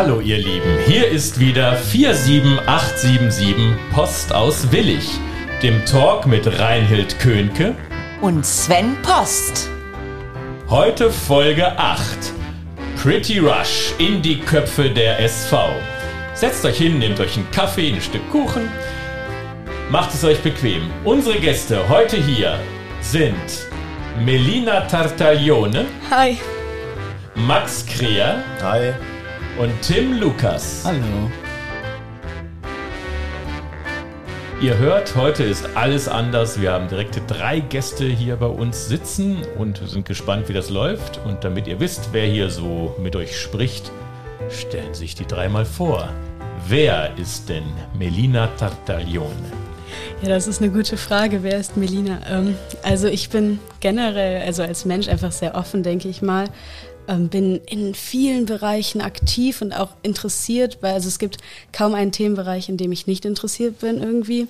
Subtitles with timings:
[0.00, 3.56] Hallo ihr Lieben, hier ist wieder 47877
[3.92, 5.10] Post aus Willig,
[5.60, 7.74] dem Talk mit Reinhild Könke
[8.20, 9.68] und Sven Post.
[10.68, 12.32] Heute Folge 8.
[13.02, 15.68] Pretty Rush in die Köpfe der SV.
[16.32, 18.70] Setzt euch hin, nehmt euch einen Kaffee, ein Stück Kuchen,
[19.90, 20.88] macht es euch bequem.
[21.02, 22.56] Unsere Gäste heute hier
[23.00, 23.34] sind
[24.24, 25.86] Melina Tartaglione.
[26.08, 26.38] Hi.
[27.34, 28.44] Max Kreher.
[28.62, 28.92] Hi.
[29.58, 30.84] Und Tim Lukas.
[30.84, 31.02] Hallo.
[34.60, 36.60] Ihr hört, heute ist alles anders.
[36.60, 41.18] Wir haben direkt drei Gäste hier bei uns sitzen und sind gespannt, wie das läuft.
[41.24, 43.90] Und damit ihr wisst, wer hier so mit euch spricht,
[44.48, 46.08] stellen sich die dreimal vor.
[46.68, 47.64] Wer ist denn
[47.98, 49.50] Melina Tartaglione?
[50.22, 51.42] Ja, das ist eine gute Frage.
[51.42, 52.20] Wer ist Melina?
[52.30, 52.54] Ähm,
[52.84, 56.44] also ich bin generell, also als Mensch einfach sehr offen, denke ich mal.
[57.08, 61.38] Ähm, bin in vielen Bereichen aktiv und auch interessiert, weil also es gibt
[61.72, 64.46] kaum einen Themenbereich, in dem ich nicht interessiert bin irgendwie.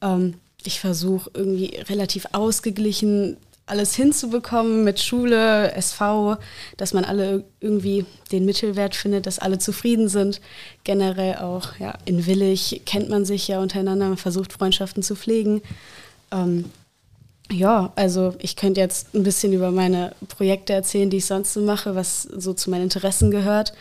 [0.00, 6.36] Ähm, ich versuche irgendwie relativ ausgeglichen alles hinzubekommen mit Schule, SV,
[6.76, 10.40] dass man alle irgendwie den Mittelwert findet, dass alle zufrieden sind.
[10.84, 15.62] Generell auch ja, in Willig kennt man sich ja untereinander, man versucht Freundschaften zu pflegen.
[16.32, 16.66] Ähm,
[17.52, 21.60] ja, also ich könnte jetzt ein bisschen über meine Projekte erzählen, die ich sonst so
[21.60, 23.72] mache, was so zu meinen Interessen gehört.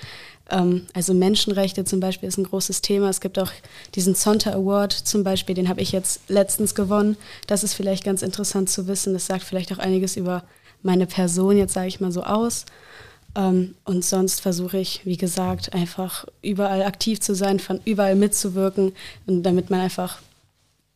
[0.49, 3.09] Ähm, also Menschenrechte zum Beispiel ist ein großes Thema.
[3.09, 3.51] Es gibt auch
[3.95, 7.17] diesen Zonta Award zum Beispiel, den habe ich jetzt letztens gewonnen.
[7.47, 9.13] Das ist vielleicht ganz interessant zu wissen.
[9.13, 10.43] Das sagt vielleicht auch einiges über
[10.83, 12.65] meine Person, jetzt sage ich mal so aus.
[13.35, 18.93] Ähm, und sonst versuche ich, wie gesagt, einfach überall aktiv zu sein, von überall mitzuwirken,
[19.25, 20.19] damit man einfach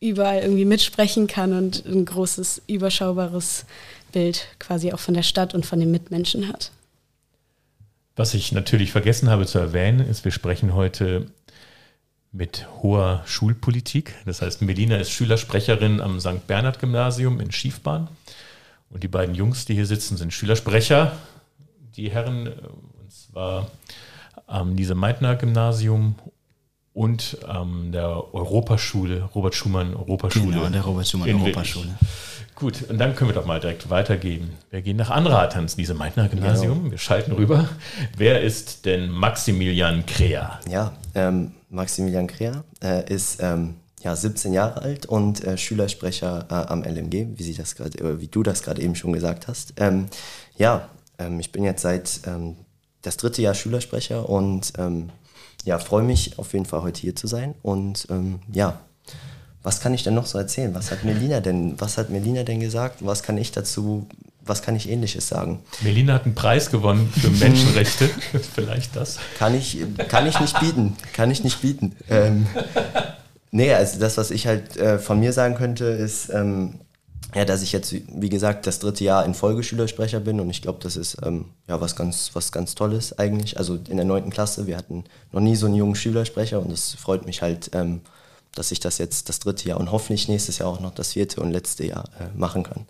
[0.08, 3.64] überall irgendwie mitsprechen kann und ein großes, überschaubares
[4.12, 6.70] Bild quasi auch von der Stadt und von den Mitmenschen hat.
[8.16, 11.26] Was ich natürlich vergessen habe zu erwähnen, ist, wir sprechen heute
[12.32, 14.14] mit hoher Schulpolitik.
[14.24, 16.46] Das heißt, Melina ist Schülersprecherin am St.
[16.46, 18.08] Bernhard Gymnasium in Schiefbahn.
[18.90, 21.16] Und die beiden Jungs, die hier sitzen, sind Schülersprecher.
[21.96, 23.70] Die Herren, äh, und zwar
[24.46, 26.14] am Lise Meitner Gymnasium
[26.96, 30.56] und ähm, der Europaschule, Robert Schumann Europaschule.
[30.56, 31.90] Genau, der Robert Schumann Europaschule.
[32.54, 34.52] Gut, und dann können wir doch mal direkt weitergehen.
[34.70, 36.78] Wir gehen nach Anrat, ans Lise Meitner Gymnasium.
[36.78, 36.90] Genau.
[36.92, 37.68] Wir schalten rüber.
[38.16, 40.58] Wer ist denn Maximilian Krea?
[40.70, 46.54] Ja, ähm, Maximilian Krea äh, ist ähm, ja, 17 Jahre alt und äh, Schülersprecher äh,
[46.54, 49.74] am LMG, wie, sie das grad, wie du das gerade eben schon gesagt hast.
[49.76, 50.06] Ähm,
[50.56, 52.56] ja, ähm, ich bin jetzt seit ähm,
[53.02, 54.72] das dritte Jahr Schülersprecher und
[55.66, 57.54] ja, freue mich auf jeden Fall heute hier zu sein.
[57.60, 58.78] Und ähm, ja,
[59.62, 60.72] was kann ich denn noch so erzählen?
[60.74, 63.04] Was hat Melina denn, was hat Melina denn gesagt?
[63.04, 64.06] Was kann ich dazu,
[64.44, 65.58] was kann ich ähnliches sagen?
[65.82, 68.08] Melina hat einen Preis gewonnen für Menschenrechte.
[68.54, 69.18] Vielleicht das.
[69.38, 69.78] Kann ich,
[70.08, 70.96] kann ich nicht bieten.
[71.12, 71.96] Kann ich nicht bieten.
[72.08, 72.46] Ähm,
[73.50, 76.78] nee, also das, was ich halt äh, von mir sagen könnte, ist, ähm,
[77.36, 80.62] ja, dass ich jetzt, wie gesagt, das dritte Jahr in Folge Schülersprecher bin und ich
[80.62, 83.58] glaube, das ist ähm, ja was ganz, was ganz Tolles eigentlich.
[83.58, 86.94] Also in der neunten Klasse, wir hatten noch nie so einen jungen Schülersprecher und es
[86.94, 88.00] freut mich halt, ähm,
[88.54, 91.42] dass ich das jetzt das dritte Jahr und hoffentlich nächstes Jahr auch noch das vierte
[91.42, 92.86] und letzte Jahr äh, machen kann.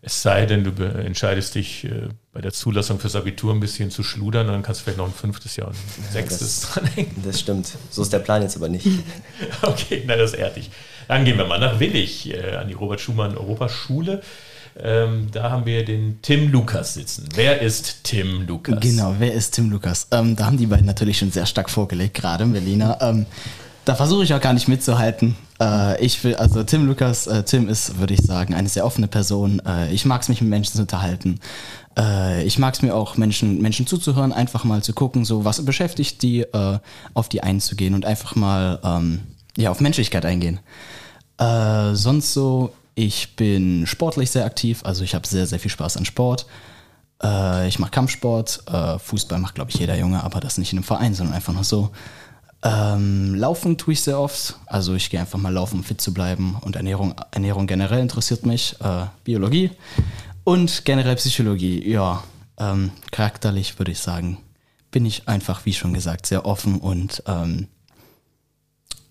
[0.00, 4.04] Es sei denn, du entscheidest dich äh, bei der Zulassung fürs Abitur ein bisschen zu
[4.04, 7.16] schludern, dann kannst du vielleicht noch ein fünftes Jahr und ein sechstes das, dranhängen.
[7.24, 7.76] Das stimmt.
[7.90, 8.86] So ist der Plan jetzt aber nicht.
[9.62, 10.70] okay, na, das ehrt dich.
[11.10, 14.22] Dann gehen wir mal nach Willig, äh, an die Robert Schumann Europaschule.
[14.80, 17.28] Ähm, da haben wir den Tim Lukas sitzen.
[17.34, 18.78] Wer ist Tim Lukas?
[18.78, 20.06] Genau, wer ist Tim Lukas?
[20.12, 22.98] Ähm, da haben die beiden natürlich schon sehr stark vorgelegt, gerade Berliner.
[23.00, 23.26] Ähm,
[23.84, 25.34] da versuche ich auch gar nicht mitzuhalten.
[25.60, 29.08] Äh, ich will, also Tim Lukas, äh, Tim ist, würde ich sagen, eine sehr offene
[29.08, 29.60] Person.
[29.66, 31.40] Äh, ich mag es mich mit Menschen zu unterhalten.
[31.98, 35.64] Äh, ich mag es mir auch Menschen, Menschen zuzuhören, einfach mal zu gucken, so was
[35.64, 36.78] beschäftigt die, äh,
[37.14, 39.22] auf die einzugehen und einfach mal ähm,
[39.56, 40.60] ja, auf Menschlichkeit eingehen.
[41.40, 45.96] Äh, sonst so, ich bin sportlich sehr aktiv, also ich habe sehr, sehr viel Spaß
[45.96, 46.46] an Sport.
[47.66, 48.64] ich mache Kampfsport,
[48.98, 51.64] Fußball macht, glaube ich, jeder Junge, aber das nicht in einem Verein, sondern einfach nur
[51.64, 51.90] so.
[52.62, 54.56] Ähm, laufen tue ich sehr oft.
[54.66, 56.56] Also ich gehe einfach mal laufen, um fit zu bleiben.
[56.60, 58.76] Und Ernährung, Ernährung generell interessiert mich.
[58.80, 59.70] Äh, Biologie
[60.44, 61.88] und generell Psychologie.
[61.90, 62.22] Ja,
[62.58, 64.38] ähm, charakterlich würde ich sagen,
[64.90, 67.68] bin ich einfach, wie schon gesagt, sehr offen und ähm,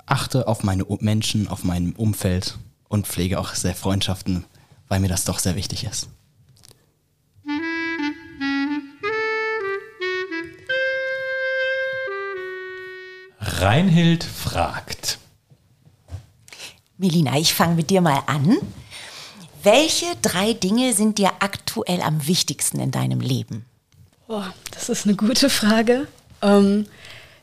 [0.09, 2.57] achte auf meine Menschen, auf mein Umfeld
[2.87, 4.45] und pflege auch sehr Freundschaften,
[4.87, 6.09] weil mir das doch sehr wichtig ist.
[13.39, 15.19] Reinhild fragt.
[16.97, 18.57] Melina, ich fange mit dir mal an.
[19.63, 23.65] Welche drei Dinge sind dir aktuell am wichtigsten in deinem Leben?
[24.27, 26.07] Oh, das ist eine gute Frage.
[26.41, 26.85] Ähm,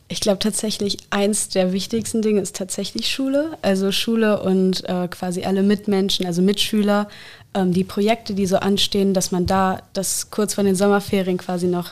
[0.08, 3.58] ich glaube tatsächlich, eins der wichtigsten Dinge ist tatsächlich Schule.
[3.62, 7.08] Also Schule und äh, quasi alle Mitmenschen, also Mitschüler,
[7.54, 11.66] ähm, die Projekte, die so anstehen, dass man da das kurz vor den Sommerferien quasi
[11.66, 11.90] noch,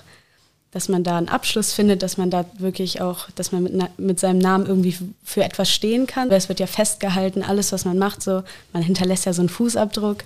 [0.70, 4.20] dass man da einen Abschluss findet, dass man da wirklich auch, dass man mit, mit
[4.20, 6.30] seinem Namen irgendwie für etwas stehen kann.
[6.30, 10.18] Es wird ja festgehalten, alles, was man macht, so, man hinterlässt ja so einen Fußabdruck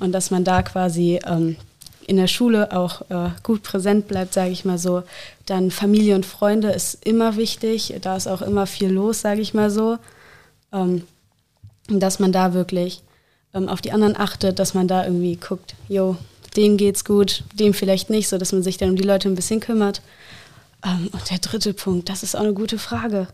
[0.00, 1.56] und dass man da quasi ähm,
[2.06, 5.02] in der Schule auch äh, gut präsent bleibt, sage ich mal so.
[5.46, 7.94] Dann Familie und Freunde ist immer wichtig.
[8.02, 9.98] Da ist auch immer viel los, sage ich mal so.
[10.72, 11.02] Ähm,
[11.88, 13.02] dass man da wirklich
[13.52, 16.16] ähm, auf die anderen achtet, dass man da irgendwie guckt, jo,
[16.56, 19.34] dem geht's gut, dem vielleicht nicht, so dass man sich dann um die Leute ein
[19.34, 20.02] bisschen kümmert.
[20.84, 23.28] Ähm, und der dritte Punkt, das ist auch eine gute Frage.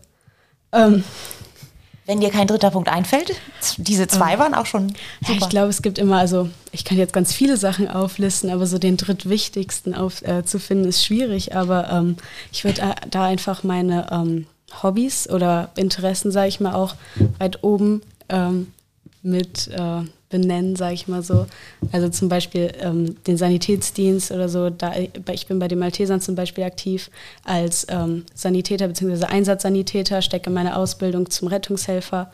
[2.11, 3.39] Wenn dir kein dritter Punkt einfällt,
[3.77, 4.89] diese zwei ähm, waren auch schon
[5.21, 5.31] super.
[5.31, 8.67] Ja, ich glaube, es gibt immer, also ich kann jetzt ganz viele Sachen auflisten, aber
[8.67, 11.55] so den drittwichtigsten auf, äh, zu finden ist schwierig.
[11.55, 12.17] Aber ähm,
[12.51, 14.45] ich würde äh, da einfach meine ähm,
[14.83, 16.95] Hobbys oder Interessen, sage ich mal, auch
[17.39, 18.73] weit oben ähm,
[19.21, 20.01] mit äh,
[20.31, 21.45] benennen, sage ich mal so.
[21.91, 24.69] Also zum Beispiel ähm, den Sanitätsdienst oder so.
[24.69, 24.93] Da,
[25.31, 27.11] ich bin bei den Maltesern zum Beispiel aktiv
[27.43, 29.25] als ähm, Sanitäter bzw.
[29.25, 32.31] Einsatzsanitäter, stecke meine Ausbildung zum Rettungshelfer,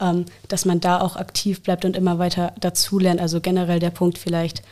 [0.00, 3.20] ähm, dass man da auch aktiv bleibt und immer weiter dazulernt.
[3.20, 4.62] Also generell der Punkt vielleicht,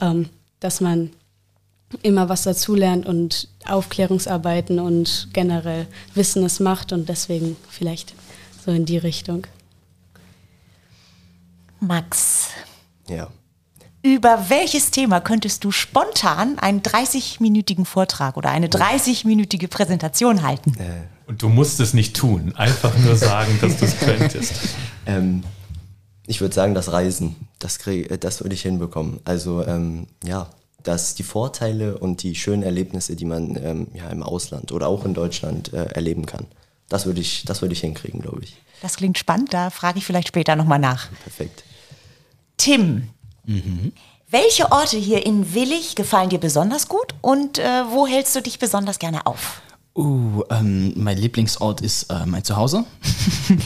[0.00, 0.28] ähm,
[0.60, 1.10] dass man
[2.02, 8.14] immer was dazulernt und Aufklärungsarbeiten und generell Wissen es macht und deswegen vielleicht
[8.64, 9.46] so in die Richtung.
[11.80, 12.48] Max.
[13.08, 13.28] Ja.
[14.02, 20.74] Über welches Thema könntest du spontan einen 30-minütigen Vortrag oder eine 30-minütige Präsentation halten?
[20.78, 21.18] Äh.
[21.28, 24.54] Und du musst es nicht tun, einfach nur sagen, dass du es könntest.
[25.04, 25.42] Ähm,
[26.26, 29.20] ich würde sagen, das Reisen, das, krieg, das würde ich hinbekommen.
[29.24, 30.48] Also ähm, ja,
[30.82, 35.04] dass die Vorteile und die schönen Erlebnisse, die man ähm, ja, im Ausland oder auch
[35.04, 36.46] in Deutschland äh, erleben kann,
[36.88, 38.56] das würde ich, das würd ich hinkriegen, glaube ich.
[38.80, 41.08] Das klingt spannend, da frage ich vielleicht später nochmal nach.
[41.24, 41.64] Perfekt.
[42.58, 43.08] Tim,
[43.46, 43.92] mhm.
[44.30, 48.58] welche Orte hier in Willig gefallen dir besonders gut und äh, wo hältst du dich
[48.58, 49.62] besonders gerne auf?
[49.96, 52.84] Uh, ähm, mein Lieblingsort ist äh, mein Zuhause.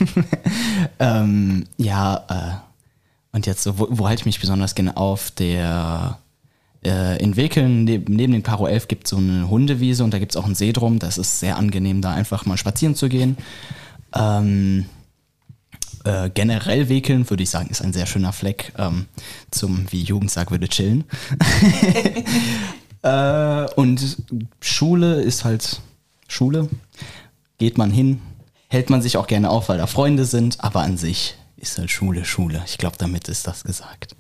[0.99, 5.31] ähm, ja, äh, und jetzt, wo, wo halte ich mich besonders gerne auf?
[5.33, 6.19] Der
[6.85, 10.19] äh, in Wekeln neben, neben den Karo 11 gibt es so eine Hundewiese und da
[10.19, 10.99] gibt es auch einen See drum.
[10.99, 13.37] Das ist sehr angenehm, da einfach mal spazieren zu gehen.
[14.15, 14.87] Ähm,
[16.05, 19.07] äh, generell Wekeln, würde ich sagen, ist ein sehr schöner Fleck ähm,
[19.51, 21.05] zum, wie Jugend sagt, würde chillen.
[23.03, 24.19] äh, und
[24.61, 25.81] Schule ist halt
[26.29, 26.69] Schule.
[27.59, 28.21] Geht man hin,
[28.69, 31.91] hält man sich auch gerne auf, weil da Freunde sind, aber an sich ist halt
[31.91, 32.63] Schule Schule.
[32.67, 34.17] Ich glaube, damit ist das gesagt.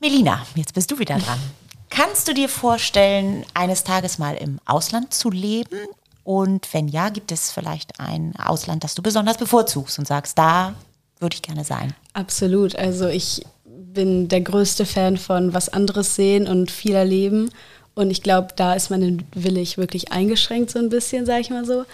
[0.00, 1.38] Melina, jetzt bist du wieder dran.
[1.90, 5.76] Kannst du dir vorstellen, eines Tages mal im Ausland zu leben
[6.24, 10.74] und wenn ja, gibt es vielleicht ein Ausland, das du besonders bevorzugst und sagst, da
[11.18, 11.94] würde ich gerne sein?
[12.12, 12.76] Absolut.
[12.76, 17.50] Also ich bin der größte Fan von was anderes sehen und viel erleben.
[17.94, 21.50] Und ich glaube, da ist man in Willig wirklich eingeschränkt so ein bisschen, sage ich
[21.50, 21.84] mal so.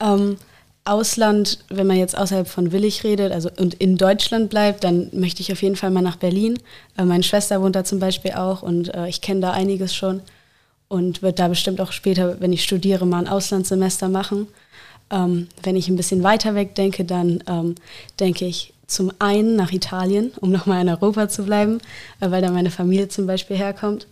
[0.00, 0.36] Ähm,
[0.84, 5.40] Ausland, wenn man jetzt außerhalb von Willig redet, also und in Deutschland bleibt, dann möchte
[5.40, 6.58] ich auf jeden Fall mal nach Berlin.
[6.96, 10.22] Äh, meine Schwester wohnt da zum Beispiel auch und äh, ich kenne da einiges schon
[10.92, 14.46] und wird da bestimmt auch später, wenn ich studiere, mal ein Auslandssemester machen.
[15.10, 17.76] Ähm, wenn ich ein bisschen weiter weg denke, dann ähm,
[18.20, 21.78] denke ich zum einen nach Italien, um nochmal in Europa zu bleiben,
[22.20, 24.06] äh, weil da meine Familie zum Beispiel herkommt.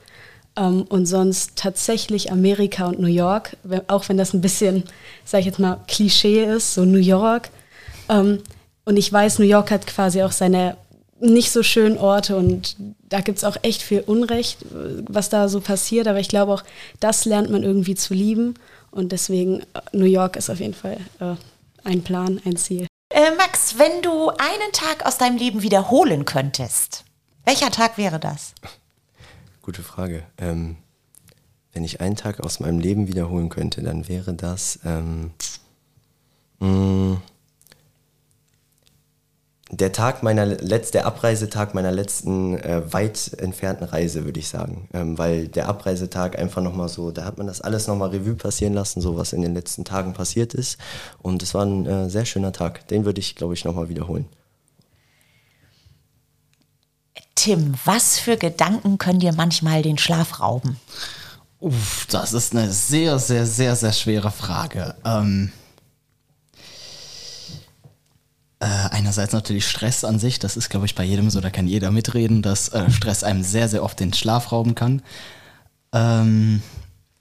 [0.57, 3.59] Ähm, und sonst tatsächlich Amerika und New York,
[3.89, 4.85] auch wenn das ein bisschen,
[5.27, 7.51] sag ich jetzt mal, Klischee ist, so New York.
[8.09, 8.39] Ähm,
[8.87, 10.79] und ich weiß, New York hat quasi auch seine
[11.21, 12.77] nicht so schönen Orte und
[13.09, 14.59] da gibt es auch echt viel Unrecht,
[15.09, 16.09] was da so passiert.
[16.09, 16.65] Aber ich glaube auch,
[16.99, 18.55] das lernt man irgendwie zu lieben.
[18.91, 21.35] Und deswegen, äh, New York ist auf jeden Fall äh,
[21.85, 22.87] ein Plan, ein Ziel.
[23.11, 27.05] Äh, Max, wenn du einen Tag aus deinem Leben wiederholen könntest,
[27.45, 28.55] welcher Tag wäre das?
[29.63, 30.25] Gute Frage.
[30.39, 30.77] Ähm,
[31.73, 34.81] wenn ich einen Tag aus meinem Leben wiederholen könnte, dann wäre das.
[34.85, 35.33] Ähm,
[36.59, 37.23] mh, mm,
[39.71, 44.89] der Tag meiner der Abreisetag meiner letzten äh, weit entfernten Reise, würde ich sagen.
[44.93, 48.75] Ähm, weil der Abreisetag einfach nochmal so, da hat man das alles nochmal Revue passieren
[48.75, 50.79] lassen, so was in den letzten Tagen passiert ist.
[51.23, 52.89] Und es war ein äh, sehr schöner Tag.
[52.89, 54.27] Den würde ich, glaube ich, nochmal wiederholen.
[57.37, 60.79] Tim, was für Gedanken können dir manchmal den Schlaf rauben?
[61.61, 64.95] Uff, das ist eine sehr, sehr, sehr, sehr schwere Frage.
[65.05, 65.53] Ähm
[68.61, 71.67] äh, einerseits natürlich Stress an sich, das ist, glaube ich, bei jedem so, da kann
[71.67, 75.03] jeder mitreden, dass äh, Stress einem sehr, sehr oft den Schlaf rauben kann.
[75.93, 76.63] Ähm,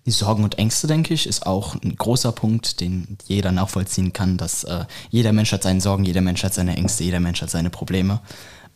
[0.05, 4.38] die Sorgen und Ängste, denke ich, ist auch ein großer Punkt, den jeder nachvollziehen kann,
[4.38, 7.50] dass äh, jeder Mensch hat seine Sorgen, jeder Mensch hat seine Ängste, jeder Mensch hat
[7.50, 8.19] seine Probleme.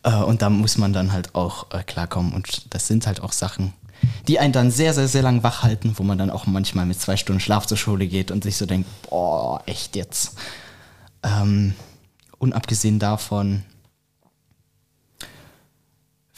[0.03, 2.33] Äh, und da muss man dann halt auch äh, klarkommen.
[2.33, 3.73] Und das sind halt auch Sachen,
[4.27, 6.99] die einen dann sehr, sehr, sehr lang wach halten, wo man dann auch manchmal mit
[6.99, 10.35] zwei Stunden Schlaf zur Schule geht und sich so denkt, boah, echt jetzt.
[11.23, 11.73] Ähm,
[12.43, 13.63] unabgesehen davon,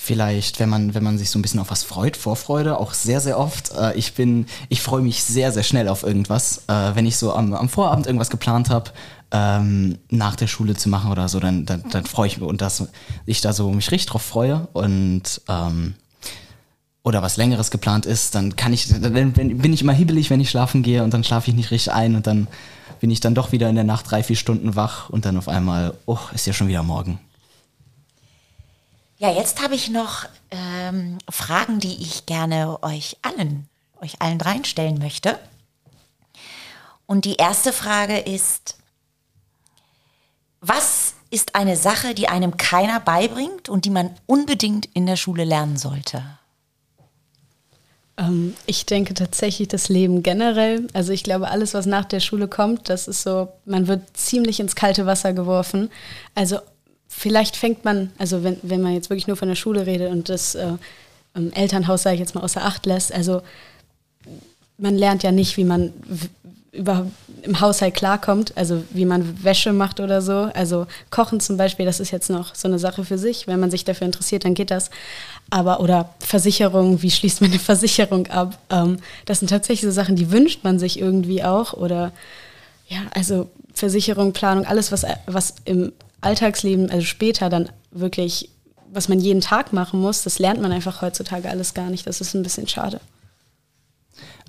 [0.06, 3.20] vielleicht, wenn man, wenn man sich so ein bisschen auf was freut, Vorfreude, auch sehr,
[3.20, 3.72] sehr oft.
[3.72, 6.64] Äh, ich bin, ich freue mich sehr, sehr schnell auf irgendwas.
[6.68, 8.92] Äh, wenn ich so am, am Vorabend irgendwas geplant habe,
[9.32, 12.62] ähm, nach der Schule zu machen oder so, dann, dann, dann freue ich mich und
[12.62, 12.88] dass
[13.26, 15.96] ich da so mich richtig drauf freue und ähm,
[17.04, 20.50] oder was längeres geplant ist, dann kann ich, dann bin ich immer hibbelig, wenn ich
[20.50, 22.48] schlafen gehe und dann schlafe ich nicht richtig ein und dann
[23.00, 25.48] bin ich dann doch wieder in der Nacht drei, vier Stunden wach und dann auf
[25.48, 27.20] einmal, oh, ist ja schon wieder morgen.
[29.18, 33.68] Ja, jetzt habe ich noch ähm, Fragen, die ich gerne euch allen,
[34.02, 35.40] euch allen dreien stellen möchte.
[37.06, 38.78] Und die erste Frage ist,
[40.60, 45.44] was ist eine Sache, die einem keiner beibringt und die man unbedingt in der Schule
[45.44, 46.24] lernen sollte?
[48.18, 50.88] Ähm, ich denke tatsächlich das Leben generell.
[50.94, 54.60] Also ich glaube, alles, was nach der Schule kommt, das ist so, man wird ziemlich
[54.60, 55.90] ins kalte Wasser geworfen.
[56.34, 56.60] Also
[57.08, 60.30] vielleicht fängt man, also wenn, wenn man jetzt wirklich nur von der Schule redet und
[60.30, 60.74] das äh,
[61.54, 63.42] Elternhaus, sage ich jetzt mal, außer Acht lässt, also
[64.78, 65.94] man lernt ja nicht, wie man
[66.76, 67.08] über,
[67.42, 70.50] im Haushalt klarkommt, also wie man Wäsche macht oder so.
[70.54, 73.48] Also Kochen zum Beispiel, das ist jetzt noch so eine Sache für sich.
[73.48, 74.90] Wenn man sich dafür interessiert, dann geht das.
[75.50, 78.58] Aber oder Versicherung, wie schließt man eine Versicherung ab?
[78.70, 81.74] Ähm, das sind tatsächlich so Sachen, die wünscht man sich irgendwie auch.
[81.74, 82.12] Oder
[82.88, 85.92] ja, also Versicherung, Planung, alles, was, was im
[86.22, 88.50] Alltagsleben, also später dann wirklich,
[88.92, 92.08] was man jeden Tag machen muss, das lernt man einfach heutzutage alles gar nicht.
[92.08, 93.00] Das ist ein bisschen schade.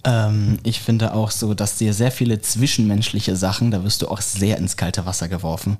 [0.07, 4.21] Ähm, ich finde auch so, dass dir sehr viele zwischenmenschliche Sachen, da wirst du auch
[4.21, 5.79] sehr ins kalte Wasser geworfen.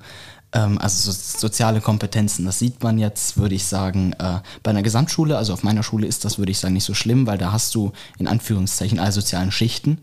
[0.53, 4.83] Ähm, also so, soziale Kompetenzen, das sieht man jetzt, würde ich sagen, äh, bei einer
[4.83, 7.53] Gesamtschule, also auf meiner Schule ist das, würde ich sagen, nicht so schlimm, weil da
[7.53, 9.99] hast du in Anführungszeichen alle sozialen Schichten.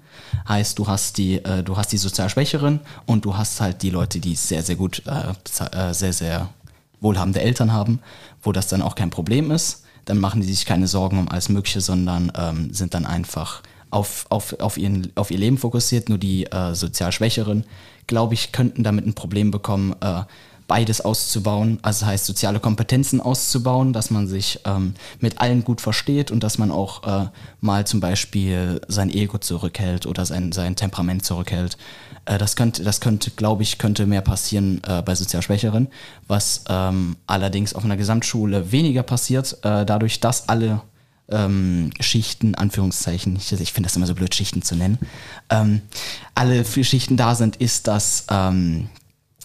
[0.48, 3.90] Heißt, du hast die, äh, du hast die sozial Schwächeren und du hast halt die
[3.90, 5.34] Leute, die sehr, sehr gut, äh,
[5.78, 6.50] äh sehr, sehr
[7.02, 8.00] wohlhabende Eltern haben,
[8.42, 9.84] wo das dann auch kein Problem ist.
[10.06, 13.62] Dann machen die sich keine Sorgen um alles Mögliche, sondern ähm, sind dann einfach
[13.94, 16.10] auf, auf, auf, ihren, auf ihr Leben fokussiert.
[16.10, 17.66] Nur die äh, sozial Schwächeren,
[18.08, 20.24] glaube ich, könnten damit ein Problem bekommen, äh,
[20.68, 21.80] beides auszubauen.
[21.82, 26.44] Also das heißt, soziale Kompetenzen auszubauen, dass man sich ähm, mit allen gut versteht und
[26.44, 27.30] dass man auch äh,
[27.62, 31.78] mal zum Beispiel sein Ego zurückhält oder sein, sein Temperament zurückhält.
[32.26, 35.88] Äh, das könnte, das könnte, glaube ich, könnte mehr passieren äh, bei sozial Schwächeren,
[36.28, 40.82] was ähm, allerdings auf einer Gesamtschule weniger passiert, äh, dadurch, dass alle
[41.30, 45.00] ähm, Schichten, Anführungszeichen, ich, ich finde das immer so blöd, Schichten zu nennen,
[45.50, 45.82] ähm,
[46.36, 48.90] alle vier Schichten da sind, ist, dass ähm,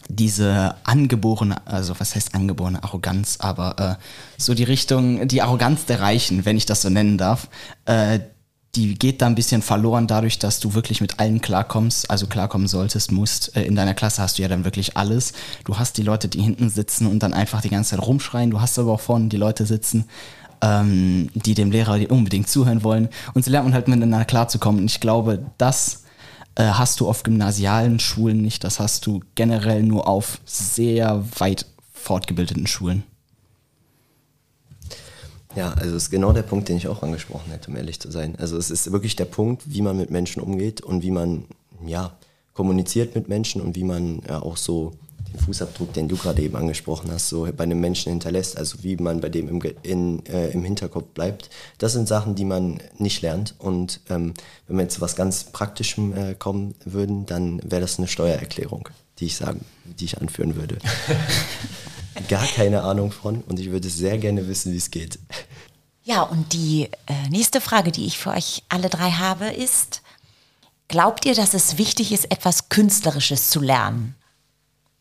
[0.08, 4.02] diese angeborene, also was heißt angeborene Arroganz, aber äh,
[4.38, 7.49] so die Richtung, die Arroganz der Reichen, wenn ich das so nennen darf,
[7.85, 8.20] äh,
[8.75, 12.68] die geht da ein bisschen verloren dadurch, dass du wirklich mit allen klarkommst, also klarkommen
[12.68, 13.56] solltest, musst.
[13.56, 15.32] Äh, in deiner Klasse hast du ja dann wirklich alles.
[15.64, 18.50] Du hast die Leute, die hinten sitzen und dann einfach die ganze Zeit rumschreien.
[18.50, 20.04] Du hast aber auch vorne die Leute sitzen,
[20.62, 23.08] ähm, die dem Lehrer unbedingt zuhören wollen.
[23.34, 24.82] Und so lernt man halt miteinander klarzukommen.
[24.82, 26.04] Und ich glaube, das
[26.54, 28.64] äh, hast du auf gymnasialen Schulen nicht.
[28.64, 33.04] Das hast du generell nur auf sehr weit fortgebildeten Schulen.
[35.56, 38.10] Ja, also es ist genau der Punkt, den ich auch angesprochen hätte, um ehrlich zu
[38.10, 38.36] sein.
[38.36, 41.44] Also es ist wirklich der Punkt, wie man mit Menschen umgeht und wie man
[41.84, 42.12] ja
[42.54, 44.92] kommuniziert mit Menschen und wie man ja auch so
[45.32, 48.97] den Fußabdruck, den du gerade eben angesprochen hast, so bei einem Menschen hinterlässt, also wie
[48.97, 51.50] man bei dem im, in, äh, im Hinterkopf bleibt.
[51.78, 53.54] Das sind Sachen, die man nicht lernt.
[53.58, 54.35] Und ähm,
[54.66, 58.88] wenn wir jetzt zu was ganz Praktischem äh, kommen würden, dann wäre das eine Steuererklärung,
[59.18, 60.78] die ich sagen, die ich anführen würde.
[62.28, 65.18] Gar keine Ahnung von und ich würde sehr gerne wissen, wie es geht.
[66.02, 70.00] Ja, und die äh, nächste Frage, die ich für euch alle drei habe, ist,
[70.88, 74.14] glaubt ihr, dass es wichtig ist, etwas Künstlerisches zu lernen?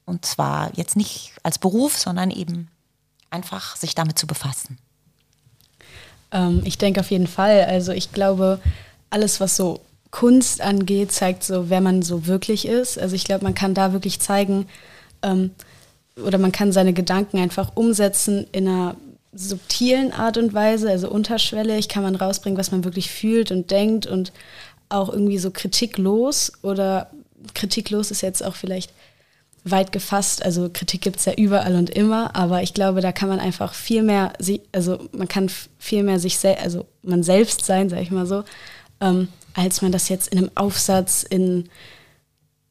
[0.07, 2.69] Und zwar jetzt nicht als Beruf, sondern eben
[3.29, 4.77] einfach sich damit zu befassen.
[6.31, 7.65] Ähm, ich denke auf jeden Fall.
[7.65, 8.59] Also ich glaube,
[9.09, 12.97] alles, was so Kunst angeht, zeigt so, wer man so wirklich ist.
[12.97, 14.67] Also ich glaube, man kann da wirklich zeigen,
[15.21, 15.51] ähm,
[16.15, 18.95] oder man kann seine Gedanken einfach umsetzen in einer
[19.33, 24.07] subtilen Art und Weise, also unterschwellig kann man rausbringen, was man wirklich fühlt und denkt
[24.07, 24.31] und
[24.89, 27.11] auch irgendwie so kritiklos oder
[27.53, 28.91] kritiklos ist jetzt auch vielleicht
[29.63, 30.43] weit gefasst.
[30.43, 33.73] Also Kritik gibt es ja überall und immer, aber ich glaube, da kann man einfach
[33.73, 34.33] viel mehr,
[34.71, 38.43] also man kann viel mehr sich selbst, also man selbst sein, sag ich mal so,
[39.01, 41.69] ähm, als man das jetzt in einem Aufsatz in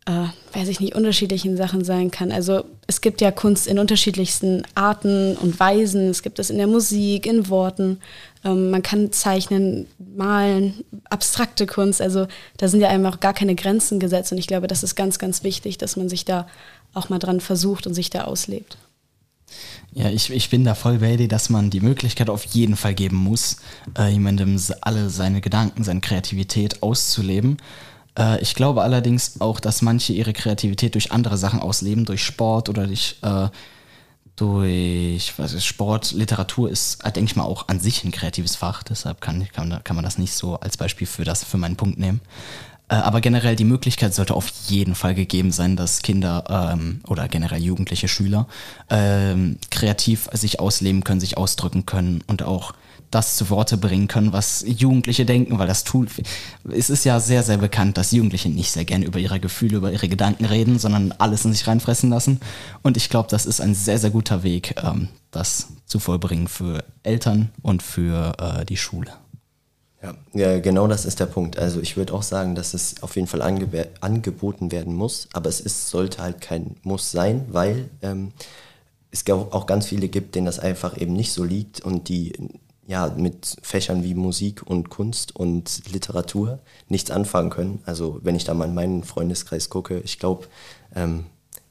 [0.07, 2.31] äh, weiß ich nicht, unterschiedlichen Sachen sein kann.
[2.31, 6.09] Also es gibt ja Kunst in unterschiedlichsten Arten und Weisen.
[6.09, 7.99] Es gibt es in der Musik, in Worten.
[8.45, 12.01] Ähm, man kann zeichnen, malen, abstrakte Kunst.
[12.01, 14.31] Also da sind ja einfach gar keine Grenzen gesetzt.
[14.31, 16.47] Und ich glaube, das ist ganz, ganz wichtig, dass man sich da
[16.97, 18.79] auch mal dran versucht und sich da auslebt.
[19.93, 22.95] Ja, ich, ich bin da voll bei dir, dass man die Möglichkeit auf jeden Fall
[22.95, 23.57] geben muss,
[23.97, 27.57] äh, jemandem alle seine Gedanken, seine Kreativität auszuleben.
[28.19, 32.69] Äh, ich glaube allerdings auch, dass manche ihre Kreativität durch andere Sachen ausleben, durch Sport
[32.69, 33.49] oder durch, äh,
[34.35, 36.13] durch was ist, Sport.
[36.13, 38.83] Literatur ist, äh, denke ich mal, auch an sich ein kreatives Fach.
[38.83, 41.99] Deshalb kann, kann, kann man das nicht so als Beispiel für, das, für meinen Punkt
[41.99, 42.21] nehmen.
[42.89, 47.29] Äh, aber generell die Möglichkeit sollte auf jeden Fall gegeben sein, dass Kinder ähm, oder
[47.29, 48.47] generell jugendliche Schüler
[48.91, 52.75] ähm, kreativ sich ausleben können, sich ausdrücken können und auch
[53.11, 56.11] das zu Worte bringen können, was Jugendliche denken, weil das tut,
[56.65, 59.93] es ist ja sehr, sehr bekannt, dass Jugendliche nicht sehr gerne über ihre Gefühle, über
[59.93, 62.41] ihre Gedanken reden, sondern alles in sich reinfressen lassen.
[62.83, 66.85] Und ich glaube, das ist ein sehr, sehr guter Weg, ähm, das zu vollbringen für
[67.05, 69.13] Eltern und für äh, die Schule.
[70.03, 71.59] Ja, ja, genau das ist der Punkt.
[71.59, 75.49] Also ich würde auch sagen, dass es auf jeden Fall angeb angeboten werden muss, aber
[75.49, 78.33] es ist, sollte halt kein Muss sein, weil ähm,
[79.11, 82.35] es auch ganz viele gibt, denen das einfach eben nicht so liegt und die
[82.87, 87.83] ja, mit Fächern wie Musik und Kunst und Literatur nichts anfangen können.
[87.85, 90.47] Also wenn ich da mal in meinen Freundeskreis gucke, ich glaube,
[90.95, 91.27] ähm,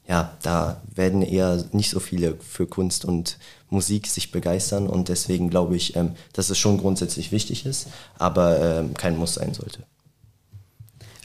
[0.08, 5.50] ja, da werden eher nicht so viele für Kunst und Musik sich begeistern und deswegen
[5.50, 9.80] glaube ich, ähm, dass es schon grundsätzlich wichtig ist, aber ähm, kein Muss sein sollte.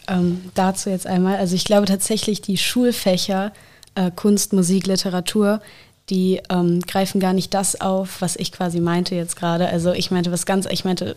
[0.08, 3.54] Ähm, dazu jetzt einmal, also ich glaube tatsächlich, die Schulfächer
[3.96, 5.62] äh, Kunst, Musik, Literatur,
[6.10, 9.68] die ähm, greifen gar nicht das auf, was ich quasi meinte jetzt gerade.
[9.68, 11.16] Also ich meinte was ganz, ich meinte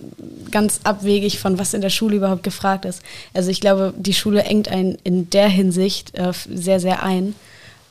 [0.50, 3.02] ganz abwegig von was in der Schule überhaupt gefragt ist.
[3.32, 7.34] Also ich glaube, die Schule engt einen in der Hinsicht äh, sehr, sehr ein.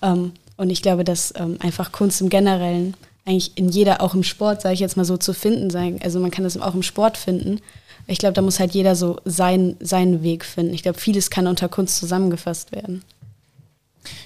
[0.03, 2.93] Ähm, und ich glaube, dass ähm, einfach Kunst im Generellen
[3.25, 5.99] eigentlich in jeder, auch im Sport, sage ich jetzt mal so, zu finden sein.
[6.03, 7.59] Also man kann das auch im Sport finden.
[8.05, 10.73] Ich glaube, da muss halt jeder so sein, seinen Weg finden.
[10.73, 13.01] Ich glaube, vieles kann unter Kunst zusammengefasst werden.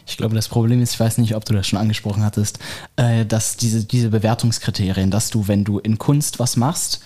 [0.07, 2.57] Ich glaube, das Problem ist, ich weiß nicht, ob du das schon angesprochen hattest,
[2.95, 7.01] äh, dass diese, diese Bewertungskriterien, dass du, wenn du in Kunst was machst,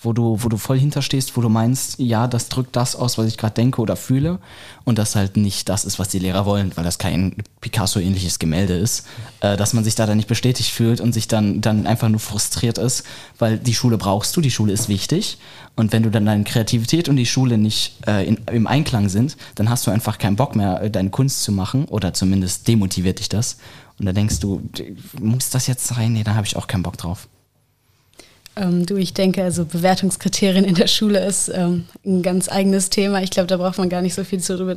[0.00, 3.26] wo du, wo du voll hinterstehst, wo du meinst, ja, das drückt das aus, was
[3.26, 4.38] ich gerade denke oder fühle
[4.84, 8.74] und das halt nicht das ist, was die Lehrer wollen, weil das kein Picasso-ähnliches Gemälde
[8.74, 9.06] ist,
[9.40, 12.20] äh, dass man sich da dann nicht bestätigt fühlt und sich dann, dann einfach nur
[12.20, 13.04] frustriert ist,
[13.38, 15.38] weil die Schule brauchst du, die Schule ist wichtig
[15.74, 19.36] und wenn du dann deine Kreativität und die Schule nicht äh, in, im Einklang sind,
[19.56, 23.18] dann hast du einfach keinen Bock mehr, äh, deine Kunst zu machen oder zumindest demotiviert
[23.18, 23.56] dich das
[23.98, 24.62] und dann denkst du,
[25.20, 26.12] muss das jetzt sein?
[26.12, 27.26] Nee, da habe ich auch keinen Bock drauf.
[28.58, 33.22] Ähm, du, ich denke, also Bewertungskriterien in der Schule ist ähm, ein ganz eigenes Thema.
[33.22, 34.76] Ich glaube, da braucht man gar nicht so viel zu, drüber,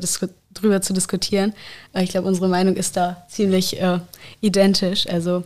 [0.54, 1.54] drüber, zu diskutieren.
[1.94, 4.00] Äh, ich glaube, unsere Meinung ist da ziemlich äh,
[4.42, 5.08] identisch.
[5.08, 5.44] Also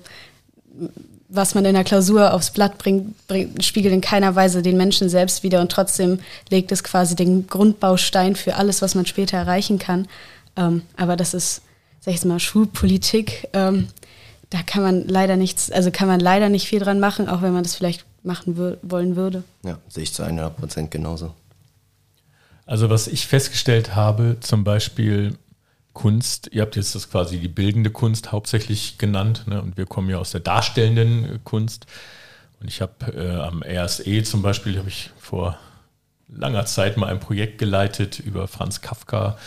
[1.29, 5.09] was man in der Klausur aufs Blatt bringt, bringt, spiegelt in keiner Weise den Menschen
[5.09, 6.19] selbst wider und trotzdem
[6.49, 10.07] legt es quasi den Grundbaustein für alles, was man später erreichen kann.
[10.57, 11.61] Ähm, aber das ist,
[12.01, 13.47] sag ich jetzt mal, Schulpolitik.
[13.53, 13.87] Ähm,
[14.49, 17.53] da kann man leider nichts, also kann man leider nicht viel dran machen, auch wenn
[17.53, 19.43] man das vielleicht machen wür wollen würde.
[19.63, 21.33] Ja, sehe ich zu 100 Prozent genauso.
[22.65, 25.37] Also was ich festgestellt habe, zum Beispiel
[25.93, 30.09] Kunst, ihr habt jetzt das quasi die bildende Kunst hauptsächlich genannt ne, und wir kommen
[30.09, 31.85] ja aus der darstellenden Kunst.
[32.59, 35.57] Und ich habe äh, am RSE zum Beispiel, habe ich vor
[36.27, 39.37] langer Zeit mal ein Projekt geleitet über Franz Kafka,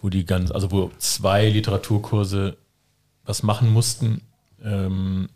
[0.00, 2.56] wo die ganz, also wo zwei Literaturkurse
[3.24, 4.20] was machen mussten.
[4.62, 5.28] Ähm,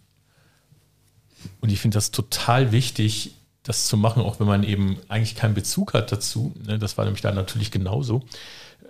[1.61, 5.55] und ich finde das total wichtig, das zu machen, auch wenn man eben eigentlich keinen
[5.55, 6.53] Bezug hat dazu.
[6.67, 6.79] Ne?
[6.79, 8.25] Das war nämlich da natürlich genauso,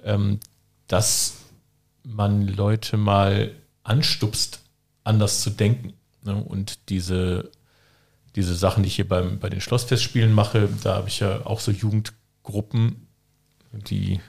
[0.04, 0.40] ähm,
[0.88, 1.34] dass
[2.04, 3.52] man Leute mal
[3.84, 4.60] anstupst,
[5.04, 5.92] anders zu denken.
[6.24, 6.36] Ne?
[6.36, 7.50] Und diese,
[8.34, 11.60] diese Sachen, die ich hier beim, bei den Schlossfestspielen mache, da habe ich ja auch
[11.60, 13.06] so Jugendgruppen,
[13.72, 14.20] die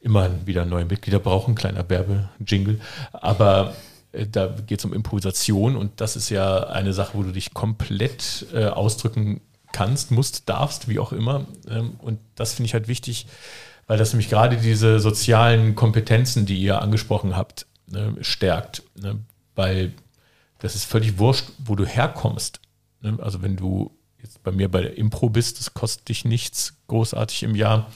[0.00, 2.80] immer wieder neue Mitglieder brauchen, kleiner Werbejingle.
[3.12, 3.74] Aber
[4.24, 8.46] da geht es um Improvisation und das ist ja eine Sache, wo du dich komplett
[8.52, 9.40] äh, ausdrücken
[9.72, 11.44] kannst, musst, darfst, wie auch immer.
[11.68, 13.26] Ähm, und das finde ich halt wichtig,
[13.86, 18.82] weil das nämlich gerade diese sozialen Kompetenzen, die ihr angesprochen habt, ne, stärkt.
[19.00, 19.20] Ne?
[19.54, 19.92] Weil
[20.58, 22.60] das ist völlig wurscht, wo du herkommst.
[23.02, 23.18] Ne?
[23.20, 27.42] Also wenn du jetzt bei mir bei der Impro bist, das kostet dich nichts großartig
[27.42, 27.90] im Jahr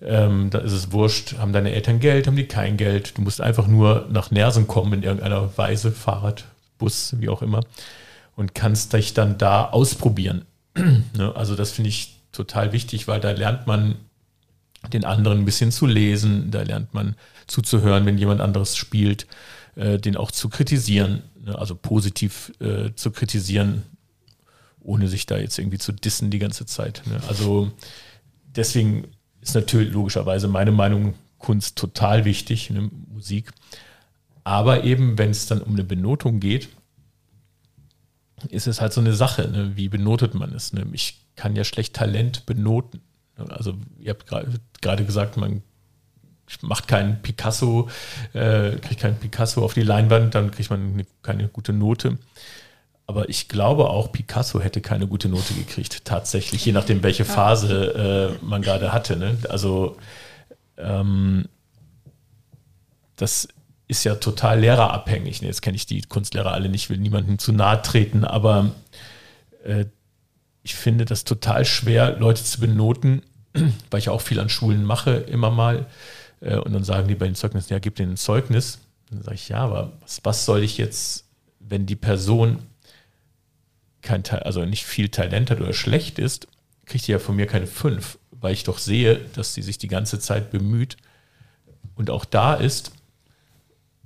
[0.00, 3.16] ähm, da ist es wurscht, haben deine Eltern Geld, haben die kein Geld.
[3.16, 6.44] Du musst einfach nur nach Nersen kommen in irgendeiner Weise, Fahrrad,
[6.78, 7.60] Bus, wie auch immer,
[8.36, 10.44] und kannst dich dann da ausprobieren.
[10.76, 11.32] ne?
[11.34, 13.96] Also das finde ich total wichtig, weil da lernt man
[14.92, 17.16] den anderen ein bisschen zu lesen, da lernt man
[17.48, 19.26] zuzuhören, wenn jemand anderes spielt,
[19.74, 21.58] äh, den auch zu kritisieren, ne?
[21.58, 23.82] also positiv äh, zu kritisieren,
[24.80, 27.02] ohne sich da jetzt irgendwie zu dissen die ganze Zeit.
[27.06, 27.20] Ne?
[27.28, 27.72] Also
[28.54, 29.08] deswegen
[29.48, 32.90] ist natürlich logischerweise meine Meinung Kunst total wichtig, ne?
[33.12, 33.52] Musik.
[34.44, 36.68] Aber eben, wenn es dann um eine Benotung geht,
[38.48, 39.72] ist es halt so eine Sache, ne?
[39.76, 40.72] wie benotet man es.
[40.72, 40.86] Ne?
[40.92, 43.00] Ich kann ja schlecht Talent benoten.
[43.36, 44.26] Also ihr habt
[44.80, 45.62] gerade gesagt, man
[46.62, 47.88] macht keinen Picasso,
[48.32, 52.18] äh, kriegt keinen Picasso auf die Leinwand, dann kriegt man eine, keine gute Note.
[53.08, 58.36] Aber ich glaube auch, Picasso hätte keine gute Note gekriegt, tatsächlich, je nachdem, welche Phase
[58.42, 59.16] äh, man gerade hatte.
[59.16, 59.38] Ne?
[59.48, 59.96] Also
[60.76, 61.46] ähm,
[63.16, 63.48] das
[63.86, 65.40] ist ja total lehrerabhängig.
[65.40, 68.72] Jetzt kenne ich die Kunstlehrer alle nicht, will niemandem zu nahe treten, aber
[69.64, 69.86] äh,
[70.62, 73.22] ich finde das total schwer, Leute zu benoten,
[73.90, 75.86] weil ich auch viel an Schulen mache, immer mal.
[76.40, 78.80] Äh, und dann sagen die bei den Zeugnissen, ja, gib denen ein Zeugnis.
[79.08, 81.24] dann sage ich, ja, aber was, was soll ich jetzt,
[81.58, 82.58] wenn die Person
[84.08, 86.48] kein also nicht viel Talent hat oder schlecht ist,
[86.86, 89.88] kriegt die ja von mir keine fünf, weil ich doch sehe, dass sie sich die
[89.88, 90.96] ganze Zeit bemüht
[91.94, 92.92] und auch da ist.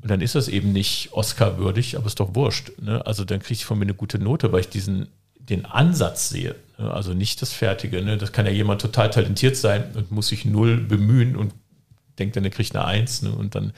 [0.03, 2.73] Und dann ist das eben nicht Oscar-würdig, aber ist doch wurscht.
[2.81, 3.07] Ne?
[3.07, 5.07] Also dann kriege ich von mir eine gute Note, weil ich diesen
[5.38, 6.57] den Ansatz sehe.
[6.79, 6.91] Ne?
[6.91, 8.03] Also nicht das Fertige.
[8.03, 8.19] Ne?
[8.19, 11.55] Das kann ja jemand total talentiert sein und muss sich null bemühen und
[12.19, 13.23] denkt dann, er kriegt eine Eins.
[13.23, 13.31] Ne?
[13.31, 13.73] Und dann,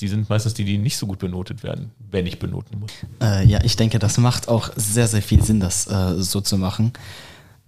[0.00, 2.92] die sind meistens die, die nicht so gut benotet werden, wenn ich benoten muss.
[3.20, 6.58] Äh, ja, ich denke, das macht auch sehr, sehr viel Sinn, das äh, so zu
[6.58, 6.92] machen.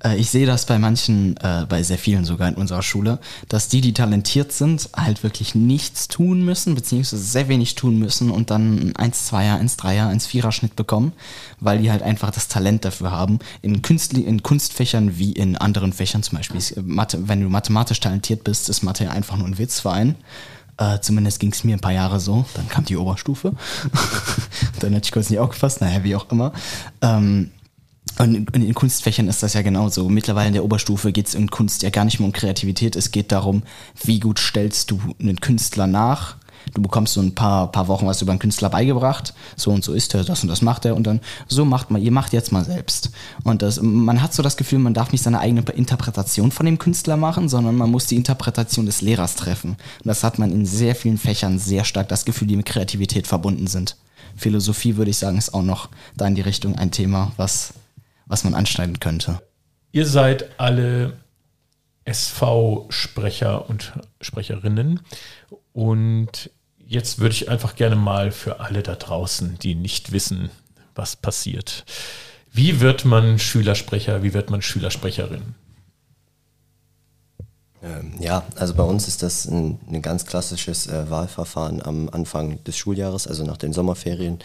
[0.03, 3.69] Äh, ich sehe das bei manchen, äh, bei sehr vielen sogar in unserer Schule, dass
[3.69, 8.51] die, die talentiert sind, halt wirklich nichts tun müssen, beziehungsweise sehr wenig tun müssen und
[8.51, 11.13] dann ein 1-2er, 1-3er, 1-4er Schnitt bekommen,
[11.61, 13.39] weil die halt einfach das Talent dafür haben.
[13.63, 18.45] In, Künstli in Kunstfächern wie in anderen Fächern, zum Beispiel Mathe, wenn du mathematisch talentiert
[18.45, 20.17] bist, ist Mathe einfach nur ein Witz für einen.
[20.79, 22.45] Äh, zumindest ging es mir ein paar Jahre so.
[22.55, 23.53] Dann kam die Oberstufe.
[24.81, 26.53] dann hätte ich kurz nicht aufgefasst, naja, wie auch immer.
[27.03, 27.51] Ähm,
[28.19, 30.09] und in, Kunstfächern ist das ja genauso.
[30.09, 32.97] Mittlerweile in der Oberstufe geht es in Kunst ja gar nicht mehr um Kreativität.
[32.97, 33.63] Es geht darum,
[34.03, 36.37] wie gut stellst du einen Künstler nach.
[36.75, 39.35] Du bekommst so ein paar, paar Wochen was über einen Künstler beigebracht.
[39.57, 40.97] So und so ist er, das und das macht er.
[40.97, 43.11] Und dann, so macht man, ihr macht jetzt mal selbst.
[43.45, 46.79] Und das, man hat so das Gefühl, man darf nicht seine eigene Interpretation von dem
[46.79, 49.71] Künstler machen, sondern man muss die Interpretation des Lehrers treffen.
[49.71, 53.27] Und das hat man in sehr vielen Fächern sehr stark das Gefühl, die mit Kreativität
[53.27, 53.97] verbunden sind.
[54.37, 57.73] Philosophie, würde ich sagen, ist auch noch da in die Richtung ein Thema, was
[58.29, 59.41] was man anschneiden könnte.
[59.91, 61.15] Ihr seid alle
[62.05, 65.01] SV-Sprecher und Sprecherinnen.
[65.73, 66.51] Und
[66.89, 70.51] jetzt würde ich einfach gerne mal für alle da draußen, die nicht wissen,
[70.95, 71.85] was passiert.
[72.51, 75.55] Wie wird man Schülersprecher, wie wird man Schülersprecherin?
[77.83, 82.65] Ähm, ja, also bei uns ist das ein, ein ganz klassisches äh, Wahlverfahren am Anfang
[82.65, 84.41] des Schuljahres, also nach den Sommerferien.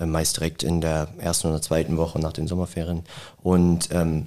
[0.00, 3.04] Äh, meist direkt in der ersten oder zweiten Woche nach den Sommerferien.
[3.42, 4.26] Und ähm,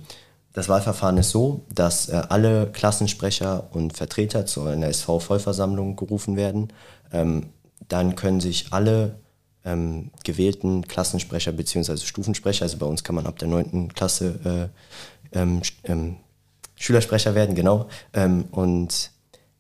[0.54, 6.70] das Wahlverfahren ist so, dass äh, alle Klassensprecher und Vertreter zu einer SV-Vollversammlung gerufen werden.
[7.12, 7.48] Ähm,
[7.88, 9.20] dann können sich alle
[9.64, 11.98] ähm, gewählten Klassensprecher bzw.
[11.98, 13.94] Stufensprecher, also bei uns kann man ab der 9.
[13.94, 14.72] Klasse
[15.34, 16.18] äh, ähm, ähm,
[16.76, 17.88] Schülersprecher werden, genau.
[18.14, 19.12] Ähm, und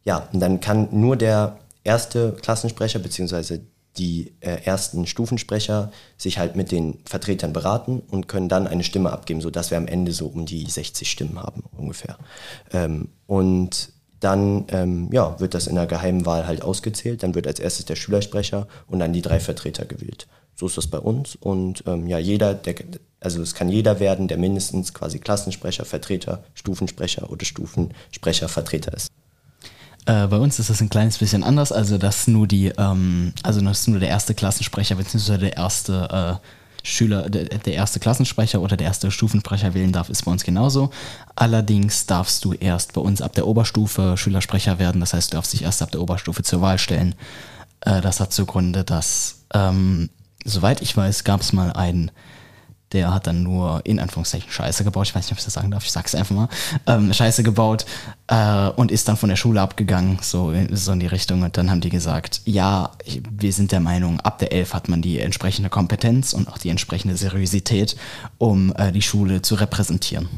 [0.03, 3.59] ja, und dann kann nur der erste Klassensprecher bzw
[3.97, 9.11] die äh, ersten Stufensprecher sich halt mit den Vertretern beraten und können dann eine Stimme
[9.11, 12.17] abgeben, sodass wir am Ende so um die 60 Stimmen haben ungefähr.
[12.73, 13.93] Ähm, und
[14.25, 17.21] dann ähm, ja, wird das in der geheimen Wahl halt ausgezählt.
[17.21, 20.27] Dann wird als erstes der Schülersprecher und dann die drei Vertreter gewählt.
[20.55, 21.35] So ist das bei uns.
[21.35, 22.73] Und ähm, ja, jeder, der,
[23.19, 29.11] also es kann jeder werden, der mindestens quasi Klassensprecher, Vertreter, Stufensprecher oder Stufensprecher, Vertreter ist.
[30.07, 33.61] Äh, bei uns ist das ein kleines bisschen anders, also dass nur die, ähm, also
[33.61, 35.37] dass nur der erste Klassensprecher bzw.
[35.37, 36.47] der erste äh,
[36.85, 40.91] Schüler, der, erste Klassensprecher oder der erste Stufensprecher wählen darf, ist bei uns genauso.
[41.35, 45.53] Allerdings darfst du erst bei uns ab der Oberstufe Schülersprecher werden, das heißt, du darfst
[45.53, 47.15] dich erst ab der Oberstufe zur Wahl stellen.
[47.81, 50.11] Äh, das hat zugrunde, dass, ähm,
[50.43, 52.11] soweit ich weiß, gab es mal einen
[52.95, 55.07] der hat dann nur in Anführungszeichen Scheiße gebaut.
[55.07, 56.49] Ich weiß nicht, ob ich das sagen darf, ich sag's einfach mal.
[56.87, 57.85] Ähm, Scheiße gebaut
[58.27, 61.43] äh, und ist dann von der Schule abgegangen, so, so in die Richtung.
[61.43, 62.91] Und dann haben die gesagt, ja,
[63.29, 66.69] wir sind der Meinung, ab der 11 hat man die entsprechende Kompetenz und auch die
[66.69, 67.97] entsprechende Seriosität,
[68.37, 70.29] um äh, die Schule zu repräsentieren.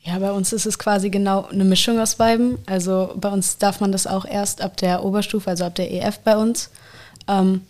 [0.00, 2.58] Ja, bei uns ist es quasi genau eine Mischung aus beiden.
[2.66, 6.18] Also bei uns darf man das auch erst ab der Oberstufe, also ab der EF
[6.20, 6.70] bei uns.
[7.28, 7.60] Ähm,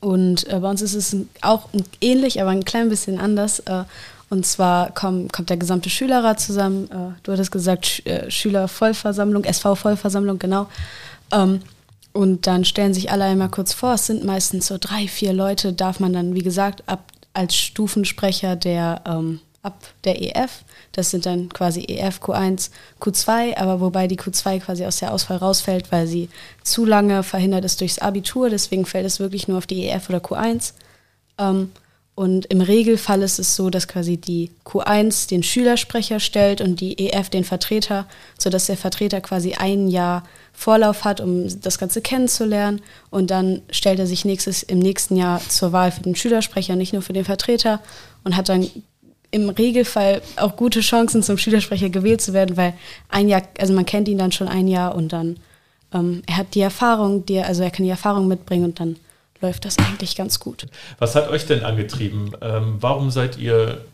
[0.00, 1.68] und äh, bei uns ist es auch
[2.00, 3.60] ähnlich, aber ein klein bisschen anders.
[3.60, 3.84] Äh,
[4.30, 6.84] Und zwar komm, kommt der gesamte Schülerrat zusammen.
[6.90, 10.66] Äh, du hattest gesagt, Sch äh, Schülervollversammlung, SV-Vollversammlung, genau.
[11.32, 11.60] Ähm,
[12.12, 13.94] und dann stellen sich alle einmal kurz vor.
[13.94, 18.56] Es sind meistens so drei, vier Leute, darf man dann, wie gesagt, ab als Stufensprecher
[18.56, 20.64] der, ähm, ab der EF.
[20.92, 25.38] Das sind dann quasi EF, Q1, Q2, aber wobei die Q2 quasi aus der Auswahl
[25.38, 26.28] rausfällt, weil sie
[26.62, 28.50] zu lange verhindert ist durchs Abitur.
[28.50, 30.72] Deswegen fällt es wirklich nur auf die EF oder Q1.
[31.38, 31.70] Ähm,
[32.14, 36.98] und im Regelfall ist es so, dass quasi die Q1 den Schülersprecher stellt und die
[36.98, 42.80] EF den Vertreter, sodass der Vertreter quasi ein Jahr Vorlauf hat, um das Ganze kennenzulernen.
[43.10, 46.92] Und dann stellt er sich nächstes, im nächsten Jahr zur Wahl für den Schülersprecher, nicht
[46.92, 47.80] nur für den Vertreter
[48.24, 48.68] und hat dann
[49.30, 52.74] im Regelfall auch gute Chancen, zum Schülersprecher gewählt zu werden, weil
[53.08, 55.38] ein Jahr, also man kennt ihn dann schon ein Jahr und dann
[55.92, 58.96] ähm, er hat die Erfahrung, die er, also er kann die Erfahrung mitbringen und dann
[59.40, 60.66] läuft das eigentlich ganz gut.
[60.98, 62.32] Was hat euch denn angetrieben?
[62.40, 63.84] Ähm, warum seid ihr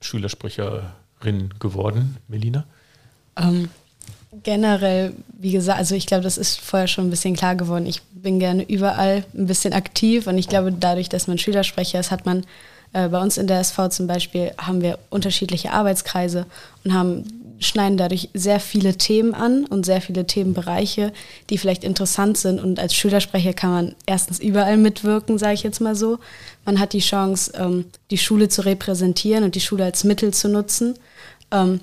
[0.00, 2.64] Schülersprecherin geworden, Melina?
[3.36, 3.68] Ähm,
[4.42, 7.86] generell, wie gesagt, also ich glaube, das ist vorher schon ein bisschen klar geworden.
[7.86, 12.10] Ich bin gerne überall ein bisschen aktiv und ich glaube, dadurch, dass man Schülersprecher ist,
[12.10, 12.44] hat man
[12.92, 16.46] äh, bei uns in der SV zum Beispiel haben wir unterschiedliche Arbeitskreise
[16.84, 17.24] und haben
[17.62, 21.12] schneiden dadurch sehr viele Themen an und sehr viele Themenbereiche,
[21.48, 22.60] die vielleicht interessant sind.
[22.60, 26.18] Und als Schülersprecher kann man erstens überall mitwirken, sage ich jetzt mal so.
[26.64, 30.48] Man hat die Chance, ähm, die Schule zu repräsentieren und die Schule als Mittel zu
[30.48, 30.94] nutzen.
[31.50, 31.80] Ähm,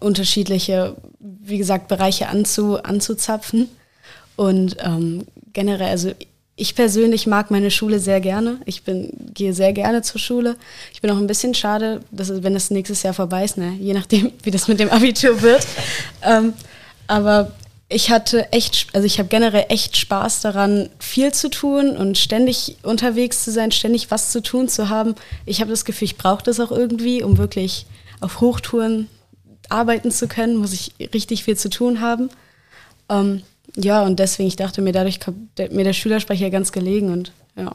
[0.00, 3.68] unterschiedliche, wie gesagt, Bereiche anzu, anzuzapfen.
[4.36, 6.10] Und ähm, generell, also
[6.56, 8.58] ich persönlich mag meine Schule sehr gerne.
[8.64, 10.56] Ich bin, gehe sehr gerne zur Schule.
[10.92, 13.76] Ich bin auch ein bisschen schade, dass, wenn das nächstes Jahr vorbei ist, ne?
[13.78, 15.66] je nachdem, wie das mit dem Abitur wird.
[16.22, 16.54] ähm,
[17.06, 17.52] aber
[17.88, 22.78] ich hatte echt, also ich habe generell echt Spaß daran, viel zu tun und ständig
[22.82, 25.14] unterwegs zu sein, ständig was zu tun zu haben.
[25.44, 27.86] Ich habe das Gefühl, ich brauche das auch irgendwie, um wirklich
[28.20, 29.08] auf Hochtouren
[29.68, 32.30] arbeiten zu können, muss ich richtig viel zu tun haben.
[33.08, 33.42] Ähm,
[33.76, 37.72] ja, und deswegen, ich dachte mir, dadurch kommt mir der Schülersprecher ganz gelegen und ja.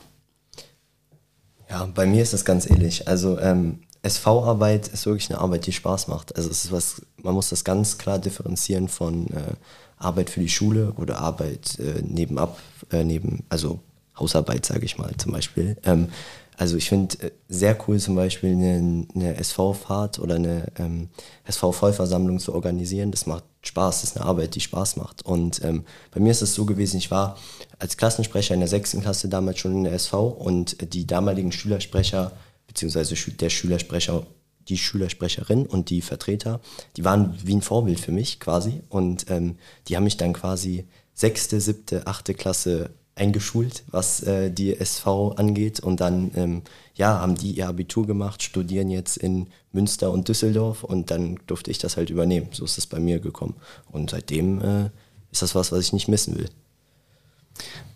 [1.69, 3.07] Ja, bei mir ist das ganz ähnlich.
[3.07, 6.35] Also ähm, SV-Arbeit ist wirklich eine Arbeit, die Spaß macht.
[6.35, 9.53] Also es ist was, man muss das ganz klar differenzieren von äh,
[9.97, 12.59] Arbeit für die Schule oder Arbeit äh, nebenab,
[12.91, 13.79] äh, neben, also
[14.19, 15.77] Hausarbeit, sage ich mal zum Beispiel.
[15.83, 16.09] Ähm,
[16.57, 21.09] also ich finde äh, sehr cool zum Beispiel eine, eine SV-Fahrt oder eine ähm,
[21.45, 23.11] SV-Vollversammlung zu organisieren.
[23.11, 25.23] Das macht Spaß, das ist eine Arbeit, die Spaß macht.
[25.23, 27.37] Und ähm, bei mir ist es so gewesen, ich war
[27.79, 32.31] als Klassensprecher in der sechsten Klasse damals schon in der SV und die damaligen Schülersprecher,
[32.67, 34.25] beziehungsweise der Schülersprecher,
[34.67, 36.59] die Schülersprecherin und die Vertreter,
[36.97, 38.81] die waren wie ein Vorbild für mich quasi.
[38.89, 44.75] Und ähm, die haben mich dann quasi sechste, siebte, achte Klasse eingeschult, was äh, die
[44.75, 45.79] SV angeht.
[45.79, 46.61] Und dann ähm,
[47.01, 51.71] ja, haben die ihr Abitur gemacht, studieren jetzt in Münster und Düsseldorf und dann durfte
[51.71, 52.49] ich das halt übernehmen.
[52.51, 53.55] So ist es bei mir gekommen.
[53.91, 54.89] Und seitdem äh,
[55.31, 56.47] ist das was, was ich nicht missen will.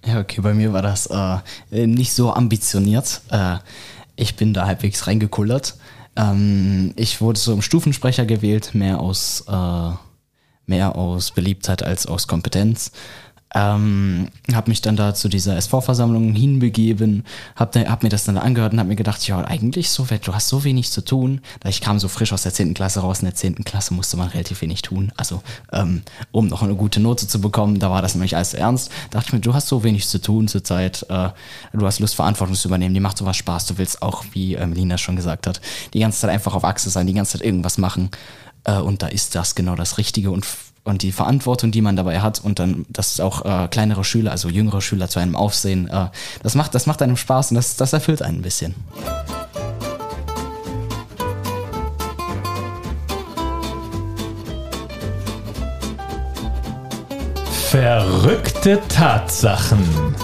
[0.07, 3.21] Ja, okay, bei mir war das äh, nicht so ambitioniert.
[3.29, 3.57] Äh,
[4.15, 5.77] ich bin da halbwegs reingekullert.
[6.15, 9.91] Ähm, ich wurde so im Stufensprecher gewählt, mehr aus, äh,
[10.65, 12.91] mehr aus Beliebtheit als aus Kompetenz.
[13.57, 17.23] Ähm, habe mich dann da zu dieser SV-Versammlung hinbegeben,
[17.55, 20.49] habe hab mir das dann angehört und habe mir gedacht, ja, eigentlich so, du hast
[20.49, 21.39] so wenig zu tun.
[21.65, 22.73] Ich kam so frisch aus der 10.
[22.73, 23.63] Klasse raus, in der 10.
[23.63, 25.13] Klasse musste man relativ wenig tun.
[25.15, 25.41] Also,
[25.71, 26.01] ähm,
[26.33, 28.91] um noch eine gute Note zu bekommen, da war das nämlich alles ernst.
[29.09, 31.29] Da dachte ich mir, du hast so wenig zu tun zurzeit, äh,
[31.71, 34.67] du hast Lust, Verantwortung zu übernehmen, dir macht sowas Spaß, du willst auch, wie äh,
[34.67, 35.61] Melina schon gesagt hat,
[35.93, 38.09] die ganze Zeit einfach auf Achse sein, die ganze Zeit irgendwas machen.
[38.65, 40.45] Äh, und da ist das genau das Richtige und
[40.85, 44.49] und die Verantwortung, die man dabei hat und dann, dass auch äh, kleinere Schüler, also
[44.49, 46.07] jüngere Schüler zu einem aufsehen, äh,
[46.43, 48.75] das macht, das macht einem Spaß und das, das erfüllt einen ein bisschen.
[57.69, 60.15] Verrückte Tatsachen.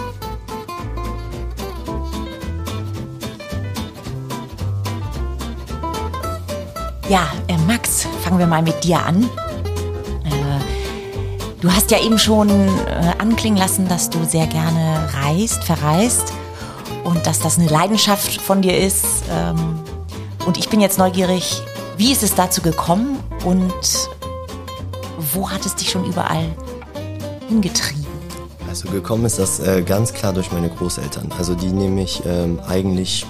[7.10, 9.30] Ja, äh, Max, fangen wir mal mit dir an.
[11.62, 16.34] Du hast ja eben schon äh, anklingen lassen, dass du sehr gerne reist, verreist
[17.04, 19.06] und dass das eine Leidenschaft von dir ist.
[19.30, 19.80] Ähm,
[20.48, 21.62] und ich bin jetzt neugierig,
[21.98, 24.10] wie ist es dazu gekommen und
[25.34, 26.48] wo hat es dich schon überall
[27.48, 28.08] hingetrieben?
[28.68, 31.32] Also gekommen ist das äh, ganz klar durch meine Großeltern.
[31.38, 33.28] Also die nehme ich ähm, eigentlich,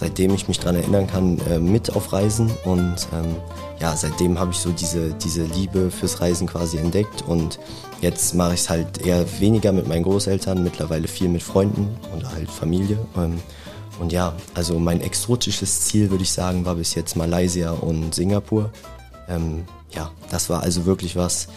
[0.00, 3.36] seitdem ich mich daran erinnern kann, äh, mit auf Reisen und ähm,
[3.80, 7.58] ja, seitdem habe ich so diese, diese Liebe fürs Reisen quasi entdeckt und
[8.00, 12.26] jetzt mache ich es halt eher weniger mit meinen Großeltern, mittlerweile viel mit Freunden und
[12.32, 12.98] halt Familie.
[13.14, 13.40] Ähm,
[14.00, 18.70] und ja, also mein exotisches Ziel, würde ich sagen, war bis jetzt Malaysia und Singapur.
[19.28, 21.48] Ähm, ja, das war also wirklich was.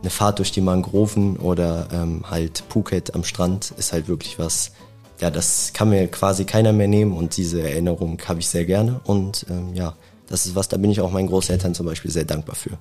[0.00, 4.72] Eine Fahrt durch die Mangroven oder ähm, halt Phuket am Strand ist halt wirklich was,
[5.22, 9.00] ja, das kann mir quasi keiner mehr nehmen und diese Erinnerung habe ich sehr gerne
[9.04, 9.94] und ähm, ja,
[10.26, 12.76] das ist was, da bin ich auch meinen Großeltern zum Beispiel sehr dankbar für.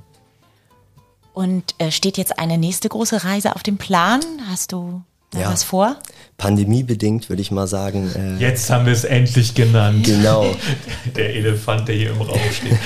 [1.34, 4.22] Und äh, steht jetzt eine nächste große Reise auf dem Plan?
[4.50, 5.52] Hast du da Ja.
[5.52, 5.98] was vor?
[6.42, 8.10] Pandemiebedingt würde ich mal sagen.
[8.16, 10.04] Äh, Jetzt haben wir es endlich genannt.
[10.04, 10.56] Genau.
[11.16, 12.80] Der Elefant, der hier im Raum steht.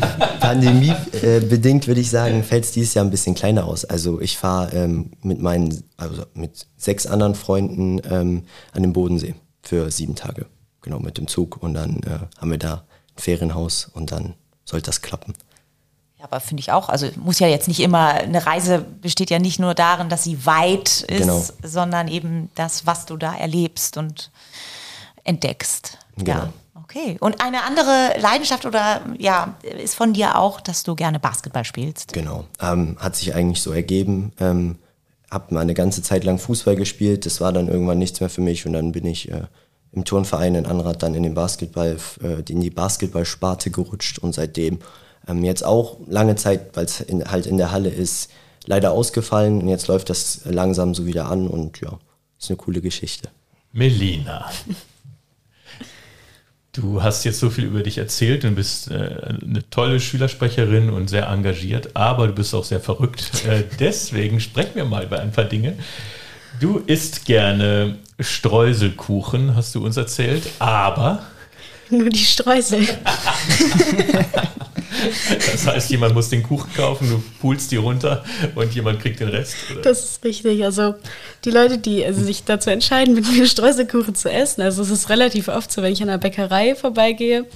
[0.40, 3.86] Pandemiebedingt würde ich sagen, fällt es dieses Jahr ein bisschen kleiner aus.
[3.86, 8.42] Also ich fahre ähm, mit meinen, also mit sechs anderen Freunden ähm,
[8.72, 10.44] an den Bodensee für sieben Tage.
[10.82, 11.62] Genau, mit dem Zug.
[11.62, 12.84] Und dann äh, haben wir da
[13.16, 14.34] ein Ferienhaus und dann
[14.66, 15.32] sollte das klappen.
[16.24, 16.88] Aber finde ich auch.
[16.88, 20.46] Also muss ja jetzt nicht immer, eine Reise besteht ja nicht nur darin, dass sie
[20.46, 21.44] weit ist, Genau.
[21.62, 24.30] sondern eben das, was du da erlebst und
[25.22, 25.98] entdeckst.
[26.16, 26.30] Genau.
[26.30, 26.52] Ja.
[26.82, 27.18] Okay.
[27.20, 32.14] Und eine andere Leidenschaft oder ja, ist von dir auch, dass du gerne Basketball spielst.
[32.14, 32.44] Genau.
[32.58, 34.32] Ähm, hat sich eigentlich so ergeben.
[34.40, 34.76] Ähm,
[35.30, 37.26] hab mal eine ganze Zeit lang Fußball gespielt.
[37.26, 39.42] Das war dann irgendwann nichts mehr für mich und dann bin ich äh,
[39.92, 44.78] im Turnverein in Anrad dann in den Basketball, äh, in die Basketballsparte gerutscht und seitdem
[45.28, 48.30] ähm, jetzt auch lange Zeit, weil es halt in der Halle ist,
[48.66, 51.98] leider ausgefallen und jetzt läuft das langsam so wieder an und ja,
[52.38, 53.28] ist eine coole Geschichte.
[53.72, 54.50] Melina.
[56.72, 61.08] Du hast jetzt so viel über dich erzählt und bist äh, eine tolle Schülersprecherin und
[61.08, 63.30] sehr engagiert, aber du bist auch sehr verrückt.
[63.46, 65.74] Äh, deswegen sprechen wir mal über ein paar Dinge.
[66.60, 71.22] Du isst gerne Streuselkuchen, hast du uns erzählt, aber
[71.90, 72.86] Nur die Streusel.
[75.52, 79.28] das heißt, jemand muss den Kuchen kaufen, du pulst die runter und jemand kriegt den
[79.28, 79.56] Rest.
[79.72, 79.82] Oder?
[79.82, 80.64] Das ist richtig.
[80.64, 80.94] Also
[81.44, 85.08] die Leute, die also sich dazu entscheiden, mit mir Streuselkuchen zu essen, also es ist
[85.08, 87.46] relativ oft so, wenn ich an einer Bäckerei vorbeigehe.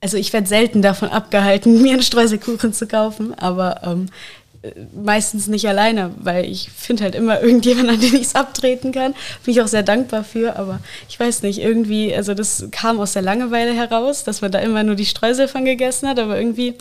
[0.00, 4.08] Also ich werde selten davon abgehalten, mir einen Streuselkuchen zu kaufen, aber ähm, äh,
[4.94, 9.14] meistens nicht alleine, weil ich finde halt immer irgendjemand, an den ich es abtreten kann.
[9.44, 13.12] Bin ich auch sehr dankbar für, aber ich weiß nicht, irgendwie, also das kam aus
[13.12, 16.74] der Langeweile heraus, dass man da immer nur die Streusel von gegessen hat, aber irgendwie,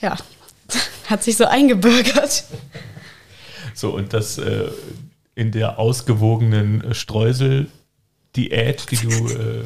[0.00, 0.16] ja,
[1.06, 2.44] hat sich so eingebürgert.
[3.74, 4.68] So, und das äh,
[5.34, 9.64] in der ausgewogenen Streusel-Diät, die du äh,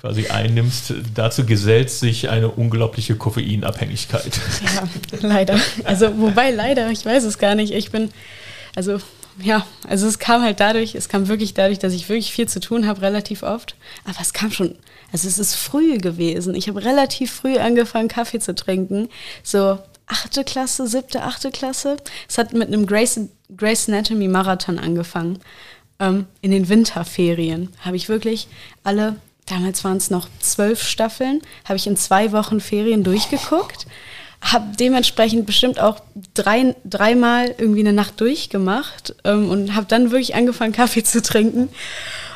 [0.00, 4.40] quasi einnimmst, dazu gesellt sich eine unglaubliche Koffeinabhängigkeit.
[4.74, 4.88] Ja,
[5.20, 5.60] leider.
[5.84, 7.72] Also, wobei leider, ich weiß es gar nicht.
[7.72, 8.10] Ich bin,
[8.76, 8.98] also,
[9.42, 12.60] ja, also es kam halt dadurch, es kam wirklich dadurch, dass ich wirklich viel zu
[12.60, 13.76] tun habe, relativ oft.
[14.04, 14.76] Aber es kam schon,
[15.12, 16.54] also es ist früh gewesen.
[16.54, 19.08] Ich habe relativ früh angefangen, Kaffee zu trinken.
[19.42, 21.96] So achte Klasse, siebte, achte Klasse.
[22.28, 23.20] Es hat mit einem Grace,
[23.56, 25.38] Grace Anatomy Marathon angefangen.
[26.00, 28.48] Ähm, in den Winterferien habe ich wirklich
[28.84, 29.16] alle,
[29.48, 33.86] damals waren es noch zwölf Staffeln, habe ich in zwei Wochen Ferien durchgeguckt.
[34.40, 36.00] Habe dementsprechend bestimmt auch
[36.34, 41.70] drei, dreimal irgendwie eine Nacht durchgemacht ähm, und habe dann wirklich angefangen, Kaffee zu trinken.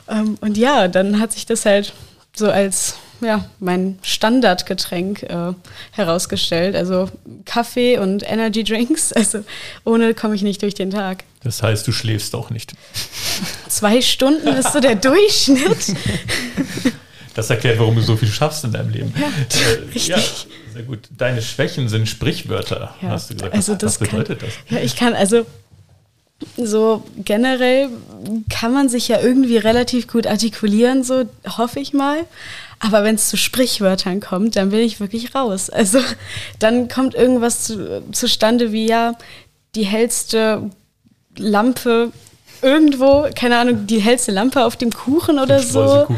[0.08, 1.92] Ähm, und ja, dann hat sich das halt
[2.34, 5.52] so als ja, mein Standardgetränk äh,
[5.92, 6.74] herausgestellt.
[6.76, 7.08] Also
[7.44, 9.12] Kaffee und Energy Drinks.
[9.22, 9.44] Also
[9.84, 11.24] ohne komme ich nicht durch den Tag.
[11.44, 12.72] Das heißt, du schläfst auch nicht.
[13.68, 15.94] Zwei Stunden ist so der Durchschnitt.
[17.34, 19.14] Das erklärt, warum du so viel schaffst in deinem Leben.
[19.18, 20.18] Ja, Äh, ja
[20.72, 21.00] sehr gut.
[21.16, 23.54] Deine Schwächen sind Sprichwörter, Ja, hast du gesagt.
[23.54, 24.70] also Was bedeutet kann, das?
[24.78, 25.46] Ja, ich kann, also
[26.56, 27.88] so generell
[28.50, 31.24] kann man sich ja irgendwie relativ gut artikulieren, so
[31.56, 32.24] hoffe ich mal.
[32.84, 35.70] Aber wenn es zu Sprichwörtern kommt, dann bin ich wirklich raus.
[35.70, 36.00] Also
[36.58, 39.14] dann kommt irgendwas zu, zustande wie ja,
[39.76, 40.68] die hellste
[41.38, 42.10] Lampe
[42.60, 46.06] irgendwo, keine Ahnung, die hellste Lampe auf dem Kuchen oder so.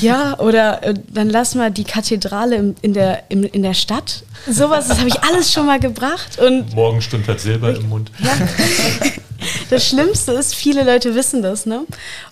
[0.00, 4.22] Ja, oder äh, dann lass mal die Kathedrale im, in, der, im, in der Stadt.
[4.48, 6.38] Sowas, das habe ich alles schon mal gebracht.
[6.38, 8.10] Und Morgenstund hat Silber im Mund.
[8.20, 8.30] ja,
[9.70, 11.84] das Schlimmste ist, viele Leute wissen das, ne?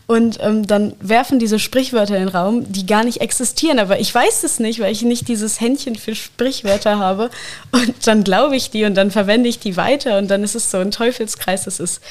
[0.06, 3.78] Und ähm, dann werfen diese Sprichwörter in den Raum, die gar nicht existieren.
[3.78, 7.30] Aber ich weiß es nicht, weil ich nicht dieses Händchen für Sprichwörter habe.
[7.72, 10.18] Und dann glaube ich die und dann verwende ich die weiter.
[10.18, 11.64] Und dann ist es so ein Teufelskreis.
[11.64, 12.02] Das ist,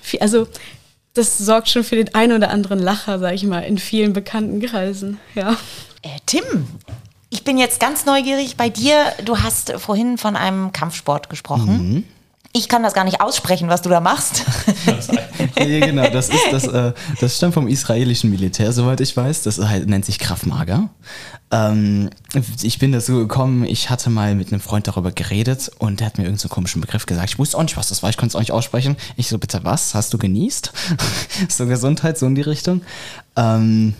[0.00, 0.46] viel, also
[1.14, 4.60] das sorgt schon für den einen oder anderen Lacher, sag ich mal, in vielen bekannten
[4.62, 5.20] Kreisen.
[5.34, 5.52] Ja.
[6.02, 6.42] Äh, Tim,
[7.28, 8.94] ich bin jetzt ganz neugierig bei dir.
[9.24, 12.06] Du hast vorhin von einem Kampfsport gesprochen.
[12.54, 14.44] Ich kann das gar nicht aussprechen, was du da machst.
[15.56, 19.42] Nee, genau, das ist das, äh, das stammt vom israelischen Militär, soweit ich weiß.
[19.42, 20.90] Das halt, nennt sich Krav Maga.
[21.50, 22.10] Ähm,
[22.62, 26.18] ich bin dazu gekommen, ich hatte mal mit einem Freund darüber geredet und der hat
[26.18, 27.30] mir irgendeinen so komischen Begriff gesagt.
[27.30, 28.96] Ich wusste auch nicht, was das war, ich konnte es auch nicht aussprechen.
[29.16, 29.94] Ich so, bitte was?
[29.94, 30.72] Hast du genießt?
[31.48, 32.82] so Gesundheit, so in die Richtung.
[33.34, 33.94] Ähm,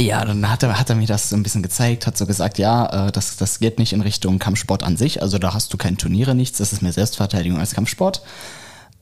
[0.00, 2.56] Ja, dann hat er, hat er mir das so ein bisschen gezeigt, hat so gesagt,
[2.56, 5.76] ja, äh, das, das geht nicht in Richtung Kampfsport an sich, also da hast du
[5.76, 8.22] keine Turniere, nichts, das ist mehr Selbstverteidigung als Kampfsport.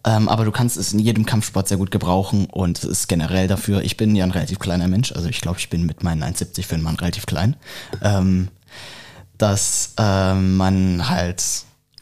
[0.05, 3.47] Ähm, aber du kannst es in jedem Kampfsport sehr gut gebrauchen und es ist generell
[3.47, 6.25] dafür, ich bin ja ein relativ kleiner Mensch, also ich glaube, ich bin mit meinen
[6.25, 7.55] 1,70 für einen Mann relativ klein,
[8.03, 8.49] ähm,
[9.37, 11.45] dass äh, man halt,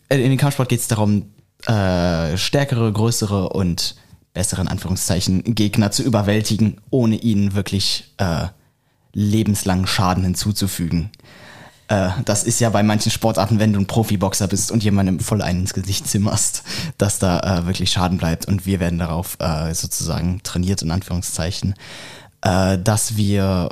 [0.09, 1.35] in den Kampfsport geht es darum,
[1.67, 3.97] äh, stärkere, größere und
[4.33, 8.47] besseren Anführungszeichen Gegner zu überwältigen, ohne ihnen wirklich äh,
[9.17, 11.11] lebenslangen Schaden hinzuzufügen.
[11.89, 15.41] Äh, das ist ja bei manchen Sportarten, wenn du ein Profiboxer bist und jemandem voll
[15.41, 16.65] einen ins Gesicht zimmerst,
[16.99, 18.47] dass da äh, wirklich Schaden bleibt.
[18.47, 21.75] Und wir werden darauf äh, sozusagen trainiert, in Anführungszeichen,
[22.43, 23.71] äh, dass wir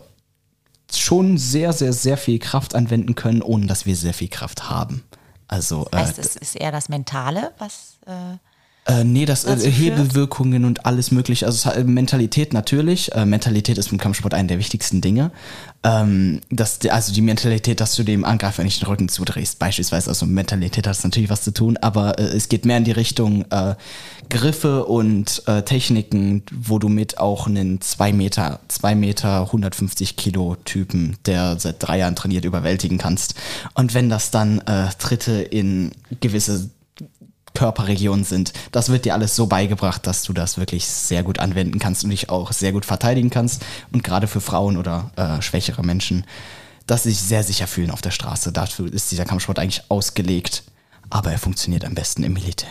[0.90, 5.04] schon sehr, sehr, sehr viel Kraft anwenden können, ohne dass wir sehr viel Kraft haben.
[5.46, 7.98] Also, äh, Heißt, es ist eher das Mentale, was.
[8.86, 9.76] Äh, äh, nee, das äh, dazu führt?
[9.98, 11.46] Hebelwirkungen und alles mögliche.
[11.46, 13.12] Also hat, Mentalität natürlich.
[13.12, 15.30] Äh, Mentalität ist im Kampfsport eine der wichtigsten Dinge.
[15.82, 20.08] Ähm, dass, die- also die Mentalität, dass du dem Angreifer nicht den Rücken zudrehst, beispielsweise.
[20.10, 22.92] Also Mentalität hat es natürlich was zu tun, aber äh, es geht mehr in die
[22.92, 23.74] Richtung äh,
[24.30, 30.56] Griffe und äh, Techniken, wo du mit auch einen 2 Meter, 2 Meter 150 Kilo
[30.64, 33.34] Typen, der seit drei Jahren trainiert, überwältigen kannst.
[33.74, 36.70] Und wenn das dann äh, Tritte in gewisse
[37.54, 38.52] Körperregionen sind.
[38.72, 42.10] Das wird dir alles so beigebracht, dass du das wirklich sehr gut anwenden kannst und
[42.10, 43.64] dich auch sehr gut verteidigen kannst.
[43.92, 46.26] Und gerade für Frauen oder äh, schwächere Menschen,
[46.86, 48.52] dass sie sich sehr sicher fühlen auf der Straße.
[48.52, 50.64] Dafür ist dieser Kampfsport eigentlich ausgelegt.
[51.10, 52.68] Aber er funktioniert am besten im Militär.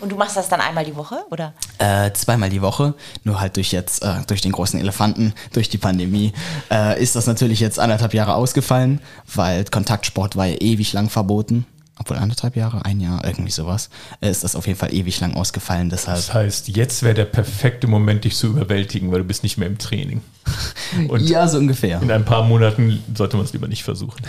[0.00, 1.52] und du machst das dann einmal die Woche, oder?
[1.78, 5.76] Äh, zweimal die Woche, nur halt durch jetzt, äh, durch den großen Elefanten, durch die
[5.76, 6.32] Pandemie,
[6.70, 9.00] äh, ist das natürlich jetzt anderthalb Jahre ausgefallen,
[9.34, 11.66] weil Kontaktsport war ja ewig lang verboten.
[11.98, 13.90] Obwohl anderthalb Jahre, ein Jahr, irgendwie sowas,
[14.20, 15.90] äh, ist das auf jeden Fall ewig lang ausgefallen.
[15.90, 19.58] Deshalb Das heißt, jetzt wäre der perfekte Moment, dich zu überwältigen, weil du bist nicht
[19.58, 20.22] mehr im Training.
[21.08, 22.00] Und ja, so ungefähr.
[22.00, 24.22] in ein paar Monaten sollte man es lieber nicht versuchen.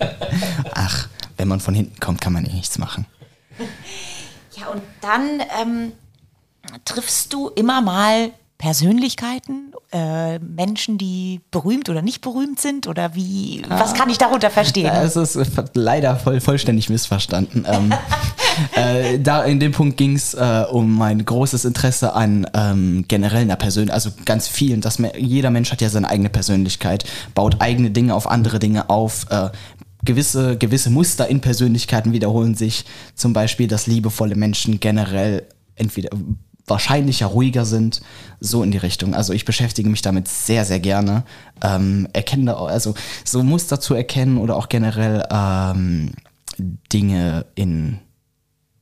[0.74, 3.06] Ach, wenn man von hinten kommt, kann man eh nichts machen.
[4.56, 5.92] Ja, und dann ähm,
[6.84, 8.30] triffst du immer mal
[8.62, 12.86] Persönlichkeiten, äh, Menschen, die berühmt oder nicht berühmt sind?
[12.86, 14.86] Oder wie, was kann ich darunter verstehen?
[14.86, 15.36] Es ist
[15.74, 17.66] leider voll, vollständig missverstanden.
[17.68, 17.92] ähm,
[18.76, 23.42] äh, da in dem Punkt ging es äh, um mein großes Interesse an ähm, generell
[23.42, 24.80] einer Persönlichkeit, also ganz vielen.
[24.80, 27.04] Dass me- jeder Mensch hat ja seine eigene Persönlichkeit,
[27.34, 29.26] baut eigene Dinge auf andere Dinge auf.
[29.30, 29.50] Äh,
[30.04, 32.84] gewisse, gewisse Muster in Persönlichkeiten wiederholen sich.
[33.16, 36.10] Zum Beispiel, dass liebevolle Menschen generell entweder
[36.66, 38.02] wahrscheinlicher ruhiger sind,
[38.40, 39.14] so in die Richtung.
[39.14, 41.24] Also ich beschäftige mich damit sehr, sehr gerne.
[41.62, 42.94] Ähm, erkenne also
[43.24, 46.12] so Muster zu erkennen oder auch generell ähm,
[46.92, 47.98] Dinge in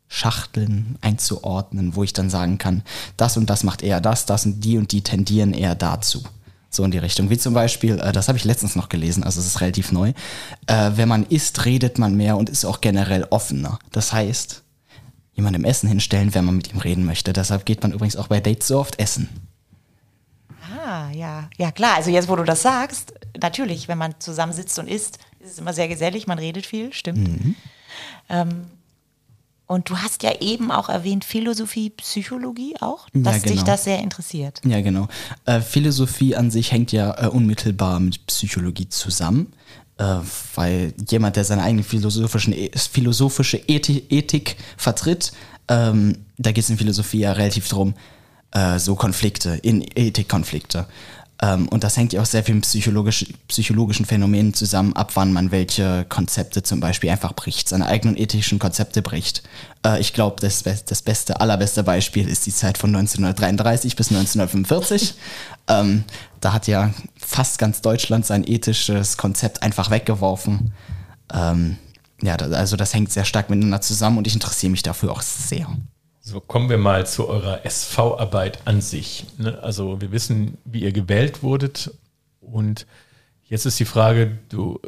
[0.09, 2.83] Schachteln einzuordnen, wo ich dann sagen kann,
[3.17, 6.23] das und das macht eher das, das und die und die tendieren eher dazu.
[6.69, 7.31] So in die Richtung.
[7.31, 10.13] Wie zum Beispiel, äh, das habe ich letztens noch gelesen, also es ist relativ neu.
[10.67, 13.79] Äh, wenn man isst, redet man mehr und ist auch generell offener.
[13.93, 14.63] Das heißt,
[15.41, 17.33] jemandem Essen hinstellen, wenn man mit ihm reden möchte.
[17.33, 19.29] Deshalb geht man übrigens auch bei Dates so oft essen.
[20.85, 21.97] Ah, ja, ja klar.
[21.97, 25.73] Also jetzt, wo du das sagst, natürlich, wenn man zusammensitzt und isst, ist es immer
[25.73, 27.55] sehr gesellig, man redet viel, stimmt.
[28.29, 28.67] Ähm,
[29.67, 33.65] und du hast ja eben auch erwähnt Philosophie, Psychologie auch, Ja, dass dich genau.
[33.67, 34.61] das sehr interessiert.
[34.65, 35.07] Ja, genau.
[35.45, 39.53] Äh, Philosophie an sich hängt ja äh, unmittelbar mit Psychologie zusammen,
[40.55, 45.33] weil jemand, der seine eigene philosophischen, e- philosophische Ethik, Ethik vertritt,
[45.69, 47.95] ähm, da geht es in Philosophie ja relativ drum,
[48.53, 50.87] äh, so Konflikte, in Ethikkonflikte.
[51.43, 55.33] Ähm, und das hängt ja auch sehr viel mit psychologisch, psychologischen Phänomenen zusammen, ab wann
[55.33, 59.43] man welche Konzepte zum Beispiel einfach bricht, seine eigenen ethischen Konzepte bricht.
[59.85, 65.15] Äh, ich glaube, das, das beste, allerbeste Beispiel ist die Zeit von 1933 bis 1945.
[65.69, 66.05] ähm,
[66.41, 70.73] da hat ja fast ganz Deutschland sein ethisches Konzept einfach weggeworfen.
[71.33, 71.79] Ähm,
[72.23, 75.67] ja, also das hängt sehr stark miteinander zusammen und ich interessiere mich dafür auch sehr.
[76.31, 79.27] So, kommen wir mal zu eurer SV-Arbeit an sich.
[79.39, 79.59] ne?
[79.65, 81.93] Also wir wissen, wie ihr gewählt wurdet.
[82.41, 82.87] Und
[83.49, 84.79] jetzt ist die Frage, du,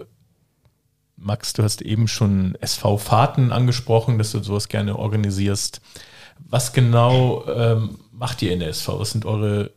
[1.16, 5.80] Max, du hast eben schon SV-Fahrten angesprochen, dass du sowas gerne organisierst.
[6.38, 9.00] Was genau ähm, macht ihr in der SV?
[9.00, 9.72] Was sind eure,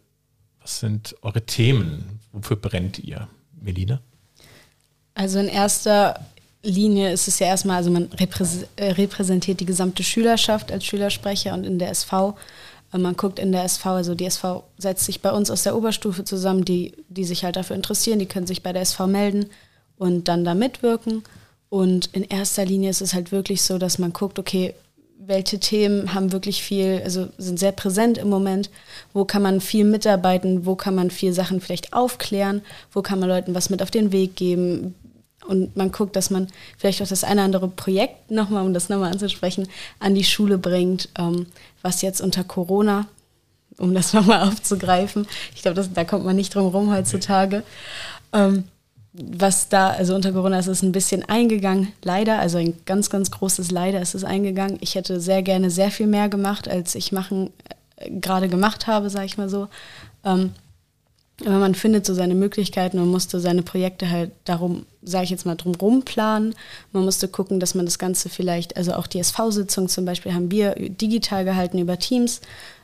[0.62, 2.20] was sind eure Themen?
[2.32, 3.28] Wofür brennt ihr?
[3.60, 4.02] Melina?
[5.16, 6.20] Also in erster
[6.66, 11.64] Linie ist es ja erstmal, also man äh, repräsentiert die gesamte Schülerschaft als Schülersprecher und
[11.64, 12.36] in der SV.
[12.92, 16.24] Man guckt in der SV, also die SV setzt sich bei uns aus der Oberstufe
[16.24, 19.48] zusammen, die, die sich halt dafür interessieren, die können sich bei der SV melden
[19.98, 21.24] und dann da mitwirken.
[21.70, 24.74] Und in erster Linie ist es halt wirklich so, dass man guckt, okay,
[25.18, 28.70] welche Themen haben wirklich viel, also sind sehr präsent im Moment,
[29.14, 32.62] wo kann man viel mitarbeiten, wo kann man viel Sachen vielleicht aufklären,
[32.92, 34.94] wo kann man Leuten was mit auf den Weg geben.
[35.48, 38.90] Und man guckt, dass man vielleicht auch das eine oder andere Projekt nochmal, um das
[38.90, 39.68] nochmal anzusprechen,
[40.00, 41.48] an die Schule bringt, ähm,
[41.82, 43.08] was jetzt unter Corona,
[43.78, 47.64] um das nochmal aufzugreifen, ich glaube, da kommt man nicht drum rum heutzutage,
[48.34, 48.66] ähm,
[49.18, 53.32] was da, also unter Corona ist es ein bisschen eingegangen, leider, also ein ganz, ganz
[53.32, 54.78] großes Leider ist es eingegangen.
[54.82, 57.52] Ich hätte sehr gerne sehr viel mehr gemacht, als ich machen,
[57.96, 59.70] äh, gerade gemacht habe, sage ich mal so.
[60.26, 60.52] Ähm,
[61.42, 65.46] aber man findet so seine Möglichkeiten und musste seine Projekte halt darum, sage ich jetzt
[65.46, 66.56] mal, drumherum planen.
[66.94, 70.50] Man musste gucken, dass man das Ganze vielleicht, also auch die SV-Sitzung zum Beispiel haben
[70.50, 72.40] wir digital gehalten über Teams.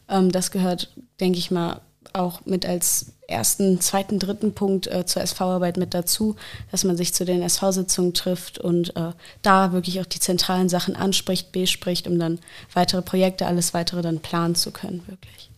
[0.09, 1.79] Ähm, das gehört, denke ich mal,
[2.13, 6.35] auch mit als ersten, zweiten, dritten Punkt äh, zur SV-Arbeit mit dazu,
[6.71, 10.97] dass man sich zu den SV-Sitzungen trifft und äh, da wirklich auch die zentralen Sachen
[10.97, 12.39] anspricht, bespricht, um dann
[12.73, 15.50] weitere Projekte, alles weitere dann planen zu können, wirklich.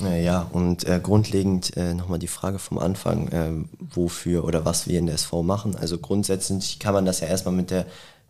[0.00, 4.98] Ja, und äh, grundlegend äh, nochmal die Frage vom Anfang, äh, wofür oder was wir
[4.98, 5.74] in der SV machen.
[5.74, 7.84] Also grundsätzlich kann man das ja erstmal mit, der,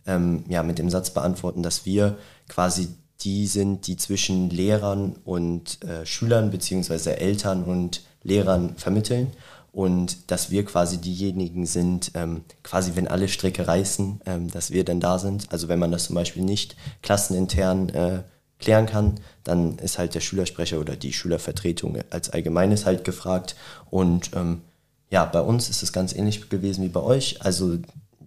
[0.06, 2.16] ähm, ja, mit dem Satz beantworten, dass wir
[2.48, 2.88] quasi
[3.20, 9.32] die sind, die zwischen Lehrern und äh, Schülern beziehungsweise Eltern und Lehrern vermitteln
[9.72, 14.84] und dass wir quasi diejenigen sind, ähm, quasi wenn alle Stricke reißen, ähm, dass wir
[14.84, 15.52] dann da sind.
[15.52, 18.22] Also wenn man das zum Beispiel nicht klassenintern äh,
[18.58, 23.56] klären kann, dann ist halt der Schülersprecher oder die Schülervertretung als Allgemeines halt gefragt.
[23.90, 24.62] Und ähm,
[25.10, 27.42] ja, bei uns ist es ganz ähnlich gewesen wie bei euch.
[27.42, 27.78] Also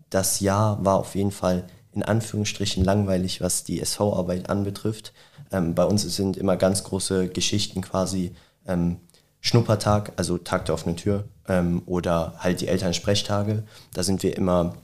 [0.09, 5.13] das Jahr war auf jeden Fall in Anführungsstrichen langweilig, was die SV-Arbeit anbetrifft.
[5.51, 8.33] Ähm, bei uns sind immer ganz große Geschichten quasi
[8.65, 8.97] ähm,
[9.41, 13.63] Schnuppertag, also Tag der offenen Tür ähm, oder halt die Elternsprechtage.
[13.93, 14.75] Da sind wir immer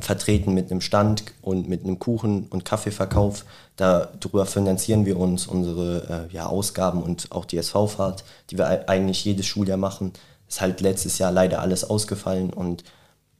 [0.00, 3.44] vertreten mit einem Stand und mit einem Kuchen- und Kaffeeverkauf.
[3.76, 9.24] Darüber finanzieren wir uns unsere äh, ja, Ausgaben und auch die SV-Fahrt, die wir eigentlich
[9.24, 10.12] jedes Schuljahr machen.
[10.48, 12.84] Ist halt letztes Jahr leider alles ausgefallen und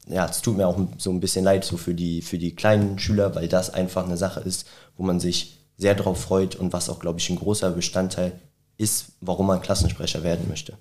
[0.06, 2.98] ja, es tut mir auch so ein bisschen leid so für die, für die kleinen
[2.98, 6.90] Schüler, weil das einfach eine Sache ist, wo man sich sehr drauf freut und was
[6.90, 8.32] auch, glaube ich, ein großer Bestandteil
[8.78, 10.76] ist, warum man Klassensprecher werden möchte.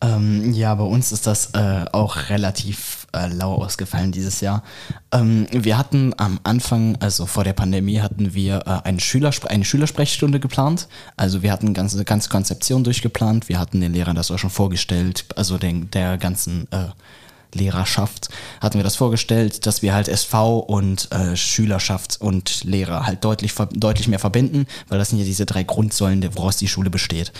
[0.00, 4.62] Ähm, ja, bei uns ist das äh, auch relativ äh, lau ausgefallen dieses Jahr.
[5.12, 9.64] Ähm, wir hatten am Anfang, also vor der Pandemie, hatten wir äh, eine, Schülerspre eine
[9.64, 10.88] Schülersprechstunde geplant.
[11.16, 13.48] Also wir hatten ganze, ganze Konzeption durchgeplant.
[13.48, 16.88] Wir hatten den Lehrern das auch schon vorgestellt, also den, der ganzen äh,
[17.54, 18.28] Lehrerschaft
[18.60, 23.54] hatten wir das vorgestellt, dass wir halt SV und äh, Schülerschaft und Lehrer halt deutlich,
[23.72, 27.32] deutlich mehr verbinden, weil das sind ja diese drei Grundsäulen, woraus die Schule besteht.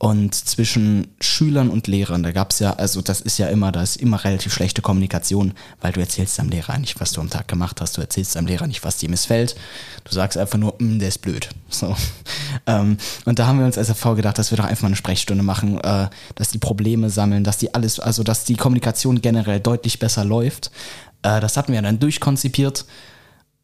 [0.00, 3.82] Und zwischen Schülern und Lehrern, da gab es ja, also das ist ja immer, da
[3.82, 7.48] ist immer relativ schlechte Kommunikation, weil du erzählst deinem Lehrer nicht, was du am Tag
[7.48, 9.56] gemacht hast, du erzählst deinem Lehrer nicht, was dir missfällt.
[10.04, 11.48] Du sagst einfach nur, mm, der ist blöd.
[11.68, 11.96] So.
[12.66, 14.96] Ähm, und da haben wir uns als RV gedacht, dass wir doch einfach mal eine
[14.96, 19.60] Sprechstunde machen, äh, dass die Probleme sammeln, dass die alles, also dass die Kommunikation generell
[19.60, 20.70] deutlich besser läuft.
[21.22, 22.84] Äh, das hatten wir dann durchkonzipiert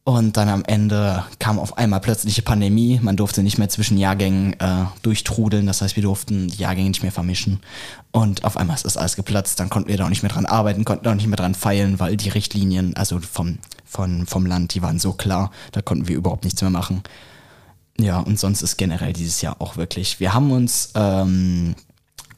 [0.07, 2.99] und dann am Ende kam auf einmal plötzliche Pandemie.
[3.01, 5.65] Man durfte nicht mehr zwischen Jahrgängen äh, durchtrudeln.
[5.65, 7.59] Das heißt, wir durften die Jahrgänge nicht mehr vermischen.
[8.11, 9.59] Und auf einmal ist das alles geplatzt.
[9.59, 11.99] Dann konnten wir da auch nicht mehr dran arbeiten, konnten auch nicht mehr dran feilen,
[11.99, 15.49] weil die Richtlinien, also vom, von, vom Land, die waren so klar.
[15.71, 17.01] Da konnten wir überhaupt nichts mehr machen.
[17.99, 20.19] Ja, und sonst ist generell dieses Jahr auch wirklich.
[20.19, 21.73] Wir haben uns ähm,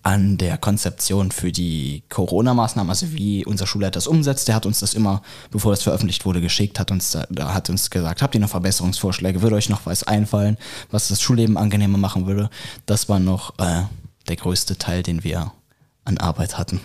[0.07, 4.47] an der Konzeption für die Corona-Maßnahmen, also wie unser Schulleiter das umsetzt.
[4.47, 7.89] Der hat uns das immer, bevor das veröffentlicht wurde, geschickt, hat uns, da, hat uns
[7.89, 10.55] gesagt, habt ihr noch Verbesserungsvorschläge, würde euch noch was einfallen,
[10.91, 12.49] was das Schulleben angenehmer machen würde.
[12.85, 13.83] Das war noch äh,
[14.29, 15.51] der größte Teil, den wir
[16.05, 16.79] an Arbeit hatten.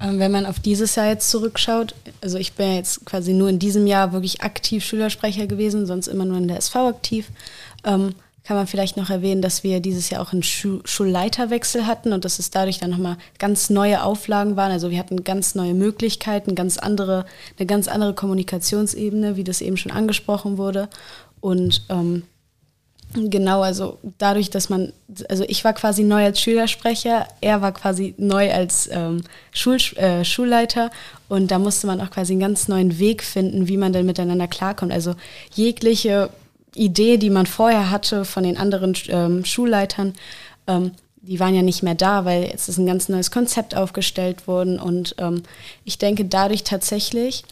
[0.00, 3.60] Ähm, wenn man auf dieses Jahr jetzt zurückschaut, also ich bin jetzt quasi nur in
[3.60, 7.28] diesem Jahr wirklich aktiv Schülersprecher gewesen, sonst immer nur in der SV aktiv.
[7.84, 12.12] Ähm, kann man vielleicht noch erwähnen, dass wir dieses Jahr auch einen Schu Schulleiterwechsel hatten
[12.12, 14.72] und dass es dadurch dann nochmal ganz neue Auflagen waren.
[14.72, 17.24] Also wir hatten ganz neue Möglichkeiten, ganz andere,
[17.58, 20.88] eine ganz andere Kommunikationsebene, wie das eben schon angesprochen wurde.
[21.40, 22.24] Und ähm,
[23.14, 24.92] genau, also dadurch, dass man,
[25.28, 29.22] also ich war quasi neu als Schülersprecher, er war quasi neu als ähm,
[29.52, 30.90] Schul, äh, Schulleiter
[31.28, 34.48] und da musste man auch quasi einen ganz neuen Weg finden, wie man denn miteinander
[34.48, 34.92] klarkommt.
[34.92, 35.14] Also
[35.54, 36.30] jegliche
[36.74, 40.14] Idee, die man vorher hatte von den anderen ähm, Schulleitern,
[40.66, 40.92] ähm,
[41.22, 44.80] die waren ja nicht mehr da, weil jetzt ist ein ganz neues Konzept aufgestellt worden.
[44.80, 45.44] Und ähm,
[45.84, 47.44] ich denke, dadurch tatsächlich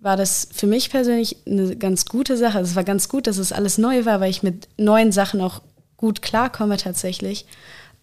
[0.00, 2.58] war das für mich persönlich eine ganz gute Sache.
[2.58, 5.62] Es war ganz gut, dass es alles neu war, weil ich mit neuen Sachen auch
[5.96, 7.46] gut klarkomme tatsächlich.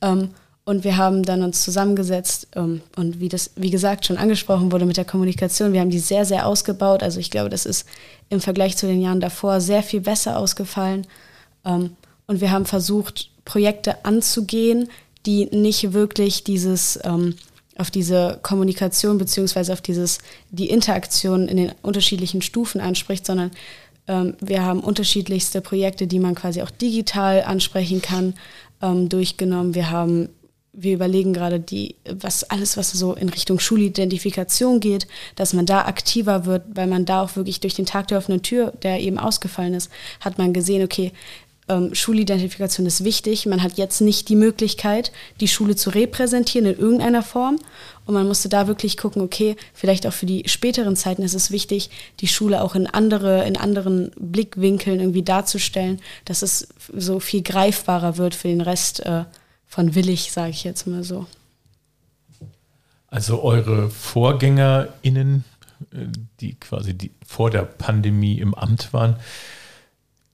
[0.01, 0.29] Ähm,
[0.69, 4.85] Und wir haben dann uns zusammengesetzt ähm, und wie das, wie gesagt, schon angesprochen wurde
[4.85, 7.01] mit der Kommunikation, wir haben die sehr, sehr ausgebaut.
[7.01, 7.87] Also ich glaube, das ist
[8.29, 11.07] im Vergleich zu den Jahren davor sehr viel besser ausgefallen.
[11.65, 11.95] Ähm,
[12.27, 14.89] und wir haben versucht, Projekte anzugehen,
[15.25, 17.33] die nicht wirklich dieses ähm,
[17.75, 20.19] auf diese Kommunikation beziehungsweise auf dieses
[20.51, 23.49] die Interaktion in den unterschiedlichen Stufen anspricht, sondern
[24.07, 28.35] ähm, wir haben unterschiedlichste Projekte, die man quasi auch digital ansprechen kann,
[28.83, 29.73] ähm, durchgenommen.
[29.73, 30.29] Wir haben
[30.81, 35.85] wir überlegen gerade die, was alles, was so in Richtung Schulidentifikation geht, dass man da
[35.85, 39.19] aktiver wird, weil man da auch wirklich durch den Tag der offenen Tür, der eben
[39.19, 41.11] ausgefallen ist, hat man gesehen, okay,
[41.67, 43.45] ähm, Schulidentifikation ist wichtig.
[43.45, 47.57] Man hat jetzt nicht die Möglichkeit, die Schule zu repräsentieren in irgendeiner Form.
[48.05, 51.51] Und man musste da wirklich gucken, okay, vielleicht auch für die späteren Zeiten ist es
[51.51, 57.43] wichtig, die Schule auch in andere, in anderen Blickwinkeln irgendwie darzustellen, dass es so viel
[57.43, 59.25] greifbarer wird für den Rest äh,
[59.69, 61.27] von Willig, sage ich jetzt mal so.
[63.07, 65.45] Also eure VorgängerInnen,
[65.93, 66.07] äh,
[66.41, 69.15] die quasi die vor der Pandemie im Amt waren,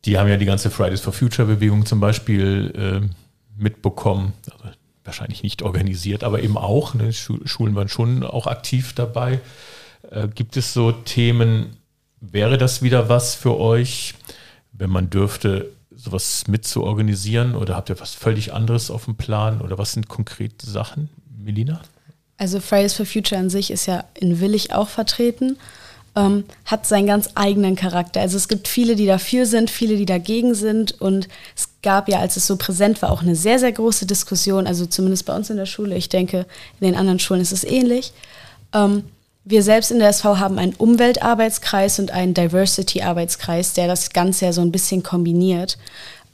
[0.05, 4.33] die haben ja die ganze Fridays for Future Bewegung zum Beispiel äh, mitbekommen.
[4.49, 6.93] Also wahrscheinlich nicht organisiert, aber eben auch.
[6.93, 7.11] Ne?
[7.13, 9.39] Schulen waren schon auch aktiv dabei.
[10.11, 11.77] Äh, gibt es so Themen,
[12.21, 14.15] wäre das wieder was für euch,
[14.71, 15.71] wenn man dürfte,
[16.05, 19.93] sowas mit zu organisieren oder habt ihr was völlig anderes auf dem Plan oder was
[19.93, 21.81] sind konkrete Sachen, Melina?
[22.37, 25.57] Also Fridays for Future an sich ist ja in Willig auch vertreten,
[26.15, 28.21] ähm, hat seinen ganz eigenen Charakter.
[28.21, 32.19] Also es gibt viele, die dafür sind, viele, die dagegen sind und es gab ja,
[32.19, 35.49] als es so präsent war, auch eine sehr, sehr große Diskussion, also zumindest bei uns
[35.49, 36.45] in der Schule, ich denke,
[36.79, 38.13] in den anderen Schulen ist es ähnlich.
[38.73, 39.05] Ähm,
[39.45, 44.53] wir selbst in der SV haben einen Umweltarbeitskreis und einen Diversity-Arbeitskreis, der das Ganze ja
[44.53, 45.77] so ein bisschen kombiniert.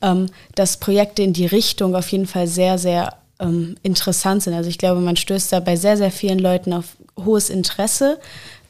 [0.02, 4.54] Ähm, dass Projekte in die Richtung auf jeden Fall sehr, sehr ähm, interessant sind.
[4.54, 8.18] Also ich glaube, man stößt da bei sehr, sehr vielen Leuten auf hohes Interesse.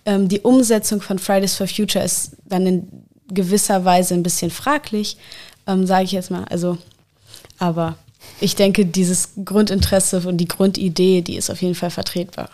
[0.05, 2.87] Ähm, die Umsetzung von Fridays for Future ist dann in
[3.29, 5.17] gewisser Weise ein bisschen fraglich,
[5.67, 6.45] ähm, sage ich jetzt mal.
[6.49, 6.77] Also,
[7.59, 7.95] aber
[8.39, 12.49] ich denke, dieses Grundinteresse und die Grundidee, die ist auf jeden Fall vertretbar.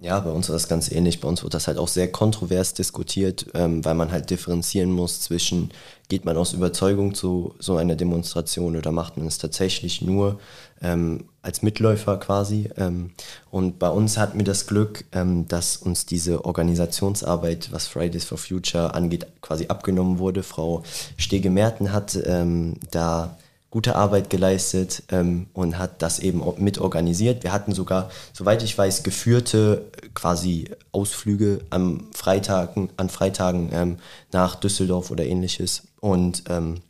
[0.00, 1.20] Ja, bei uns war das ganz ähnlich.
[1.20, 5.20] Bei uns wird das halt auch sehr kontrovers diskutiert, ähm, weil man halt differenzieren muss
[5.22, 5.72] zwischen,
[6.08, 10.38] geht man aus Überzeugung zu so einer Demonstration oder macht man es tatsächlich nur
[10.82, 12.70] ähm, als Mitläufer quasi.
[12.76, 13.10] Ähm,
[13.50, 18.38] und bei uns hatten wir das Glück, ähm, dass uns diese Organisationsarbeit, was Fridays for
[18.38, 20.44] Future angeht, quasi abgenommen wurde.
[20.44, 20.84] Frau
[21.16, 23.36] Stege-Merten hat ähm, da
[23.78, 27.44] gute Arbeit geleistet ähm, und hat das eben mit organisiert.
[27.44, 33.98] Wir hatten sogar, soweit ich weiß, geführte quasi Ausflüge am Freitagen, an Freitagen ähm,
[34.32, 35.84] nach Düsseldorf oder ähnliches.
[36.00, 36.80] Und ähm,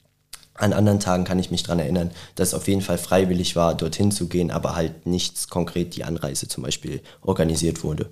[0.54, 3.74] an anderen Tagen kann ich mich daran erinnern, dass es auf jeden Fall freiwillig war,
[3.74, 8.08] dorthin zu gehen, aber halt nichts konkret die Anreise zum Beispiel organisiert wurde.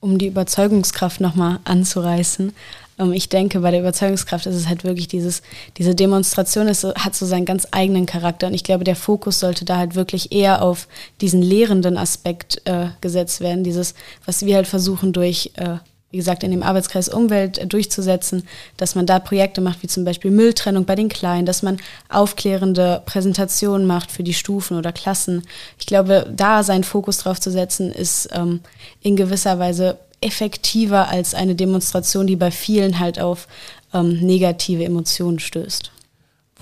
[0.00, 2.52] Um die Überzeugungskraft nochmal anzureißen,
[2.98, 5.42] ich denke, bei der Überzeugungskraft ist es halt wirklich dieses,
[5.78, 8.46] diese Demonstration ist, hat so seinen ganz eigenen Charakter.
[8.46, 10.88] Und ich glaube, der Fokus sollte da halt wirklich eher auf
[11.20, 13.64] diesen lehrenden Aspekt äh, gesetzt werden.
[13.64, 13.94] Dieses,
[14.26, 15.76] was wir halt versuchen durch, äh,
[16.10, 20.04] wie gesagt, in dem Arbeitskreis Umwelt äh, durchzusetzen, dass man da Projekte macht, wie zum
[20.04, 21.78] Beispiel Mülltrennung bei den Kleinen, dass man
[22.10, 25.44] aufklärende Präsentationen macht für die Stufen oder Klassen.
[25.78, 28.60] Ich glaube, da seinen Fokus drauf zu setzen, ist ähm,
[29.00, 33.48] in gewisser Weise effektiver als eine Demonstration, die bei vielen halt auf
[33.92, 35.90] ähm, negative Emotionen stößt.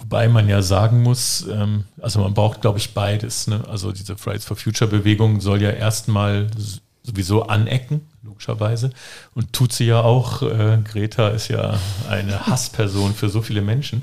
[0.00, 3.46] Wobei man ja sagen muss, ähm, also man braucht, glaube ich, beides.
[3.46, 3.62] Ne?
[3.68, 6.48] Also diese Fridays for Future Bewegung soll ja erstmal
[7.02, 8.90] sowieso anecken, logischerweise.
[9.34, 10.42] Und tut sie ja auch.
[10.42, 14.02] Äh, Greta ist ja eine Hassperson für so viele Menschen,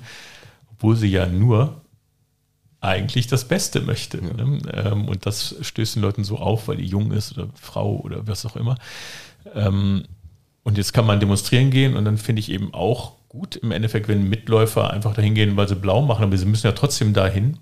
[0.72, 1.82] obwohl sie ja nur
[2.80, 4.24] eigentlich das Beste möchte.
[4.24, 4.60] Ne?
[4.74, 8.28] Ähm, und das stößt den Leuten so auf, weil die jung ist oder Frau oder
[8.28, 8.78] was auch immer.
[9.56, 10.04] Ähm,
[10.64, 14.08] und jetzt kann man demonstrieren gehen und dann finde ich eben auch gut im Endeffekt,
[14.08, 17.58] wenn Mitläufer einfach dahin gehen, weil sie blau machen, aber sie müssen ja trotzdem dahin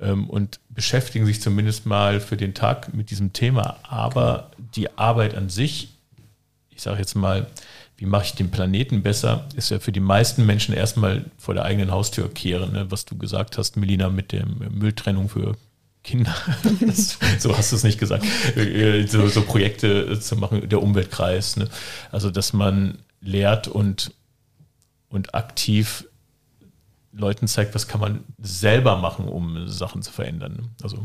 [0.00, 3.76] ähm, und beschäftigen sich zumindest mal für den Tag mit diesem Thema.
[3.82, 5.88] Aber die Arbeit an sich,
[6.70, 7.46] ich sage jetzt mal,
[7.96, 11.64] wie mache ich den Planeten besser, ist ja für die meisten Menschen erstmal vor der
[11.64, 12.90] eigenen Haustür kehren, ne?
[12.90, 15.56] was du gesagt hast, Melina, mit der Mülltrennung für
[16.04, 16.34] Kinder,
[16.80, 18.24] das, so hast du es nicht gesagt,
[18.56, 21.56] äh, so, so, Projekte zu machen, der Umweltkreis.
[21.56, 21.68] Ne?
[22.12, 24.12] Also, dass man lehrt und,
[25.08, 26.04] und aktiv
[27.12, 30.52] Leuten zeigt, was kann man selber machen, um Sachen zu verändern.
[30.56, 30.68] Ne?
[30.82, 30.98] Also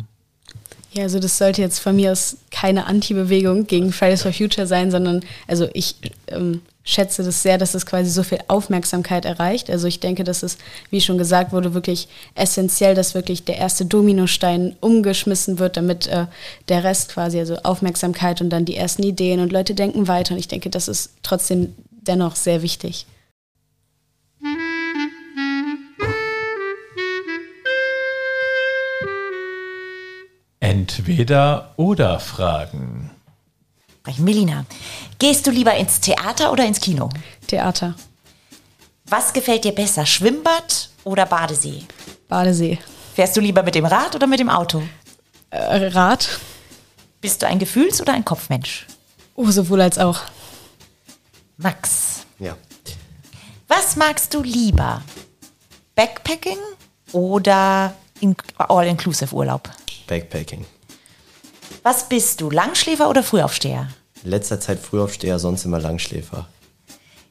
[0.91, 4.89] ja, also das sollte jetzt von mir aus keine Anti-Bewegung gegen Fridays for Future sein,
[4.89, 5.95] sondern also ich
[6.27, 9.69] ähm, schätze das sehr, dass es quasi so viel Aufmerksamkeit erreicht.
[9.69, 10.57] Also ich denke, dass es,
[10.89, 16.25] wie schon gesagt wurde, wirklich essentiell, dass wirklich der erste Dominostein umgeschmissen wird, damit äh,
[16.67, 20.33] der Rest quasi, also Aufmerksamkeit und dann die ersten Ideen und Leute denken weiter.
[20.33, 23.05] Und ich denke, das ist trotzdem dennoch sehr wichtig.
[30.59, 33.11] Entweder oder Fragen.
[34.17, 34.65] Melina,
[35.19, 37.09] gehst du lieber ins Theater oder ins Kino?
[37.47, 37.95] Theater.
[39.05, 41.83] Was gefällt dir besser, Schwimmbad oder Badesee?
[42.27, 42.79] Badesee.
[43.15, 44.81] Fährst du lieber mit dem Rad oder mit dem Auto?
[45.49, 46.39] Äh, Rad.
[47.21, 48.87] Bist du ein Gefühls- oder ein Kopfmensch?
[49.35, 50.19] Oh, sowohl als auch.
[51.57, 52.25] Max.
[52.39, 52.55] Ja.
[53.67, 55.01] Was magst du lieber?
[55.95, 56.57] Backpacking
[57.11, 57.93] oder
[58.57, 59.69] All-Inclusive-Urlaub?
[60.07, 60.65] Backpacking.
[61.83, 63.87] Was bist du, Langschläfer oder Frühaufsteher?
[64.23, 66.47] In letzter Zeit Frühaufsteher, sonst immer Langschläfer.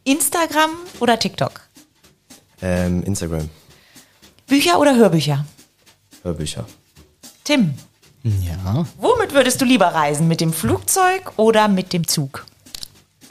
[0.05, 0.71] Instagram
[1.01, 1.61] oder TikTok?
[2.63, 3.49] Ähm, Instagram,
[4.47, 5.45] Bücher oder Hörbücher?
[6.23, 6.65] Hörbücher.
[7.45, 7.75] Tim,
[8.25, 8.87] Ja.
[8.99, 10.29] womit würdest du lieber reisen?
[10.29, 12.47] Mit dem Flugzeug oder mit dem Zug?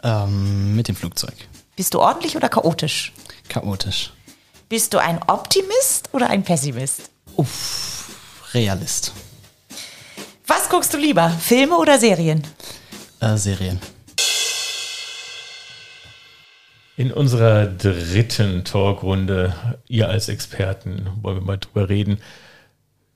[0.04, 1.34] Ähm, mit dem Flugzeug.
[1.76, 3.12] Bist du ordentlich oder chaotisch?
[3.50, 4.14] Chaotisch.
[4.70, 7.10] Bist du ein Optimist oder ein Pessimist?
[8.54, 9.12] Realist.
[10.48, 11.30] Was guckst du lieber?
[11.30, 12.42] Filme oder Serien?
[13.20, 13.80] Äh, Serien.
[16.96, 19.54] In unserer dritten Talkrunde,
[19.88, 22.20] ihr als Experten, wollen wir mal drüber reden.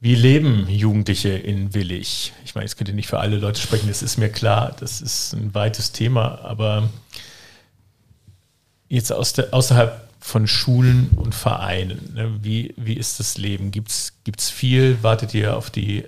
[0.01, 2.33] Wie leben Jugendliche in Willig?
[2.43, 5.33] Ich meine, es könnte nicht für alle Leute sprechen, das ist mir klar, das ist
[5.33, 6.89] ein weites Thema, aber
[8.89, 13.71] jetzt aus der, außerhalb von Schulen und Vereinen, ne, wie, wie ist das Leben?
[13.71, 15.01] Gibt es viel?
[15.01, 16.03] Wartet ihr auf die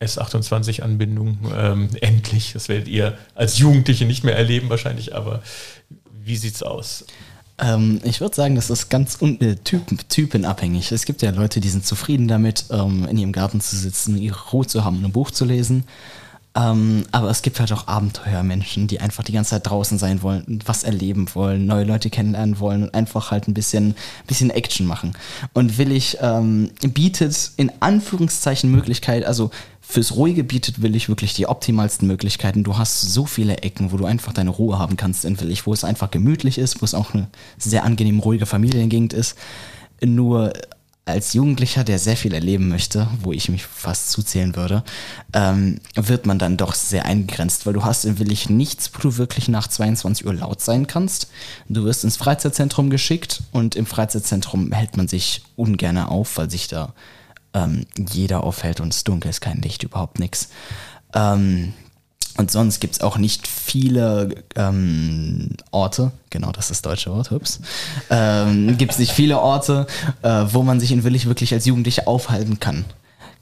[0.00, 2.52] S28-Anbindung ähm, endlich?
[2.52, 5.42] Das werdet ihr als Jugendliche nicht mehr erleben wahrscheinlich, aber
[6.24, 7.04] wie sieht's aus?
[7.58, 10.92] Ähm, ich würde sagen, das ist ganz äh, typen, typenabhängig.
[10.92, 14.50] Es gibt ja Leute, die sind zufrieden damit, ähm, in ihrem Garten zu sitzen, ihre
[14.50, 15.84] Ruhe zu haben und ein Buch zu lesen.
[16.56, 20.62] Ähm, aber es gibt halt auch Abenteuermenschen, die einfach die ganze Zeit draußen sein wollen,
[20.64, 23.94] was erleben wollen, neue Leute kennenlernen wollen und einfach halt ein bisschen,
[24.26, 25.12] bisschen Action machen.
[25.52, 29.50] Und Willig ähm, bietet in Anführungszeichen Möglichkeit, also
[29.88, 32.64] fürs Ruhige bietet Willig wirklich die optimalsten Möglichkeiten.
[32.64, 35.72] Du hast so viele Ecken, wo du einfach deine Ruhe haben kannst in Willig, wo
[35.72, 39.36] es einfach gemütlich ist, wo es auch eine sehr angenehm ruhige Familiengegend ist.
[40.04, 40.52] Nur
[41.04, 44.82] als Jugendlicher, der sehr viel erleben möchte, wo ich mich fast zuzählen würde,
[45.32, 49.16] ähm, wird man dann doch sehr eingegrenzt, weil du hast in Willig nichts, wo du
[49.16, 51.28] wirklich nach 22 Uhr laut sein kannst.
[51.68, 56.66] Du wirst ins Freizeitzentrum geschickt und im Freizeitzentrum hält man sich ungern auf, weil sich
[56.66, 56.92] da
[57.56, 60.50] ähm, jeder aufhält und es dunkel ist, kein Licht, überhaupt nichts.
[61.14, 61.72] Ähm,
[62.36, 67.30] und sonst gibt es auch nicht viele ähm, Orte, genau das ist das deutsche Wort,
[67.30, 67.60] hups,
[68.10, 69.86] ähm, gibt es nicht viele Orte,
[70.20, 72.84] äh, wo man sich in Willig wirklich als Jugendlicher aufhalten kann.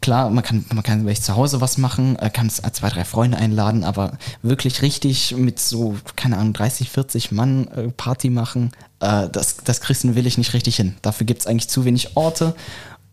[0.00, 3.38] Klar, man kann, man kann vielleicht zu Hause was machen, äh, kann zwei, drei Freunde
[3.38, 9.28] einladen, aber wirklich richtig mit so, keine Ahnung, 30, 40 Mann äh, Party machen, äh,
[9.28, 10.94] das, das kriegst du in Willig nicht richtig hin.
[11.02, 12.54] Dafür gibt es eigentlich zu wenig Orte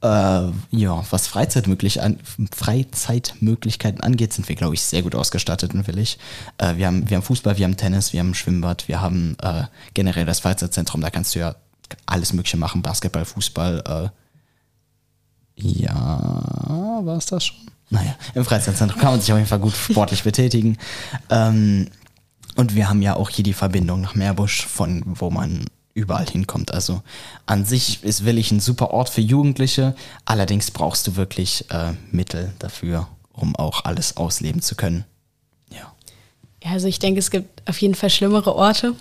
[0.01, 0.07] äh,
[0.71, 2.19] ja, was Freizeitmöglich an,
[2.55, 6.17] Freizeitmöglichkeiten angeht, sind wir, glaube ich, sehr gut ausgestattet in Willig.
[6.57, 9.63] Äh, wir, haben, wir haben Fußball, wir haben Tennis, wir haben Schwimmbad, wir haben äh,
[9.93, 11.55] generell das Freizeitzentrum, da kannst du ja
[12.05, 14.11] alles Mögliche machen, Basketball, Fußball.
[15.55, 17.57] Äh, ja, war es das schon?
[17.89, 20.77] Naja, im Freizeitzentrum kann man sich auf jeden Fall gut sportlich betätigen.
[21.29, 21.89] Ähm,
[22.55, 25.65] und wir haben ja auch hier die Verbindung nach Meerbusch, von wo man
[26.01, 26.73] überall hinkommt.
[26.73, 27.01] Also
[27.45, 29.95] an sich ist Willig ein super Ort für Jugendliche,
[30.25, 35.05] allerdings brauchst du wirklich äh, Mittel dafür, um auch alles ausleben zu können.
[35.69, 35.93] Ja.
[36.63, 38.95] Ja, also ich denke, es gibt auf jeden Fall schlimmere Orte.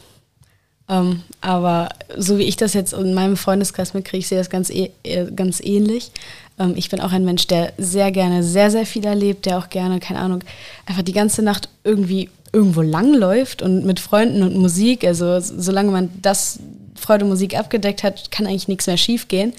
[0.88, 4.70] Ähm, aber so wie ich das jetzt in meinem Freundeskreis mitkriege, ich sehe das ganz,
[4.70, 6.10] eh, äh, ganz ähnlich.
[6.58, 9.70] Ähm, ich bin auch ein Mensch, der sehr gerne sehr, sehr viel erlebt, der auch
[9.70, 10.42] gerne, keine Ahnung,
[10.86, 16.10] einfach die ganze Nacht irgendwie irgendwo langläuft und mit Freunden und Musik, also solange man
[16.20, 16.58] das
[17.00, 19.52] Freude Musik abgedeckt hat, kann eigentlich nichts mehr schiefgehen.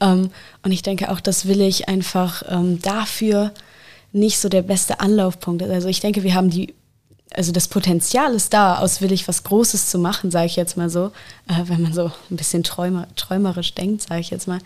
[0.00, 0.30] Ähm,
[0.62, 3.52] und ich denke auch, das will ich einfach ähm, dafür
[4.12, 5.62] nicht so der beste Anlaufpunkt.
[5.62, 6.74] Also ich denke, wir haben die,
[7.32, 10.90] also das Potenzial ist da, aus Willig was Großes zu machen, sage ich jetzt mal
[10.90, 11.06] so,
[11.48, 14.58] äh, wenn man so ein bisschen träumer, träumerisch denkt, sage ich jetzt mal.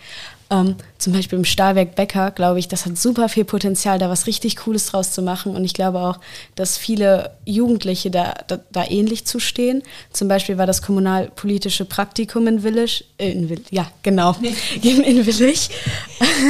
[0.48, 4.26] Ähm, zum Beispiel im Stahlwerk Becker, glaube ich, das hat super viel Potenzial, da was
[4.28, 5.56] richtig Cooles draus zu machen.
[5.56, 6.20] Und ich glaube auch,
[6.54, 9.82] dass viele Jugendliche da, da, da ähnlich zustehen.
[10.12, 14.36] Zum Beispiel war das kommunalpolitische Praktikum in Willig, äh, in Will, ja, genau,
[14.82, 15.70] in, in Willig.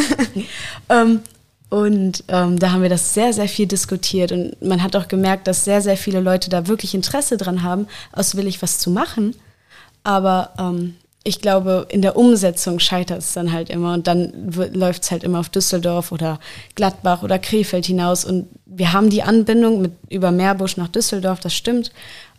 [0.91, 1.21] ähm,
[1.69, 4.31] Und ähm, da haben wir das sehr, sehr viel diskutiert.
[4.31, 7.89] Und man hat auch gemerkt, dass sehr, sehr viele Leute da wirklich Interesse dran haben,
[8.13, 9.35] aus willig was zu machen.
[10.05, 10.97] Aber ähm,
[11.27, 13.95] ich glaube, in der Umsetzung scheitert es dann halt immer.
[13.95, 16.39] Und dann läuft es halt immer auf Düsseldorf oder
[16.77, 18.25] Gladbach oder Krefeld hinaus.
[18.25, 21.91] Und wir haben die Anbindung mit über Meerbusch nach Düsseldorf, das stimmt.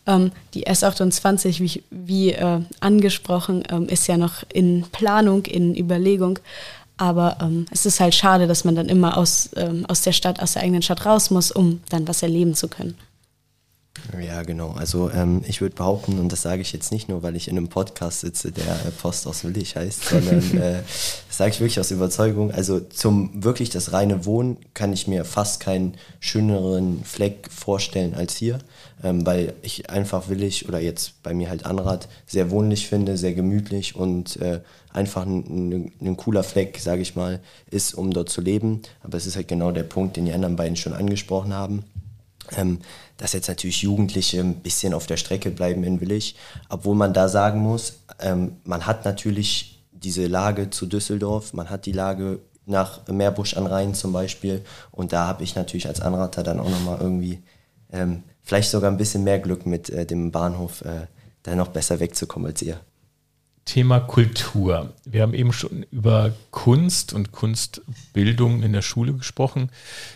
[0.05, 6.39] Ähm, die S28, wie, wie äh, angesprochen, ähm, ist ja noch in Planung, in Überlegung.
[6.95, 10.41] Aber ähm, es ist halt schade, dass man dann immer aus, ähm, aus der Stadt,
[10.41, 12.97] aus der eigenen Stadt raus muss, um dann was erleben zu können.
[14.19, 14.71] Ja, genau.
[14.71, 17.57] Also ähm, ich würde behaupten, und das sage ich jetzt nicht nur, weil ich in
[17.57, 20.79] einem Podcast sitze, der äh, Post aus Willig heißt, sondern äh,
[21.27, 22.51] das sage ich wirklich aus Überzeugung.
[22.51, 28.35] Also zum wirklich das reine Wohnen kann ich mir fast keinen schöneren Fleck vorstellen als
[28.35, 28.59] hier,
[29.03, 33.33] ähm, weil ich einfach Willig oder jetzt bei mir halt Anrad sehr wohnlich finde, sehr
[33.33, 37.39] gemütlich und äh, einfach ein, ein, ein cooler Fleck, sage ich mal,
[37.69, 38.81] ist, um dort zu leben.
[39.03, 41.83] Aber es ist halt genau der Punkt, den die anderen beiden schon angesprochen haben
[42.55, 42.79] ähm,
[43.17, 46.35] dass jetzt natürlich Jugendliche ein bisschen auf der Strecke bleiben in Willig,
[46.69, 51.85] obwohl man da sagen muss, ähm, man hat natürlich diese Lage zu Düsseldorf, man hat
[51.85, 56.43] die Lage nach Meerbusch an Rhein zum Beispiel und da habe ich natürlich als Anrater
[56.43, 57.41] dann auch nochmal irgendwie
[57.91, 61.07] ähm, vielleicht sogar ein bisschen mehr Glück mit äh, dem Bahnhof, äh,
[61.43, 62.79] da noch besser wegzukommen als ihr.
[63.67, 64.93] Thema Kultur.
[65.05, 69.69] Wir haben eben schon über Kunst und Kunstbildung in der Schule gesprochen.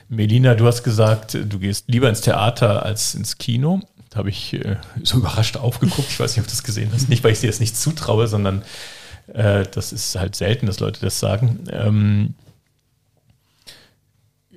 [0.09, 3.81] Melina, du hast gesagt, du gehst lieber ins Theater als ins Kino.
[4.09, 6.07] Da habe ich äh, so überrascht aufgeguckt.
[6.09, 7.09] Ich weiß nicht, ob du das gesehen hast.
[7.09, 8.63] Nicht, weil ich dir das nicht zutraue, sondern
[9.33, 11.65] äh, das ist halt selten, dass Leute das sagen.
[11.71, 12.35] Ähm,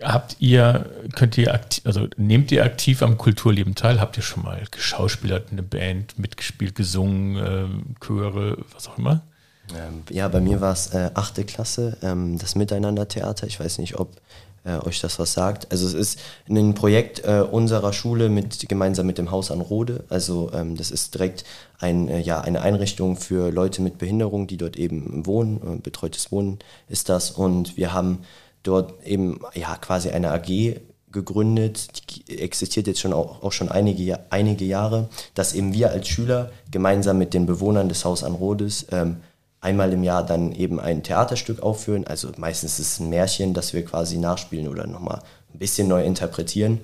[0.04, 4.00] habt ihr, könnt ihr aktiv, also nehmt ihr aktiv am Kulturleben teil?
[4.00, 9.22] Habt ihr schon mal geschauspielert, eine Band, mitgespielt, gesungen, äh, Chöre, was auch immer?
[9.70, 13.46] Ähm, ja, bei mir war es äh, achte Klasse, ähm, das Miteinander-Theater.
[13.46, 14.20] Ich weiß nicht, ob
[14.64, 15.70] äh, euch das was sagt.
[15.70, 20.04] Also es ist ein Projekt äh, unserer Schule mit, gemeinsam mit dem Haus an Rode.
[20.08, 21.44] Also ähm, das ist direkt
[21.78, 25.60] ein, äh, ja, eine Einrichtung für Leute mit Behinderung, die dort eben wohnen.
[25.62, 27.30] Äh, betreutes Wohnen ist das.
[27.30, 28.20] Und wir haben
[28.64, 30.80] dort eben ja quasi eine AG
[31.14, 36.08] gegründet, die existiert jetzt schon auch, auch schon einige, einige Jahre, dass eben wir als
[36.08, 39.18] Schüler gemeinsam mit den Bewohnern des Haus an Rodes ähm,
[39.60, 42.06] einmal im Jahr dann eben ein Theaterstück aufführen.
[42.06, 46.04] Also meistens ist es ein Märchen, das wir quasi nachspielen oder nochmal ein bisschen neu
[46.04, 46.80] interpretieren.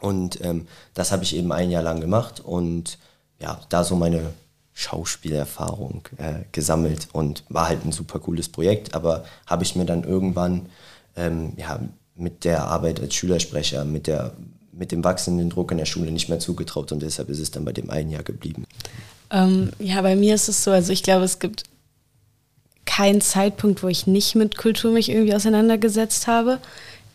[0.00, 2.98] Und ähm, das habe ich eben ein Jahr lang gemacht und
[3.40, 4.34] ja, da so meine
[4.74, 10.02] Schauspielerfahrung äh, gesammelt und war halt ein super cooles Projekt, aber habe ich mir dann
[10.02, 10.66] irgendwann
[11.16, 11.80] ähm, ja,
[12.14, 14.32] mit der Arbeit als Schülersprecher, mit, der,
[14.72, 17.64] mit dem wachsenden Druck in der Schule nicht mehr zugetraut und deshalb ist es dann
[17.64, 18.64] bei dem einen Jahr geblieben.
[19.30, 21.64] Ähm, ja, bei mir ist es so, also ich glaube, es gibt
[22.84, 26.58] keinen Zeitpunkt, wo ich nicht mit Kultur mich irgendwie auseinandergesetzt habe.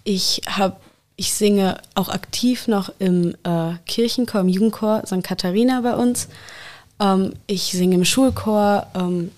[0.03, 0.77] Ich habe
[1.17, 5.23] ich singe auch aktiv noch im äh, Kirchenchor, im Jugendchor St.
[5.23, 6.29] Katharina bei uns.
[6.99, 8.87] Ähm, ich singe im Schulchor.
[8.95, 9.31] Ähm,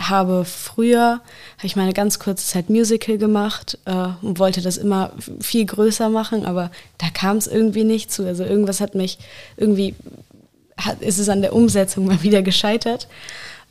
[0.00, 1.20] habe früher,
[1.58, 5.64] habe ich mal eine ganz kurze Zeit Musical gemacht äh, und wollte das immer viel
[5.64, 8.26] größer machen, aber da kam es irgendwie nicht zu.
[8.26, 9.18] Also irgendwas hat mich,
[9.56, 9.94] irgendwie
[10.76, 13.08] hat, ist es an der Umsetzung mal wieder gescheitert.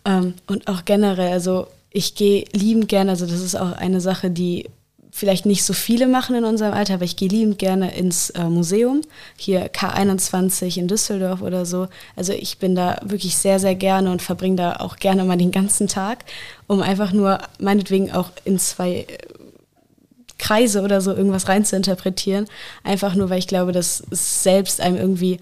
[0.05, 4.29] Ähm, und auch generell, also ich gehe liebend gerne, also das ist auch eine Sache,
[4.29, 4.69] die
[5.11, 8.45] vielleicht nicht so viele machen in unserem Alter, aber ich gehe liebend gerne ins äh,
[8.45, 9.01] Museum,
[9.35, 11.87] hier K21 in Düsseldorf oder so.
[12.15, 15.51] Also ich bin da wirklich sehr, sehr gerne und verbringe da auch gerne mal den
[15.51, 16.23] ganzen Tag,
[16.67, 19.17] um einfach nur meinetwegen auch in zwei äh,
[20.37, 22.47] Kreise oder so irgendwas rein zu interpretieren.
[22.83, 25.39] Einfach nur, weil ich glaube, dass es selbst einem irgendwie,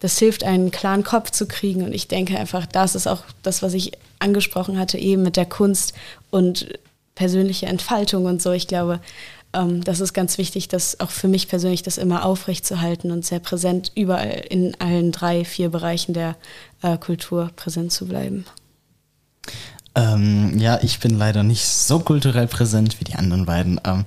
[0.00, 1.82] das hilft, einen klaren Kopf zu kriegen.
[1.82, 5.44] Und ich denke einfach, das ist auch das, was ich angesprochen hatte, eben mit der
[5.44, 5.92] Kunst
[6.30, 6.68] und
[7.18, 8.52] persönliche Entfaltung und so.
[8.52, 9.00] Ich glaube,
[9.52, 13.40] ähm, das ist ganz wichtig, das auch für mich persönlich das immer aufrechtzuerhalten und sehr
[13.40, 16.36] präsent überall in allen drei, vier Bereichen der
[16.80, 18.46] äh, Kultur präsent zu bleiben.
[19.96, 23.80] Ähm, ja, ich bin leider nicht so kulturell präsent wie die anderen beiden.
[23.84, 24.04] Ähm,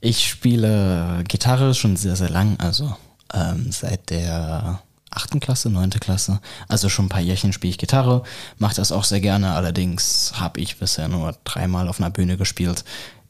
[0.00, 2.96] ich spiele Gitarre schon sehr, sehr lang, also
[3.32, 4.82] ähm, seit der
[5.18, 6.40] achten Klasse, neunte Klasse.
[6.68, 8.22] Also schon ein paar Jährchen spiele ich Gitarre,
[8.58, 9.52] mache das auch sehr gerne.
[9.52, 12.84] Allerdings habe ich bisher nur dreimal auf einer Bühne gespielt.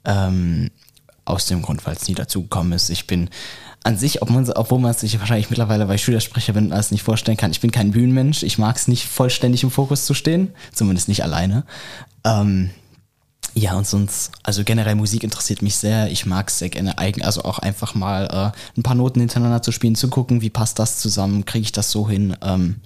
[0.05, 0.70] Ähm,
[1.24, 2.89] aus dem Grund, weil es nie dazu gekommen ist.
[2.89, 3.28] Ich bin
[3.84, 7.36] an sich, obwohl man es sich wahrscheinlich mittlerweile, weil ich Schülersprecher bin, alles nicht vorstellen
[7.36, 8.43] kann, ich bin kein Bühnenmensch.
[8.43, 11.64] Ich mag es nicht vollständig im Fokus zu stehen, zumindest nicht alleine.
[12.24, 12.70] Ähm,
[13.55, 16.11] ja, und sonst, also generell Musik interessiert mich sehr.
[16.11, 19.63] Ich mag es sehr gerne eigen, also auch einfach mal äh, ein paar Noten hintereinander
[19.63, 22.37] zu spielen, zu gucken, wie passt das zusammen, kriege ich das so hin.
[22.43, 22.77] Ähm,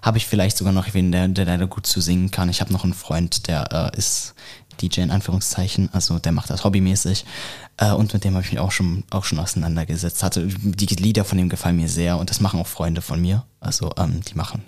[0.00, 2.48] habe ich vielleicht sogar noch wen, der, der leider gut zu singen kann.
[2.48, 4.34] Ich habe noch einen Freund, der äh, ist
[4.80, 7.24] DJ in Anführungszeichen, also der macht das hobbymäßig.
[7.76, 10.22] Äh, und mit dem habe ich mich auch schon, auch schon auseinandergesetzt.
[10.22, 13.44] Hatte, die Lieder von dem gefallen mir sehr und das machen auch Freunde von mir.
[13.60, 14.64] Also ähm, die machen,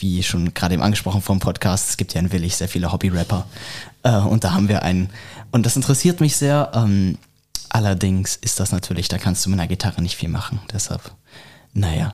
[0.00, 3.46] wie schon gerade eben angesprochen vom Podcast, es gibt ja in Willig sehr viele Hobby-Rapper.
[4.02, 5.10] Äh, und da haben wir einen,
[5.50, 6.70] und das interessiert mich sehr.
[6.74, 7.18] Ähm,
[7.68, 10.60] allerdings ist das natürlich, da kannst du mit einer Gitarre nicht viel machen.
[10.72, 11.12] Deshalb,
[11.72, 12.12] naja.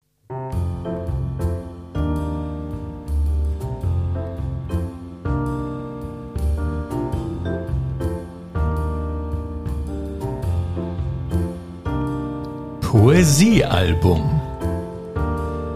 [12.80, 14.40] Poesiealbum.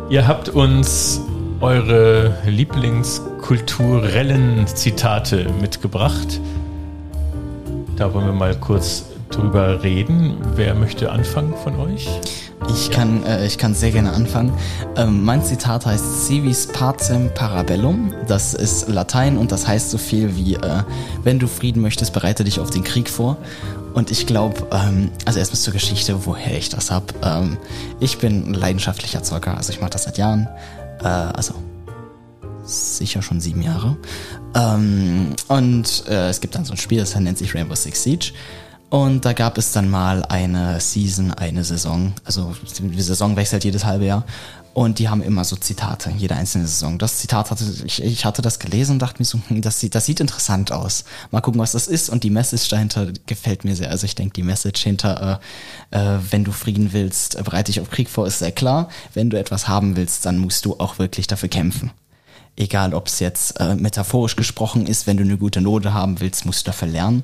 [0.09, 1.21] Ihr habt uns
[1.61, 6.41] eure Lieblingskulturellen Zitate mitgebracht.
[7.97, 10.37] Da wollen wir mal kurz drüber reden.
[10.55, 12.09] Wer möchte anfangen von euch?
[12.71, 14.53] Ich kann, äh, ich kann sehr gerne anfangen.
[14.97, 18.13] Ähm, mein Zitat heißt Civis pacem parabellum.
[18.27, 20.83] Das ist Latein und das heißt so viel wie, äh,
[21.23, 23.39] wenn du Frieden möchtest, bereite dich auf den Krieg vor.
[23.95, 27.07] Und ich glaube, ähm, also erstmal zur Geschichte, woher ich das habe.
[27.23, 27.57] Ähm,
[28.01, 30.49] ich bin ein leidenschaftlicher Zocker, also ich mache das seit Jahren.
[31.01, 31.55] Äh, also
[32.65, 33.97] sicher schon sieben Jahre.
[34.55, 38.33] Ähm, und äh, es gibt dann so ein Spiel, das nennt sich Rainbow Six Siege.
[38.91, 42.15] Und da gab es dann mal eine Season, eine Saison.
[42.25, 44.25] Also die Saison wechselt jedes halbe Jahr.
[44.75, 46.99] Und die haben immer so Zitate, jede einzelne Saison.
[46.99, 49.95] Das Zitat hatte, ich, ich hatte das gelesen und dachte mir so, hm, das sieht,
[49.95, 51.05] das sieht interessant aus.
[51.31, 52.09] Mal gucken, was das ist.
[52.09, 53.91] Und die Message dahinter gefällt mir sehr.
[53.91, 55.41] Also ich denke, die Message hinter,
[55.91, 58.89] äh, äh, wenn du Frieden willst, bereite dich auf Krieg vor, ist sehr klar.
[59.15, 61.91] Wenn du etwas haben willst, dann musst du auch wirklich dafür kämpfen.
[62.57, 66.45] Egal, ob es jetzt äh, metaphorisch gesprochen ist, wenn du eine gute Note haben willst,
[66.45, 67.23] musst du dafür lernen.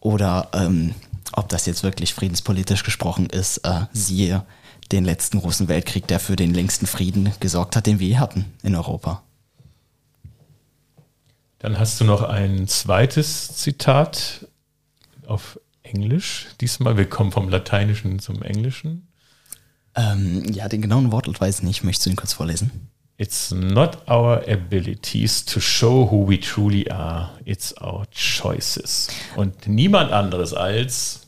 [0.00, 0.94] Oder ähm,
[1.32, 4.44] ob das jetzt wirklich friedenspolitisch gesprochen ist, äh, siehe
[4.92, 8.46] den letzten großen Weltkrieg, der für den längsten Frieden gesorgt hat, den wir je hatten
[8.62, 9.22] in Europa.
[11.58, 14.46] Dann hast du noch ein zweites Zitat
[15.26, 16.46] auf Englisch.
[16.60, 19.08] Diesmal, wir kommen vom Lateinischen zum Englischen.
[19.94, 21.84] Ähm, ja, den genauen Wortlaut weiß ich nicht.
[21.84, 22.88] Möchtest du ihn kurz vorlesen?
[23.16, 29.08] It's not our abilities to show who we truly are, it's our choices.
[29.34, 31.26] Und niemand anderes als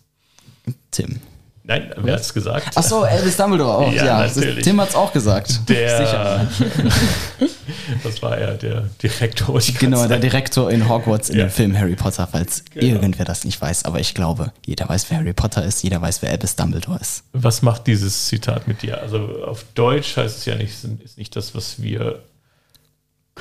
[0.93, 1.21] Tim.
[1.63, 2.71] Nein, wer hat es gesagt?
[2.75, 3.93] Ach so, Elvis Dumbledore auch.
[4.01, 4.65] Ja, ja natürlich.
[4.65, 5.69] Tim hat es auch gesagt.
[5.69, 6.49] Der, Sicher.
[8.03, 8.55] was war er?
[8.55, 9.61] Der Direktor.
[9.79, 11.45] Genau, der Direktor in Hogwarts in ja.
[11.45, 12.87] dem Film Harry Potter, falls genau.
[12.87, 13.85] irgendwer das nicht weiß.
[13.85, 17.25] Aber ich glaube, jeder weiß, wer Harry Potter ist, jeder weiß, wer Elvis Dumbledore ist.
[17.33, 19.01] Was macht dieses Zitat mit dir?
[19.01, 20.73] Also auf Deutsch heißt es ja nicht,
[21.05, 22.21] ist nicht das, was wir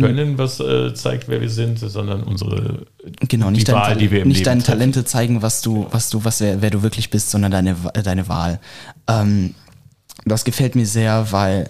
[0.07, 2.85] können, was äh, zeigt, wer wir sind, sondern unsere
[3.27, 4.79] genau nicht, Wahl, dein, die wir im nicht Leben deine treffen.
[4.79, 8.27] Talente zeigen, was du, was du, was wer, wer du wirklich bist, sondern deine deine
[8.27, 8.59] Wahl.
[9.07, 9.55] Ähm,
[10.25, 11.69] das gefällt mir sehr, weil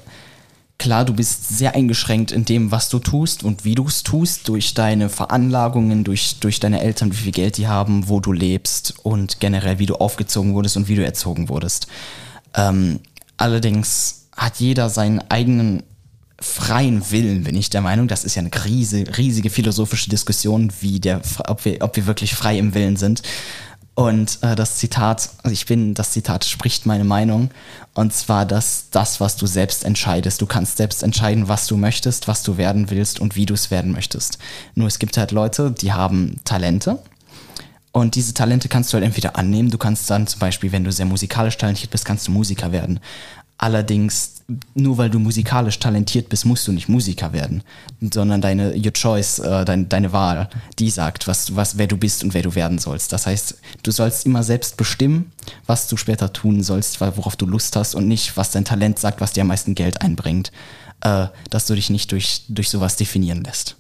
[0.80, 4.48] klar, du bist sehr eingeschränkt in dem, was du tust und wie du es tust,
[4.48, 8.96] durch deine Veranlagungen, durch, durch deine Eltern, wie viel Geld die haben, wo du lebst
[9.04, 11.88] und generell, wie du aufgezogen wurdest und wie du erzogen wurdest.
[12.56, 13.02] Ähm,
[13.38, 15.84] allerdings hat jeder seinen eigenen
[16.42, 21.00] freien Willen bin ich der Meinung, das ist ja eine riesige, riesige philosophische Diskussion, wie
[21.00, 23.22] der, ob wir, ob wir wirklich frei im Willen sind.
[24.00, 27.52] Und äh, das Zitat, also ich bin, das Zitat spricht meine Meinung.
[27.94, 30.40] Und zwar, dass das, was du selbst entscheidest.
[30.40, 33.72] Du kannst selbst entscheiden, was du möchtest, was du werden willst und wie du es
[33.72, 34.38] werden möchtest.
[34.74, 37.00] Nur es gibt halt Leute, die haben Talente.
[37.92, 39.70] Und diese Talente kannst du halt entweder annehmen.
[39.70, 43.02] Du kannst dann zum Beispiel, wenn du sehr musikalisch talentiert bist, kannst du Musiker werden.
[43.58, 44.39] Allerdings,
[44.74, 47.64] nur weil du musikalisch talentiert bist, musst du nicht Musiker werden,
[48.02, 52.24] sondern deine your choice, äh, dein, deine Wahl, die sagt, was, was, wer du bist
[52.24, 53.14] und wer du werden sollst.
[53.14, 55.32] Das heißt, du sollst immer selbst bestimmen,
[55.66, 59.22] was du später tun sollst, worauf du Lust hast und nicht, was dein Talent sagt,
[59.22, 60.52] was dir am meisten Geld einbringt,
[61.02, 63.76] äh, dass du dich nicht durch, durch sowas definieren lässt.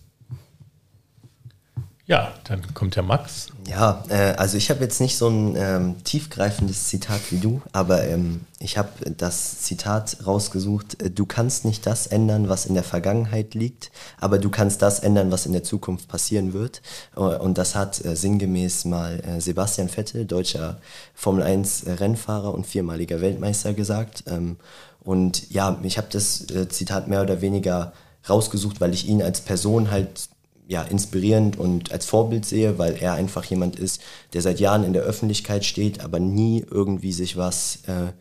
[2.10, 3.49] Ja, dann kommt der Max.
[3.68, 8.03] Ja, äh, also ich habe jetzt nicht so ein ähm, tiefgreifendes Zitat wie du, aber
[8.03, 12.84] ähm, ich habe das Zitat rausgesucht, äh, du kannst nicht das ändern, was in der
[12.84, 16.82] Vergangenheit liegt, aber du kannst das ändern, was in der Zukunft passieren wird.
[17.16, 20.82] Äh, und das hat äh, sinngemäß mal äh, Sebastian Vettel, deutscher
[21.14, 24.24] Formel 1 Rennfahrer und viermaliger Weltmeister gesagt.
[24.26, 24.57] Ähm,
[25.01, 27.93] und ja, ich habe das äh, Zitat mehr oder weniger
[28.28, 30.30] rausgesucht, weil ich ihn als Person halt
[30.70, 34.01] ja, inspirierend und als Vorbild sehe, weil er einfach jemand ist,
[34.34, 38.13] der seit Jahren in der Öffentlichkeit steht, aber nie irgendwie sich was, äh,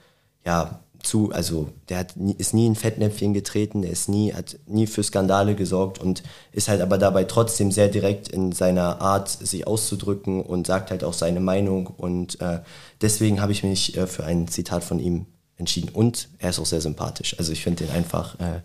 [0.46, 4.86] ja, zu, also der hat ist nie in Fettnäpfchen getreten, der ist nie, hat nie
[4.86, 9.66] für Skandale gesorgt und ist halt aber dabei trotzdem sehr direkt in seiner Art, sich
[9.66, 12.60] auszudrücken und sagt halt auch seine Meinung und äh,
[13.02, 15.26] deswegen habe ich mich äh, für ein Zitat von ihm
[15.58, 17.38] entschieden und er ist auch sehr sympathisch.
[17.38, 18.62] Also ich finde ihn einfach äh,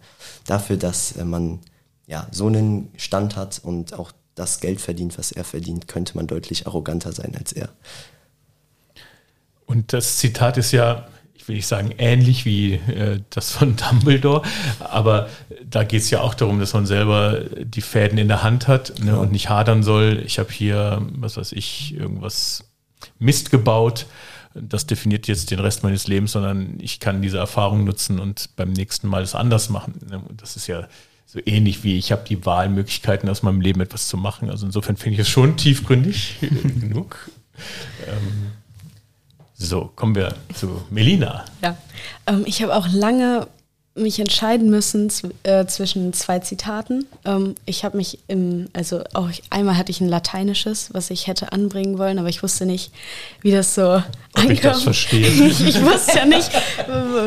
[0.48, 1.60] dafür, dass äh, man
[2.08, 6.28] ja, so einen Stand hat und auch das Geld verdient, was er verdient, könnte man
[6.28, 7.70] deutlich arroganter sein als er.
[9.66, 14.42] Und das Zitat ist ja, ich will nicht sagen ähnlich wie äh, das von Dumbledore,
[14.80, 15.30] aber
[15.64, 19.00] da geht es ja auch darum, dass man selber die Fäden in der Hand hat
[19.00, 20.22] ne, und nicht hadern soll.
[20.26, 22.66] Ich habe hier, was weiß ich, irgendwas
[23.20, 24.08] Mist gebaut.
[24.56, 28.72] Das definiert jetzt den Rest meines Lebens, sondern ich kann diese Erfahrung nutzen und beim
[28.72, 30.00] nächsten Mal es anders machen.
[30.10, 30.88] Ne, das ist ja
[31.34, 34.52] so ähnlich wie ich habe die Wahlmöglichkeiten aus meinem Leben etwas zu machen.
[34.52, 36.38] Also insofern finde ich es schon tiefgründig
[36.80, 37.32] genug.
[38.08, 38.52] Ähm,
[39.56, 41.46] so, kommen wir zu Melina.
[41.64, 41.76] Ja,
[42.28, 43.48] ähm, ich habe auch lange
[43.96, 45.12] mich entscheiden müssen
[45.42, 47.08] äh, zwischen zwei Zitaten.
[47.26, 51.52] Ähm, ich habe mich im, also auch einmal hatte ich ein lateinisches, was ich hätte
[51.52, 52.92] anbringen wollen, aber ich wusste nicht,
[53.42, 54.04] wie das so
[54.36, 55.28] Ob ich das verstehe.
[55.48, 56.52] ich, ich, wusste ja nicht,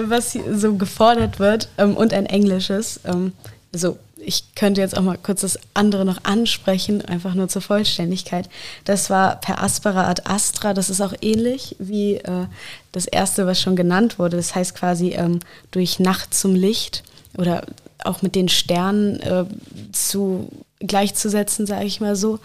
[0.07, 3.01] was so gefordert wird ähm, und ein englisches.
[3.05, 3.33] Ähm,
[3.77, 8.49] also ich könnte jetzt auch mal kurz das andere noch ansprechen, einfach nur zur Vollständigkeit.
[8.87, 12.47] Das war per aspera ad astra, das ist auch ähnlich wie äh,
[12.93, 14.39] das erste, was schon genannt wurde.
[14.39, 15.41] Das heißt quasi ähm,
[15.72, 17.03] durch Nacht zum Licht
[17.37, 17.66] oder
[18.03, 19.45] auch mit den Sternen äh,
[19.93, 20.49] zu
[20.81, 22.39] gleichzusetzen, sage ich mal so.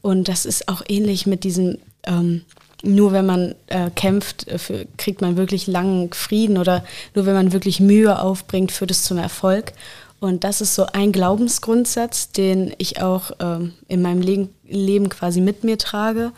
[0.00, 2.46] Und das ist auch ähnlich mit diesem, ähm,
[2.82, 6.82] nur wenn man äh, kämpft, äh, für, kriegt man wirklich langen Frieden oder
[7.14, 9.74] nur wenn man wirklich Mühe aufbringt, führt es zum Erfolg.
[10.20, 15.40] Und das ist so ein Glaubensgrundsatz, den ich auch ähm, in meinem Le Leben quasi
[15.40, 16.32] mit mir trage.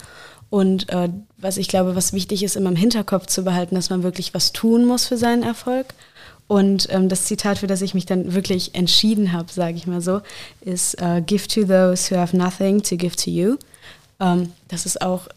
[0.49, 4.03] Und äh, was ich glaube, was wichtig ist, immer im Hinterkopf zu behalten, dass man
[4.03, 5.93] wirklich was tun muss für seinen Erfolg.
[6.47, 10.01] Und ähm, das Zitat, für das ich mich dann wirklich entschieden habe, sage ich mal
[10.01, 10.21] so,
[10.61, 13.57] ist uh, Give to those who have nothing to give to you.
[14.19, 15.27] Ähm, das ist auch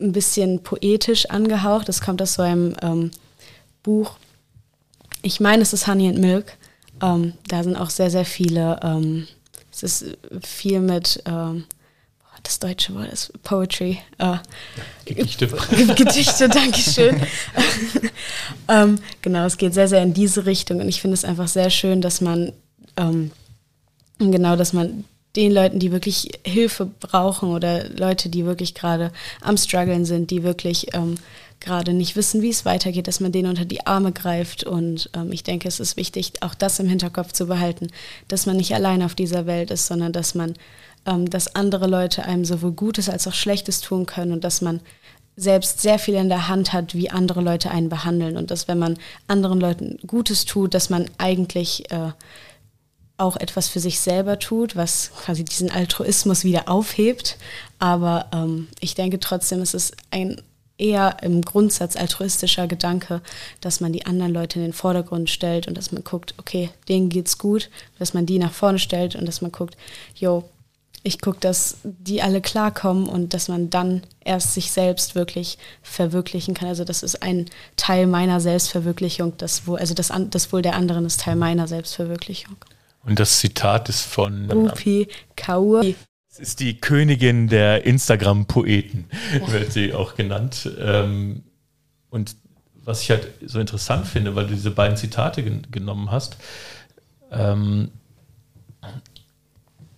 [0.00, 1.88] ein bisschen poetisch angehaucht.
[1.88, 3.10] Das kommt aus so einem ähm,
[3.82, 4.16] Buch.
[5.22, 6.56] Ich meine, es ist Honey and Milk.
[7.02, 9.26] Ähm, da sind auch sehr, sehr viele, ähm,
[9.72, 11.64] es ist viel mit, ähm,
[12.42, 13.98] das deutsche Wort ist Poetry.
[14.18, 14.36] Äh,
[15.04, 15.46] Gedichte.
[15.96, 17.20] Gedichte, Dankeschön.
[18.68, 21.70] ähm, genau, es geht sehr, sehr in diese Richtung und ich finde es einfach sehr
[21.70, 22.52] schön, dass man,
[22.96, 23.32] ähm,
[24.18, 29.56] genau, dass man den Leuten, die wirklich Hilfe brauchen oder Leute, die wirklich gerade am
[29.56, 31.16] struggeln sind, die wirklich ähm,
[31.60, 34.64] gerade nicht wissen, wie es weitergeht, dass man denen unter die Arme greift.
[34.64, 37.88] Und ähm, ich denke, es ist wichtig, auch das im Hinterkopf zu behalten,
[38.28, 40.54] dass man nicht allein auf dieser Welt ist, sondern dass man,
[41.06, 44.80] ähm, dass andere Leute einem sowohl Gutes als auch Schlechtes tun können und dass man
[45.36, 48.36] selbst sehr viel in der Hand hat, wie andere Leute einen behandeln.
[48.36, 48.96] Und dass wenn man
[49.26, 52.12] anderen Leuten Gutes tut, dass man eigentlich äh,
[53.18, 57.38] auch etwas für sich selber tut, was quasi diesen Altruismus wieder aufhebt.
[57.78, 60.40] Aber ähm, ich denke trotzdem, es ist ein
[60.78, 63.22] eher im Grundsatz altruistischer Gedanke,
[63.60, 67.08] dass man die anderen Leute in den Vordergrund stellt und dass man guckt, okay, denen
[67.08, 69.76] geht's gut, dass man die nach vorne stellt und dass man guckt,
[70.14, 70.44] yo,
[71.06, 76.52] ich gucke, dass die alle klarkommen und dass man dann erst sich selbst wirklich verwirklichen
[76.54, 76.68] kann.
[76.68, 77.46] Also das ist ein
[77.76, 82.56] Teil meiner Selbstverwirklichung, das wohl, also das, das Wohl der anderen ist Teil meiner Selbstverwirklichung.
[83.04, 85.06] Und das Zitat ist von Rupi
[85.36, 85.84] Kaur.
[86.38, 89.06] Ist die Königin der Instagram-Poeten,
[89.48, 90.70] wird sie auch genannt.
[90.78, 91.42] Ähm,
[92.10, 92.36] und
[92.84, 96.36] was ich halt so interessant finde, weil du diese beiden Zitate gen genommen hast,
[97.30, 97.90] ähm,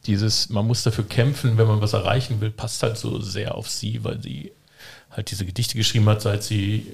[0.07, 3.69] dieses, man muss dafür kämpfen, wenn man was erreichen will, passt halt so sehr auf
[3.69, 4.53] sie, weil sie
[5.11, 6.87] halt diese Gedichte geschrieben hat, seit sie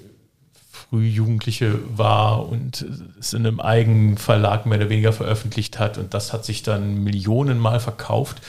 [0.70, 2.84] früh Jugendliche war und
[3.20, 7.04] es in einem eigenen Verlag mehr oder weniger veröffentlicht hat und das hat sich dann
[7.04, 8.42] Millionenmal verkauft.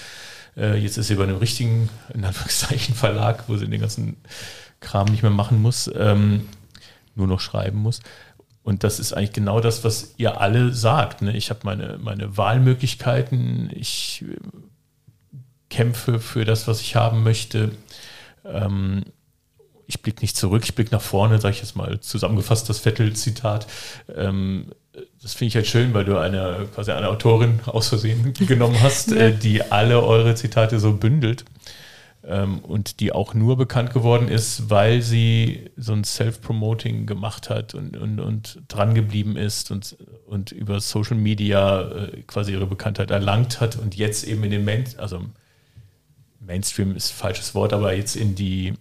[0.58, 4.18] Äh, jetzt ist sie bei einem richtigen, in Anführungszeichen, Verlag, wo sie den ganzen
[4.80, 6.48] Kram nicht mehr machen muss, ähm,
[7.16, 8.02] nur noch schreiben muss.
[8.64, 11.22] Und das ist eigentlich genau das, was ihr alle sagt.
[11.22, 11.38] Ne?
[11.38, 14.36] Ich habe meine, meine Wahlmöglichkeiten, ich äh,
[15.70, 17.72] kämpfe für das, was ich haben möchte.
[18.44, 19.04] Ähm,
[19.88, 23.68] ich blicke nicht zurück, ich blicke nach vorne, sage ich jetzt mal zusammengefasst das Vettel-Zitat.
[24.16, 24.72] Ähm,
[25.22, 29.12] das finde ich halt schön, weil du eine quasi eine Autorin aus Versehen genommen hast,
[29.12, 29.18] ja.
[29.18, 31.46] äh, die alle eure Zitate so bündelt
[32.24, 37.76] ähm, und die auch nur bekannt geworden ist, weil sie so ein Self-Promoting gemacht hat
[37.76, 43.12] und, und, und dran geblieben ist und, und über Social Media äh, quasi ihre Bekanntheit
[43.12, 45.22] erlangt hat und jetzt eben in den Main, also
[46.40, 48.74] Mainstream ist ein falsches Wort, aber jetzt in die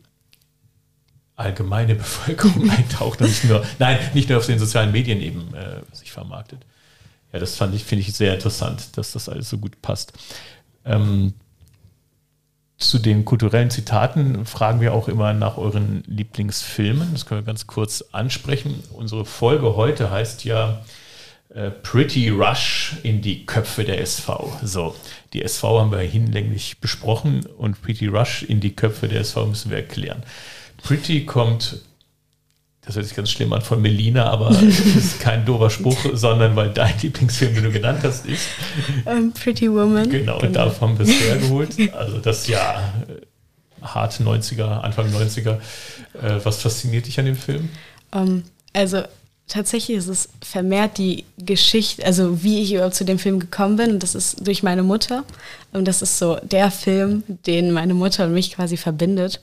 [1.36, 5.81] allgemeine Bevölkerung eintaucht und nicht nur, nein, nicht nur auf den sozialen Medien eben äh,
[5.94, 6.61] sich vermarktet.
[7.32, 10.12] Ja, das fand ich, finde ich sehr interessant, dass das alles so gut passt.
[10.85, 11.35] Ähm,
[12.78, 17.12] zu den kulturellen Zitaten fragen wir auch immer nach euren Lieblingsfilmen.
[17.12, 18.82] Das können wir ganz kurz ansprechen.
[18.93, 20.82] Unsere Folge heute heißt ja
[21.55, 24.59] Äh, Pretty Rush in die Köpfe der SV.
[24.62, 24.97] So,
[25.32, 29.70] die SV haben wir hinlänglich besprochen und Pretty Rush in die Köpfe der SV müssen
[29.70, 30.24] wir erklären.
[30.85, 31.81] Pretty kommt,
[32.82, 36.55] das hört sich ganz schlimm an, von Melina, aber es ist kein doofer Spruch, sondern
[36.55, 38.47] weil dein Lieblingsfilm, den du genannt hast, ist
[39.05, 40.09] um, Pretty Woman.
[40.09, 40.52] Genau, genau.
[40.52, 41.94] da haben wir es hergeholt.
[41.94, 42.93] Also das ja
[43.82, 45.59] hart 90er, Anfang 90er.
[46.20, 47.69] Äh, was fasziniert dich an dem Film?
[48.12, 49.02] Um, also
[49.47, 53.90] tatsächlich ist es vermehrt die Geschichte, also wie ich überhaupt zu dem Film gekommen bin.
[53.93, 55.24] Und das ist durch meine Mutter.
[55.73, 59.40] Und das ist so der Film, den meine Mutter und mich quasi verbindet.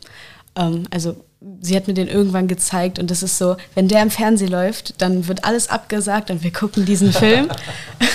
[0.56, 1.16] Ähm, also
[1.62, 5.02] sie hat mir den irgendwann gezeigt und das ist so, wenn der im Fernsehen läuft,
[5.02, 7.50] dann wird alles abgesagt und wir gucken diesen Film.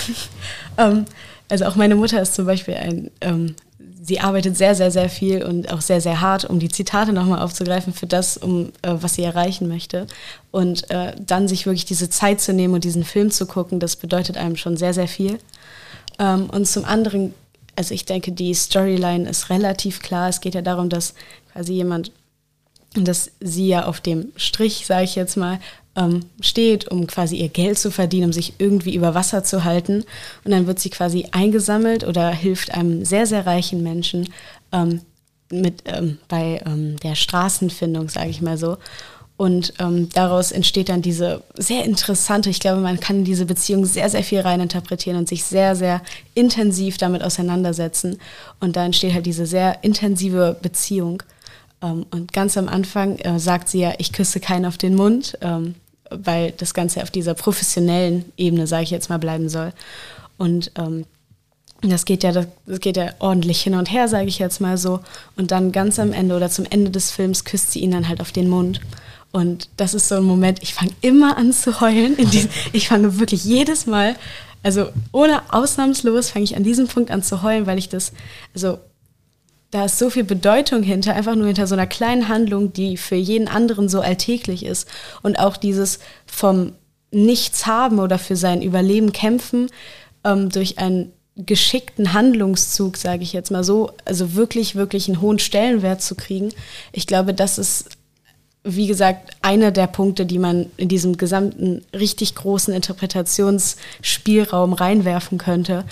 [0.79, 1.05] ähm,
[1.49, 3.55] also auch meine Mutter ist zum Beispiel ein, ähm,
[4.03, 7.43] sie arbeitet sehr, sehr, sehr viel und auch sehr, sehr hart, um die Zitate nochmal
[7.43, 10.07] aufzugreifen für das, um äh, was sie erreichen möchte.
[10.53, 13.97] Und äh, dann sich wirklich diese Zeit zu nehmen und diesen Film zu gucken, das
[13.97, 15.39] bedeutet einem schon sehr, sehr viel.
[16.21, 17.35] Ähm, und zum anderen,
[17.75, 20.29] also ich denke, die Storyline ist relativ klar.
[20.29, 21.15] Es geht ja darum, dass
[21.53, 22.13] quasi jemand,
[23.05, 25.59] dass sie ja auf dem Strich, sage ich jetzt mal,
[25.97, 30.05] ähm, steht, um quasi ihr Geld zu verdienen, um sich irgendwie über Wasser zu halten.
[30.45, 34.29] Und dann wird sie quasi eingesammelt oder hilft einem sehr, sehr reichen Menschen
[34.73, 35.01] ähm,
[35.51, 38.77] mit, ähm, bei ähm, der Straßenfindung, sage ich mal so.
[39.39, 44.09] Und ähm, daraus entsteht dann diese sehr interessante, ich glaube, man kann diese Beziehung sehr,
[44.09, 46.01] sehr viel reininterpretieren und sich sehr, sehr
[46.35, 48.19] intensiv damit auseinandersetzen.
[48.61, 51.23] Und da entsteht halt diese sehr intensive Beziehung.
[51.87, 55.39] Ähm, und ganz am Anfang äh, sagt sie ja, ich küsse keinen auf den Mund.
[55.41, 55.75] Ähm,
[56.11, 59.73] weil das Ganze auf dieser professionellen Ebene, sage ich jetzt mal, bleiben soll.
[60.39, 61.05] Und ähm,
[61.83, 62.47] das geht ja, das,
[62.81, 65.01] geht ja ordentlich hin und her, sage ich jetzt mal so.
[65.37, 68.21] Und dann ganz am Ende oder zum Ende des Films küsst sie ihn dann halt
[68.21, 68.81] auf den Mund.
[69.33, 72.17] Und das ist so ein Moment, ich fange immer an zu heulen.
[72.17, 74.17] Diesen, ich fange wirklich jedes Mal,
[74.63, 78.13] also ohne ausnahmslos, fange ich an diesem Punkt an zu heulen, weil ich das,
[78.55, 78.79] also
[79.77, 83.15] da ist so viel Bedeutung hinter, einfach nur hinter so einer kleinen Handlung, die für
[83.15, 84.89] jeden anderen so alltäglich ist.
[85.23, 86.73] Und auch dieses vom
[87.11, 89.69] Nichts haben oder für sein Überleben kämpfen
[90.25, 95.39] ähm, durch einen geschickten Handlungszug, sage ich jetzt mal so, also wirklich, wirklich einen hohen
[95.39, 96.55] Stellenwert zu kriegen.
[96.93, 97.99] Ich glaube, das ist,
[98.65, 105.85] wie gesagt, einer der Punkte, die man in diesem gesamten richtig großen Interpretationsspielraum reinwerfen könnte,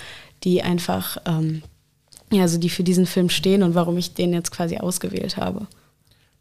[0.43, 1.61] die einfach ähm,
[2.31, 5.67] also die für diesen Film stehen und warum ich den jetzt quasi ausgewählt habe.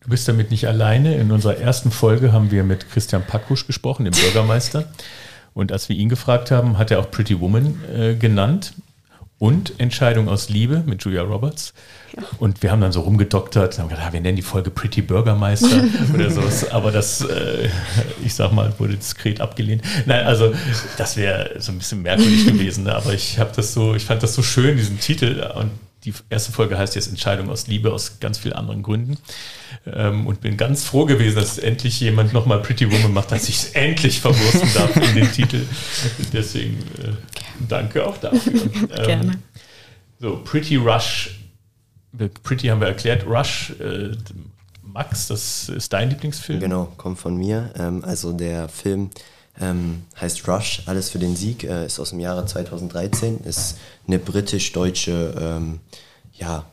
[0.00, 1.16] Du bist damit nicht alleine.
[1.16, 4.92] In unserer ersten Folge haben wir mit Christian Packusch gesprochen, dem Bürgermeister.
[5.54, 8.74] Und als wir ihn gefragt haben, hat er auch Pretty Woman äh, genannt
[9.38, 11.74] und Entscheidung aus Liebe mit Julia Roberts.
[12.38, 15.84] Und wir haben dann so rumgedoktert, haben gedacht, ah, wir nennen die Folge Pretty Bürgermeister
[16.14, 16.42] oder so.
[16.70, 17.68] Aber das, äh,
[18.24, 19.82] ich sag mal, wurde diskret abgelehnt.
[20.06, 20.54] Nein, also
[20.96, 22.84] das wäre so ein bisschen merkwürdig gewesen.
[22.84, 22.94] Ne?
[22.94, 25.44] Aber ich habe das so, ich fand das so schön, diesen Titel.
[25.56, 25.72] Und
[26.04, 29.18] die erste Folge heißt jetzt Entscheidung aus Liebe aus ganz vielen anderen Gründen.
[29.92, 33.56] Ähm, und bin ganz froh gewesen, dass endlich jemand nochmal Pretty Woman macht, dass ich
[33.56, 35.62] es endlich verwursten darf in den Titel.
[36.32, 37.12] Deswegen äh,
[37.68, 38.52] danke auch dafür.
[38.96, 39.38] Ähm, Gerne.
[40.20, 41.40] So, Pretty Rush.
[42.42, 43.26] Pretty haben wir erklärt.
[43.26, 44.12] Rush, äh,
[44.82, 46.60] Max, das ist dein Lieblingsfilm?
[46.60, 47.70] Genau, kommt von mir.
[47.76, 49.10] Ähm, also der Film
[49.60, 54.18] ähm, heißt Rush, Alles für den Sieg, äh, ist aus dem Jahre 2013, ist eine
[54.18, 55.80] britisch-deutsche, ähm,
[56.32, 56.64] ja,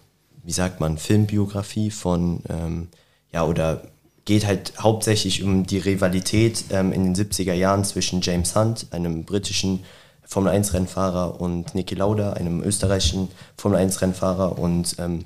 [0.43, 2.87] wie sagt man, Filmbiografie von, ähm,
[3.31, 3.83] ja, oder
[4.25, 9.25] geht halt hauptsächlich um die Rivalität ähm, in den 70er Jahren zwischen James Hunt, einem
[9.25, 9.83] britischen
[10.31, 13.27] Formel-1-Rennfahrer, und Niki Lauda, einem österreichischen
[13.57, 14.57] Formel-1-Rennfahrer.
[14.57, 15.25] Und ähm,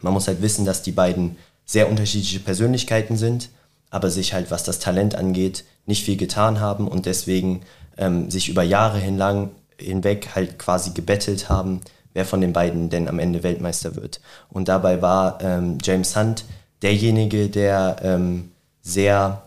[0.00, 1.36] man muss halt wissen, dass die beiden
[1.66, 3.50] sehr unterschiedliche Persönlichkeiten sind,
[3.90, 7.60] aber sich halt, was das Talent angeht, nicht viel getan haben und deswegen
[7.98, 11.82] ähm, sich über Jahre hinlang, hinweg halt quasi gebettelt haben,
[12.14, 14.20] wer von den beiden denn am Ende Weltmeister wird.
[14.48, 16.44] Und dabei war ähm, James Hunt
[16.80, 19.42] derjenige, der ähm, sehr,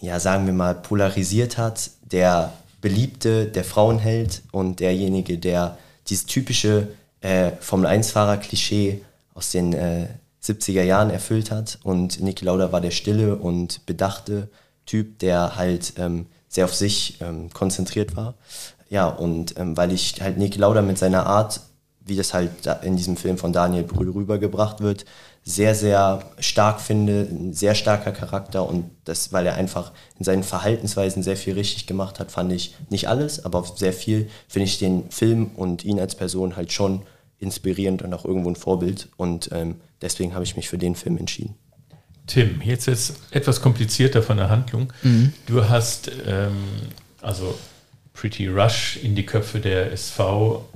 [0.00, 5.78] ja, sagen wir mal, polarisiert hat, der Beliebte, der Frauenheld und derjenige, der
[6.08, 6.88] dieses typische
[7.20, 9.02] äh, Formel-1-Fahrer-Klischee
[9.34, 10.08] aus den äh,
[10.42, 11.78] 70er Jahren erfüllt hat.
[11.82, 14.48] Und Niki Lauda war der stille und bedachte
[14.86, 18.34] Typ, der halt ähm, sehr auf sich ähm, konzentriert war.
[18.88, 21.60] Ja, und ähm, weil ich halt Niki Lauda mit seiner Art,
[22.06, 22.50] wie das halt
[22.82, 25.04] in diesem Film von Daniel Brühl rübergebracht wird,
[25.48, 30.42] sehr, sehr stark finde, ein sehr starker Charakter und das, weil er einfach in seinen
[30.42, 34.78] Verhaltensweisen sehr viel richtig gemacht hat, fand ich nicht alles, aber sehr viel finde ich
[34.78, 37.00] den Film und ihn als Person halt schon
[37.38, 41.16] inspirierend und auch irgendwo ein Vorbild und ähm, deswegen habe ich mich für den Film
[41.16, 41.54] entschieden.
[42.26, 44.92] Tim, jetzt ist etwas komplizierter von der Handlung.
[45.02, 45.32] Mhm.
[45.46, 46.58] Du hast ähm,
[47.22, 47.58] also
[48.12, 50.68] Pretty Rush in die Köpfe der SV.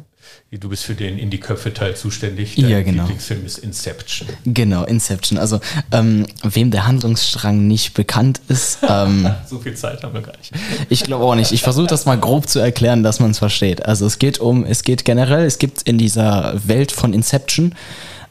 [0.50, 2.56] Du bist für den in die Köpfe Teil zuständig.
[2.56, 3.04] Dein Ja, genau.
[3.04, 4.28] Lieblingsfilm ist Inception.
[4.44, 5.38] Genau, Inception.
[5.38, 5.60] Also,
[5.92, 10.52] ähm, wem der Handlungsstrang nicht bekannt ist, ähm, So viel Zeit haben wir gar nicht.
[10.90, 11.52] ich glaube auch nicht.
[11.52, 13.86] Ich versuche das mal grob zu erklären, dass man es versteht.
[13.86, 17.74] Also, es geht um, es geht generell, es gibt in dieser Welt von Inception,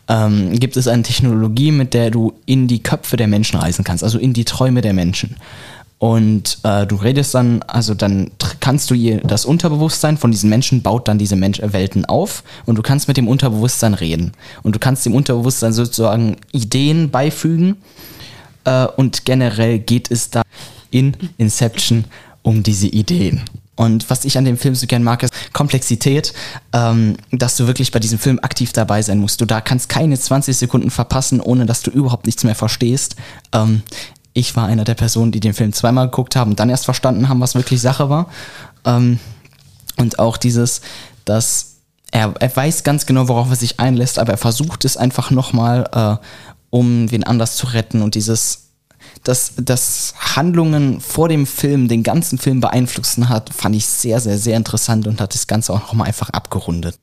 [0.07, 4.03] ähm, gibt es eine Technologie, mit der du in die Köpfe der Menschen reisen kannst,
[4.03, 5.37] also in die Träume der Menschen.
[6.01, 10.81] Und äh, du redest dann, also dann kannst du ihr das Unterbewusstsein von diesen Menschen
[10.81, 14.31] baut dann diese Mensch äh, Welten auf und du kannst mit dem Unterbewusstsein reden.
[14.63, 17.77] Und du kannst dem Unterbewusstsein sozusagen Ideen beifügen.
[18.63, 20.41] Äh, und generell geht es da
[20.89, 22.05] in Inception
[22.41, 23.43] um diese Ideen.
[23.75, 26.33] Und was ich an dem Film so gern mag, ist Komplexität,
[26.73, 29.39] ähm, dass du wirklich bei diesem Film aktiv dabei sein musst.
[29.39, 33.17] Du da kannst keine 20 Sekunden verpassen, ohne dass du überhaupt nichts mehr verstehst.
[33.53, 33.83] Ähm,
[34.33, 37.29] ich war einer der Personen, die den Film zweimal geguckt haben und dann erst verstanden
[37.29, 38.27] haben, was wirklich Sache war.
[38.85, 39.19] Ähm,
[39.97, 40.81] und auch dieses,
[41.25, 41.77] dass
[42.11, 45.89] er, er weiß ganz genau, worauf er sich einlässt, aber er versucht es einfach nochmal,
[45.93, 46.25] äh,
[46.69, 48.01] um wen anders zu retten.
[48.01, 48.69] Und dieses,
[49.23, 54.37] dass, dass Handlungen vor dem Film den ganzen Film beeinflussen hat, fand ich sehr, sehr,
[54.37, 56.97] sehr interessant und hat das Ganze auch nochmal einfach abgerundet.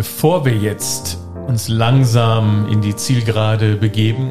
[0.00, 4.30] Bevor wir jetzt uns langsam in die Zielgerade begeben,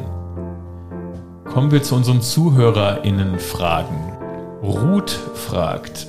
[1.44, 4.18] kommen wir zu unseren ZuhörerInnen-Fragen.
[4.64, 6.08] Ruth fragt,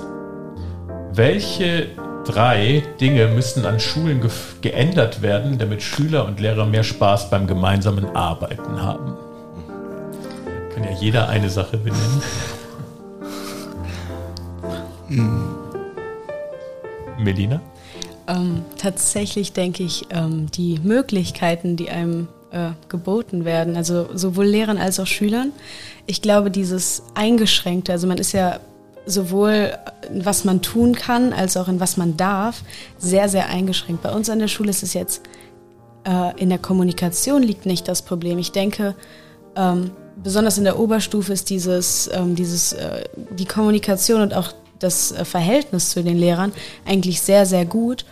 [1.12, 1.86] welche
[2.24, 7.46] drei Dinge müssen an Schulen gef- geändert werden, damit Schüler und Lehrer mehr Spaß beim
[7.46, 9.16] gemeinsamen Arbeiten haben?
[10.74, 12.22] Kann ja jeder eine Sache benennen.
[17.16, 17.60] Melina?
[18.32, 24.78] Ähm, tatsächlich denke ich, ähm, die Möglichkeiten, die einem äh, geboten werden, also sowohl Lehrern
[24.78, 25.52] als auch Schülern,
[26.06, 28.60] ich glaube, dieses Eingeschränkte, also man ist ja
[29.04, 29.72] sowohl
[30.12, 32.62] in was man tun kann, als auch in was man darf,
[32.98, 34.02] sehr, sehr eingeschränkt.
[34.02, 35.22] Bei uns an der Schule ist es jetzt,
[36.04, 38.38] äh, in der Kommunikation liegt nicht das Problem.
[38.38, 38.94] Ich denke,
[39.56, 39.90] ähm,
[40.22, 45.24] besonders in der Oberstufe ist dieses, ähm, dieses, äh, die Kommunikation und auch das äh,
[45.24, 46.52] Verhältnis zu den Lehrern
[46.86, 48.04] eigentlich sehr, sehr gut.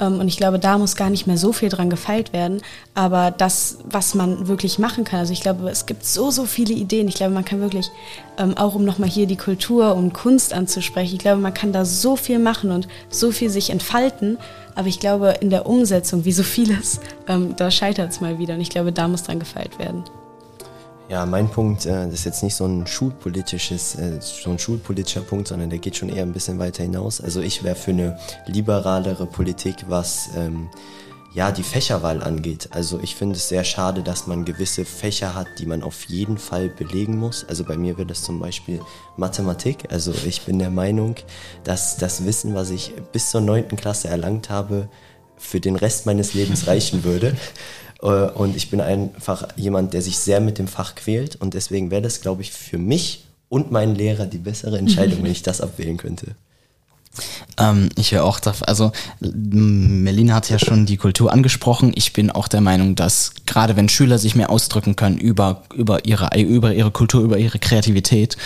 [0.00, 2.62] Ähm, und ich glaube, da muss gar nicht mehr so viel dran gefeilt werden.
[2.94, 6.74] Aber das, was man wirklich machen kann, also ich glaube, es gibt so, so viele
[6.74, 7.08] Ideen.
[7.08, 7.90] Ich glaube, man kann wirklich,
[8.38, 11.84] ähm, auch um nochmal hier die Kultur und Kunst anzusprechen, ich glaube, man kann da
[11.84, 14.38] so viel machen und so viel sich entfalten.
[14.74, 18.54] Aber ich glaube, in der Umsetzung, wie so vieles, ähm, da scheitert es mal wieder.
[18.54, 20.04] Und ich glaube, da muss dran gefeilt werden.
[21.08, 25.48] Ja, mein Punkt, äh, ist jetzt nicht so ein schulpolitisches, äh, so ein schulpolitischer Punkt,
[25.48, 27.22] sondern der geht schon eher ein bisschen weiter hinaus.
[27.22, 30.68] Also ich wäre für eine liberalere Politik, was ähm,
[31.32, 32.68] ja die Fächerwahl angeht.
[32.72, 36.36] Also ich finde es sehr schade, dass man gewisse Fächer hat, die man auf jeden
[36.36, 37.42] Fall belegen muss.
[37.48, 38.82] Also bei mir wäre das zum Beispiel
[39.16, 39.90] Mathematik.
[39.90, 41.14] Also ich bin der Meinung,
[41.64, 44.90] dass das Wissen, was ich bis zur neunten Klasse erlangt habe,
[45.38, 47.34] für den Rest meines Lebens reichen würde.
[48.02, 51.36] Äh, Und ich bin einfach jemand, der sich sehr mit dem Fach quält.
[51.36, 55.32] Und deswegen wäre das, glaube ich, für mich und meinen Lehrer die bessere Entscheidung, wenn
[55.32, 56.34] ich das abwählen könnte.
[57.58, 61.92] Ähm, ich wäre auch dafür, also Melina hat ja schon die Kultur angesprochen.
[61.94, 66.04] Ich bin auch der Meinung, dass gerade wenn Schüler sich mehr ausdrücken können über, über,
[66.04, 68.36] ihre, über ihre Kultur, über ihre Kreativität,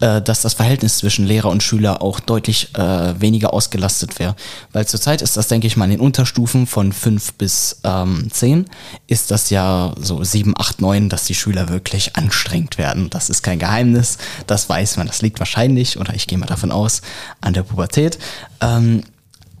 [0.00, 4.34] äh, dass das Verhältnis zwischen Lehrer und Schüler auch deutlich äh, weniger ausgelastet wäre.
[4.72, 8.66] Weil zurzeit ist das, denke ich mal, in den Unterstufen von 5 bis ähm, 10
[9.06, 13.10] ist das ja so 7, 8, 9, dass die Schüler wirklich anstrengend werden.
[13.10, 15.06] Das ist kein Geheimnis, das weiß man.
[15.06, 17.02] Das liegt wahrscheinlich, oder ich gehe mal davon aus,
[17.40, 18.15] an der Pubertät.
[18.60, 19.02] Ähm,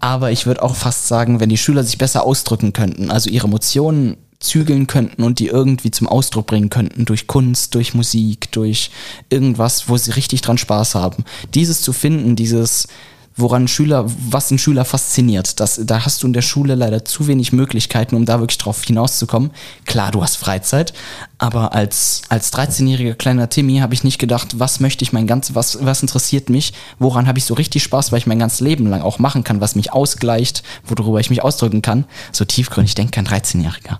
[0.00, 3.46] aber ich würde auch fast sagen, wenn die Schüler sich besser ausdrücken könnten, also ihre
[3.46, 8.90] Emotionen zügeln könnten und die irgendwie zum Ausdruck bringen könnten durch Kunst, durch Musik, durch
[9.30, 11.24] irgendwas, wo sie richtig dran Spaß haben.
[11.54, 12.88] Dieses zu finden, dieses
[13.36, 15.60] woran Schüler, was einen Schüler fasziniert.
[15.60, 18.82] Das, da hast du in der Schule leider zu wenig Möglichkeiten, um da wirklich drauf
[18.82, 19.50] hinauszukommen.
[19.84, 20.94] Klar, du hast Freizeit,
[21.38, 25.54] aber als, als 13-jähriger kleiner Timmy habe ich nicht gedacht, was möchte ich mein ganzes,
[25.54, 28.86] was, was interessiert mich, woran habe ich so richtig Spaß, weil ich mein ganzes Leben
[28.86, 32.06] lang auch machen kann, was mich ausgleicht, worüber ich mich ausdrücken kann.
[32.32, 33.98] So tiefgründig denkt kein 13-Jähriger.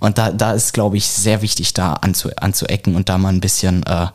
[0.00, 3.40] Und da, da ist, glaube ich, sehr wichtig, da anzu, anzuecken und da mal ein
[3.40, 4.06] bisschen äh,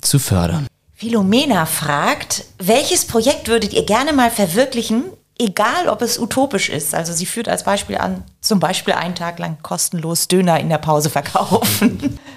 [0.00, 0.66] zu fördern.
[1.02, 5.02] Philomena fragt, welches Projekt würdet ihr gerne mal verwirklichen,
[5.36, 6.94] egal ob es utopisch ist?
[6.94, 10.78] Also sie führt als Beispiel an, zum Beispiel einen Tag lang kostenlos Döner in der
[10.78, 12.20] Pause verkaufen.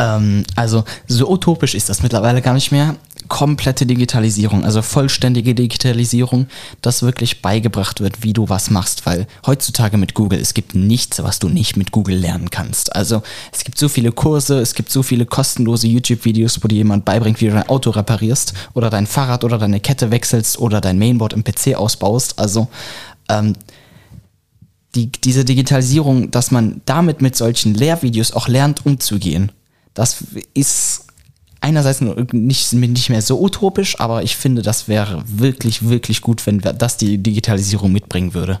[0.00, 2.94] Ähm, also so utopisch ist das mittlerweile gar nicht mehr.
[3.28, 6.46] Komplette Digitalisierung, also vollständige Digitalisierung,
[6.82, 11.22] dass wirklich beigebracht wird, wie du was machst, weil heutzutage mit Google, es gibt nichts,
[11.22, 12.94] was du nicht mit Google lernen kannst.
[12.94, 13.22] Also
[13.52, 17.40] es gibt so viele Kurse, es gibt so viele kostenlose YouTube-Videos, wo dir jemand beibringt,
[17.40, 21.32] wie du dein Auto reparierst oder dein Fahrrad oder deine Kette wechselst oder dein Mainboard
[21.32, 22.38] im PC ausbaust.
[22.38, 22.68] Also
[23.28, 23.54] ähm,
[24.94, 29.52] die, diese Digitalisierung, dass man damit mit solchen Lehrvideos auch lernt, umzugehen,
[29.94, 30.24] das
[30.54, 31.07] ist
[31.60, 36.60] einerseits nicht, nicht mehr so utopisch, aber ich finde, das wäre wirklich, wirklich gut, wenn
[36.60, 38.60] das die Digitalisierung mitbringen würde.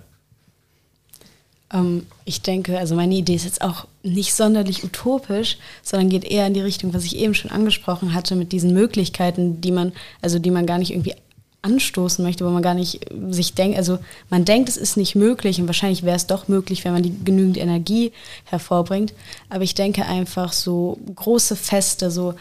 [1.72, 6.46] Ähm, ich denke, also meine Idee ist jetzt auch nicht sonderlich utopisch, sondern geht eher
[6.46, 9.92] in die Richtung, was ich eben schon angesprochen hatte, mit diesen Möglichkeiten, die man,
[10.22, 11.14] also die man gar nicht irgendwie
[11.60, 13.00] anstoßen möchte, wo man gar nicht
[13.30, 13.98] sich denkt, also
[14.30, 17.12] man denkt, es ist nicht möglich und wahrscheinlich wäre es doch möglich, wenn man die
[17.24, 18.12] genügend Energie
[18.44, 19.12] hervorbringt.
[19.50, 22.34] Aber ich denke einfach so große Feste, so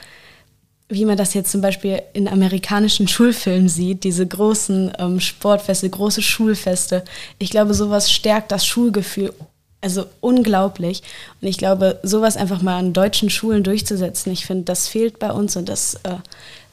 [0.90, 6.22] wie man das jetzt zum Beispiel in amerikanischen Schulfilmen sieht, diese großen ähm, Sportfeste, große
[6.22, 7.04] Schulfeste.
[7.40, 9.34] Ich glaube, sowas stärkt das Schulgefühl
[9.82, 11.04] also unglaublich.
[11.42, 15.32] Und ich glaube, sowas einfach mal an deutschen Schulen durchzusetzen, ich finde, das fehlt bei
[15.32, 16.16] uns und das äh,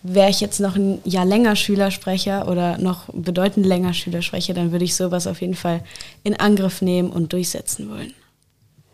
[0.02, 4.84] wäre ich jetzt noch ein Jahr länger Schülersprecher oder noch bedeutend länger Schülersprecher, dann würde
[4.84, 5.82] ich sowas auf jeden Fall
[6.22, 8.14] in Angriff nehmen und durchsetzen wollen.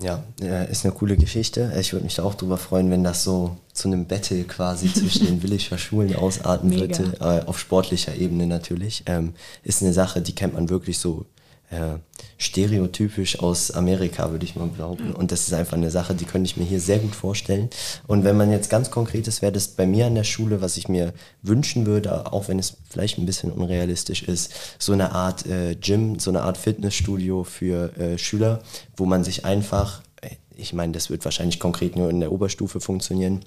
[0.02, 0.22] Ja,
[0.70, 1.72] ist eine coole Geschichte.
[1.78, 5.26] Ich würde mich da auch drüber freuen, wenn das so zu einem Battle quasi zwischen
[5.26, 9.02] den Willischer Schulen ausarten würde, äh, auf sportlicher Ebene natürlich.
[9.06, 11.26] Ähm, ist eine Sache, die kennt man wirklich so
[11.70, 11.98] äh,
[12.36, 15.12] stereotypisch aus Amerika, würde ich mal behaupten.
[15.12, 17.70] Und das ist einfach eine Sache, die könnte ich mir hier sehr gut vorstellen.
[18.06, 20.76] Und wenn man jetzt ganz konkret ist, wäre das bei mir an der Schule, was
[20.76, 25.46] ich mir wünschen würde, auch wenn es vielleicht ein bisschen unrealistisch ist, so eine Art
[25.46, 28.62] äh, Gym, so eine Art Fitnessstudio für äh, Schüler,
[28.96, 32.80] wo man sich einfach, äh, ich meine, das wird wahrscheinlich konkret nur in der Oberstufe
[32.80, 33.44] funktionieren,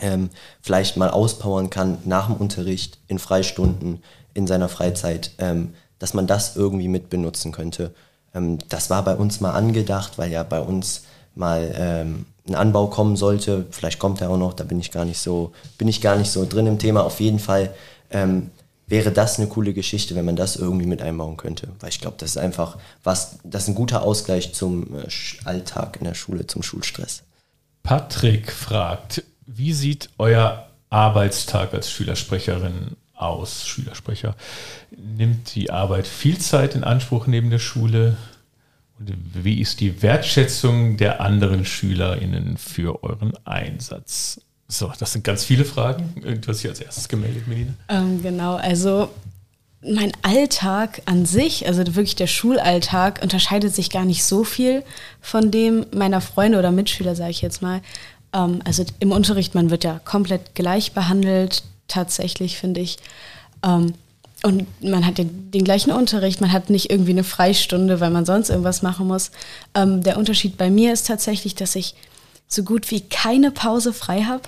[0.00, 0.30] ähm,
[0.60, 4.02] vielleicht mal auspowern kann nach dem Unterricht, in Freistunden,
[4.34, 5.32] in seiner Freizeit.
[5.38, 7.94] Ähm, dass man das irgendwie mit benutzen könnte.
[8.34, 11.02] Ähm, das war bei uns mal angedacht, weil ja bei uns
[11.34, 13.66] mal ähm, ein Anbau kommen sollte.
[13.70, 16.30] Vielleicht kommt er auch noch, da bin ich gar nicht so, bin ich gar nicht
[16.30, 17.04] so drin im Thema.
[17.04, 17.74] Auf jeden Fall
[18.10, 18.50] ähm,
[18.86, 21.68] wäre das eine coole Geschichte, wenn man das irgendwie mit einbauen könnte.
[21.80, 25.06] Weil ich glaube, das ist einfach was, das ist ein guter Ausgleich zum äh,
[25.44, 27.22] Alltag in der Schule, zum Schulstress.
[27.82, 34.36] Patrick fragt, wie sieht euer Arbeitstag als Schülersprecherin aus, Schülersprecher?
[34.96, 38.16] Nimmt die Arbeit viel Zeit in Anspruch neben der Schule?
[38.98, 44.40] Und wie ist die Wertschätzung der anderen SchülerInnen für euren Einsatz?
[44.66, 46.14] So, das sind ganz viele Fragen.
[46.40, 47.72] Du hast dich als erstes gemeldet, Melina.
[47.88, 49.08] Ähm, genau, also
[49.80, 54.82] mein Alltag an sich, also wirklich der Schulalltag, unterscheidet sich gar nicht so viel
[55.20, 57.80] von dem meiner Freunde oder Mitschüler, sage ich jetzt mal.
[58.34, 62.98] Ähm, also im Unterricht, man wird ja komplett gleich behandelt tatsächlich, finde ich.
[63.64, 63.94] Ähm,
[64.44, 68.24] und man hat den, den, gleichen Unterricht, man hat nicht irgendwie eine Freistunde, weil man
[68.24, 69.32] sonst irgendwas machen muss.
[69.74, 71.96] Ähm, der Unterschied bei mir ist tatsächlich, dass ich
[72.46, 74.42] so gut wie keine Pause frei habe.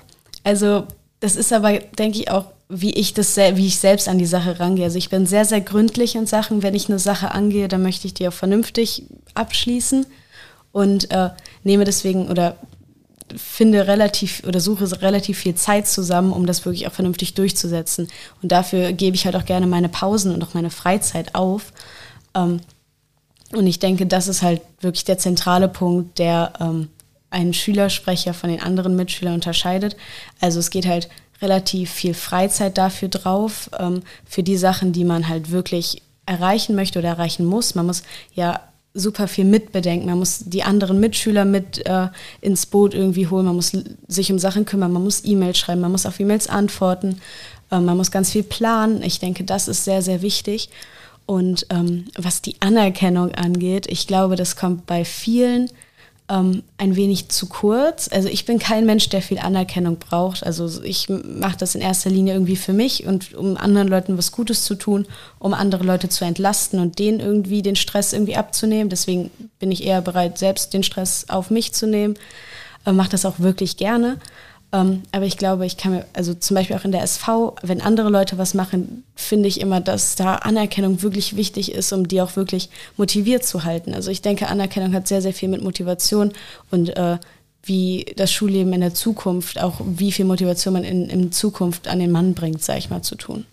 [0.44, 0.86] Also
[1.18, 4.60] das ist aber, denke ich, auch, wie ich das, wie ich selbst an die Sache
[4.60, 4.84] rangehe.
[4.84, 6.62] Also ich bin sehr, sehr gründlich in Sachen.
[6.62, 9.02] Wenn ich eine Sache angehe, dann möchte ich die auch vernünftig
[9.34, 10.06] abschließen
[10.70, 11.30] und äh,
[11.64, 12.56] nehme deswegen oder
[13.36, 18.08] finde relativ oder suche relativ viel Zeit zusammen, um das wirklich auch vernünftig durchzusetzen.
[18.42, 21.72] Und dafür gebe ich halt auch gerne meine Pausen und auch meine Freizeit auf.
[22.34, 22.60] Ähm,
[23.52, 26.88] und ich denke, das ist halt wirklich der zentrale Punkt, der ähm,
[27.30, 29.96] einen Schülersprecher von den anderen Mitschülern unterscheidet.
[30.40, 31.08] Also es geht halt
[31.42, 36.98] relativ viel Freizeit dafür drauf, ähm, für die Sachen, die man halt wirklich erreichen möchte
[36.98, 37.74] oder erreichen muss.
[37.74, 38.02] Man muss
[38.34, 38.60] ja
[38.94, 40.08] super viel mitbedenken.
[40.08, 42.08] Man muss die anderen Mitschüler mit äh,
[42.40, 43.46] ins Boot irgendwie holen.
[43.46, 43.72] Man muss
[44.08, 44.92] sich um Sachen kümmern.
[44.92, 45.80] Man muss E-Mails schreiben.
[45.80, 47.20] Man muss auf E-Mails antworten.
[47.70, 49.02] Äh, man muss ganz viel planen.
[49.02, 50.70] Ich denke, das ist sehr, sehr wichtig.
[51.26, 55.70] Und ähm, was die Anerkennung angeht, ich glaube, das kommt bei vielen
[56.30, 58.08] ähm, ein wenig zu kurz.
[58.10, 60.46] Also ich bin kein Mensch, der viel Anerkennung braucht.
[60.46, 64.30] Also ich mache das in erster Linie irgendwie für mich und um anderen Leuten was
[64.30, 65.06] Gutes zu tun,
[65.40, 68.88] um andere Leute zu entlasten und denen irgendwie den Stress irgendwie abzunehmen.
[68.88, 72.14] Deswegen bin ich eher bereit, selbst den Stress auf mich zu nehmen.
[72.86, 74.18] Äh, mache das auch wirklich gerne.
[74.72, 77.80] Ähm, aber ich glaube, ich kann mir, also zum Beispiel auch in der SV, wenn
[77.80, 82.20] andere Leute was machen, finde ich immer, dass da Anerkennung wirklich wichtig ist, um die
[82.20, 83.94] auch wirklich motiviert zu halten.
[83.94, 86.32] Also ich denke, Anerkennung hat sehr, sehr viel mit Motivation
[86.70, 87.18] und äh,
[87.64, 91.98] wie das Schulleben in der Zukunft, auch wie viel Motivation man in, in Zukunft an
[91.98, 93.46] den Mann bringt, sage ich mal, zu tun.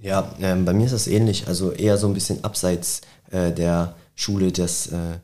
[0.00, 3.00] Ja, ähm, bei mir ist das ähnlich, also eher so ein bisschen abseits
[3.30, 5.18] äh, der Schule, das äh,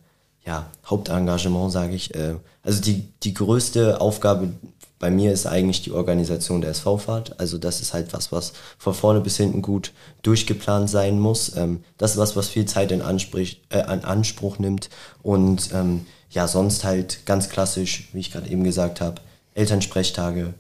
[0.47, 2.15] ja, Hauptengagement, sage ich.
[2.15, 2.35] Äh,
[2.65, 4.53] also die, die größte Aufgabe
[4.99, 7.39] bei mir ist eigentlich die Organisation der SV-Fahrt.
[7.39, 9.93] Also das ist halt was, was von vorne bis hinten gut
[10.23, 11.55] durchgeplant sein muss.
[11.57, 14.89] Ähm, das ist was, was viel Zeit in, Ansprich, äh, in Anspruch nimmt.
[15.23, 19.20] Und ähm, ja, sonst halt ganz klassisch, wie ich gerade eben gesagt habe,
[19.53, 20.55] Elternsprechtage,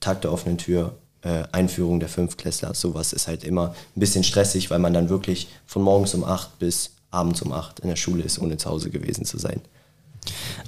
[0.00, 2.74] Tag der offenen Tür, äh, Einführung der Fünftklässler.
[2.74, 6.58] Sowas ist halt immer ein bisschen stressig, weil man dann wirklich von morgens um acht
[6.58, 9.60] bis abends um acht in der Schule ist, ohne zu Hause gewesen zu sein.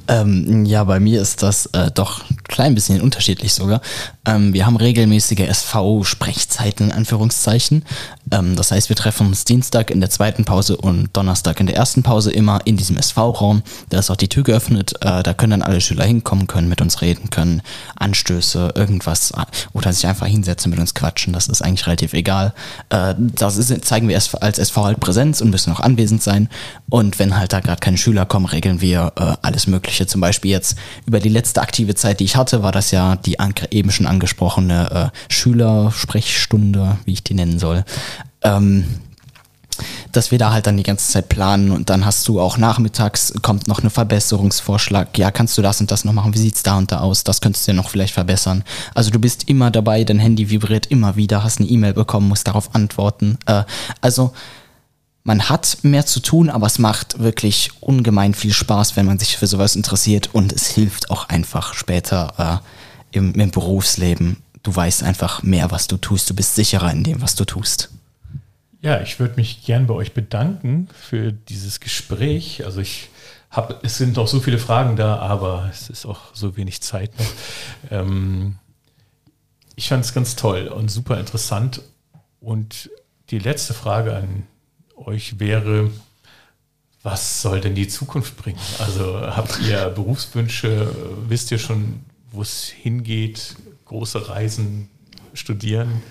[0.09, 3.81] Ähm, ja, bei mir ist das äh, doch ein klein bisschen unterschiedlich sogar.
[4.27, 7.85] Ähm, wir haben regelmäßige SV-Sprechzeiten, in Anführungszeichen.
[8.31, 11.77] Ähm, das heißt, wir treffen uns Dienstag in der zweiten Pause und Donnerstag in der
[11.77, 13.63] ersten Pause immer in diesem SV-Raum.
[13.91, 14.95] Da ist auch die Tür geöffnet.
[15.01, 17.63] Äh, da können dann alle Schüler hinkommen, können mit uns reden, können
[17.97, 21.33] Anstöße, irgendwas äh, oder sich einfach hinsetzen, mit uns quatschen.
[21.33, 22.55] Das ist eigentlich relativ egal.
[22.91, 26.49] Äh, das ist, zeigen wir als SV halt Präsenz und müssen auch anwesend sein.
[26.89, 30.07] Und wenn halt da gerade keine Schüler kommen, regeln wir äh, alles Mögliche.
[30.07, 33.37] Zum Beispiel jetzt über die letzte aktive Zeit, die ich hatte, war das ja die
[33.71, 37.85] eben schon angesprochene äh, Schülersprechstunde, wie ich die nennen soll.
[38.43, 38.85] Ähm,
[40.13, 43.33] dass wir da halt dann die ganze Zeit planen und dann hast du auch nachmittags
[43.43, 45.17] kommt noch ein Verbesserungsvorschlag.
[45.17, 46.35] Ja, kannst du das und das noch machen?
[46.35, 47.25] Wie sieht's da und da aus?
[47.25, 48.65] Das könntest du ja noch vielleicht verbessern.
[48.95, 52.47] Also du bist immer dabei, dein Handy vibriert immer wieder, hast eine E-Mail bekommen, musst
[52.47, 53.39] darauf antworten.
[53.47, 53.65] Äh,
[54.01, 54.33] also
[55.25, 59.37] man hat mehr zu tun, aber es macht wirklich ungemein viel Spaß, wenn man sich
[59.37, 62.63] für sowas interessiert und es hilft auch einfach später
[63.13, 64.39] äh, im, im Berufsleben.
[64.63, 67.91] Du weißt einfach mehr, was du tust, du bist sicherer in dem, was du tust.
[68.81, 72.65] Ja, ich würde mich gern bei euch bedanken für dieses Gespräch.
[72.65, 73.11] Also ich
[73.49, 77.13] habe, es sind noch so viele Fragen da, aber es ist auch so wenig Zeit
[77.19, 77.27] noch.
[77.93, 78.57] Ähm,
[79.77, 81.81] ich fand es ganz toll und super interessant.
[82.41, 82.91] Und
[83.31, 84.47] die letzte Frage an
[85.07, 85.91] euch wäre,
[87.03, 88.59] was soll denn die Zukunft bringen?
[88.79, 90.95] Also habt ihr Berufswünsche?
[91.29, 92.01] Wisst ihr schon,
[92.31, 93.57] wo es hingeht?
[93.87, 94.89] Große Reisen,
[95.35, 96.03] studieren?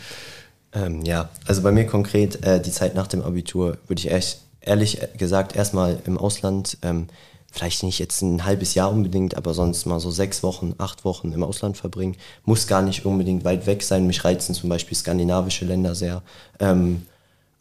[0.74, 4.40] Ähm, ja, also bei mir konkret äh, die Zeit nach dem Abitur würde ich echt,
[4.62, 7.08] ehrlich gesagt erstmal im Ausland, ähm,
[7.52, 11.34] vielleicht nicht jetzt ein halbes Jahr unbedingt, aber sonst mal so sechs Wochen, acht Wochen
[11.34, 12.16] im Ausland verbringen.
[12.46, 14.08] Muss gar nicht unbedingt weit weg sein.
[14.08, 16.22] Mich reizen zum Beispiel skandinavische Länder sehr.
[16.60, 17.06] Ähm,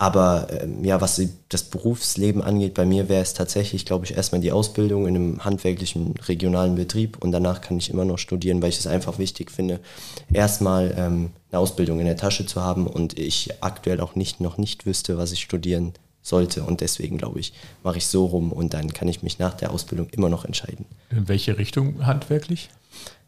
[0.00, 1.20] aber ähm, ja, was
[1.50, 5.44] das Berufsleben angeht, bei mir wäre es tatsächlich, glaube ich, erstmal die Ausbildung in einem
[5.44, 9.50] handwerklichen regionalen Betrieb und danach kann ich immer noch studieren, weil ich es einfach wichtig
[9.50, 9.78] finde,
[10.32, 14.56] erstmal ähm, eine Ausbildung in der Tasche zu haben und ich aktuell auch nicht noch
[14.56, 17.52] nicht wüsste, was ich studieren sollte und deswegen glaube ich,
[17.82, 20.86] mache ich so rum und dann kann ich mich nach der Ausbildung immer noch entscheiden.
[21.10, 22.70] In welche Richtung handwerklich?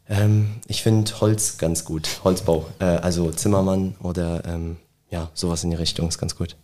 [0.09, 4.77] Ähm, ich finde Holz ganz gut, Holzbau, äh, also Zimmermann oder ähm,
[5.11, 6.55] ja, sowas in die Richtung ist ganz gut.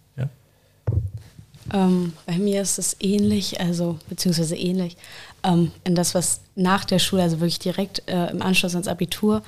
[1.74, 4.98] Ähm, bei mir ist es ähnlich, also beziehungsweise ähnlich.
[5.44, 9.42] Ähm, in das, was nach der Schule, also wirklich direkt äh, im Anschluss ans Abitur,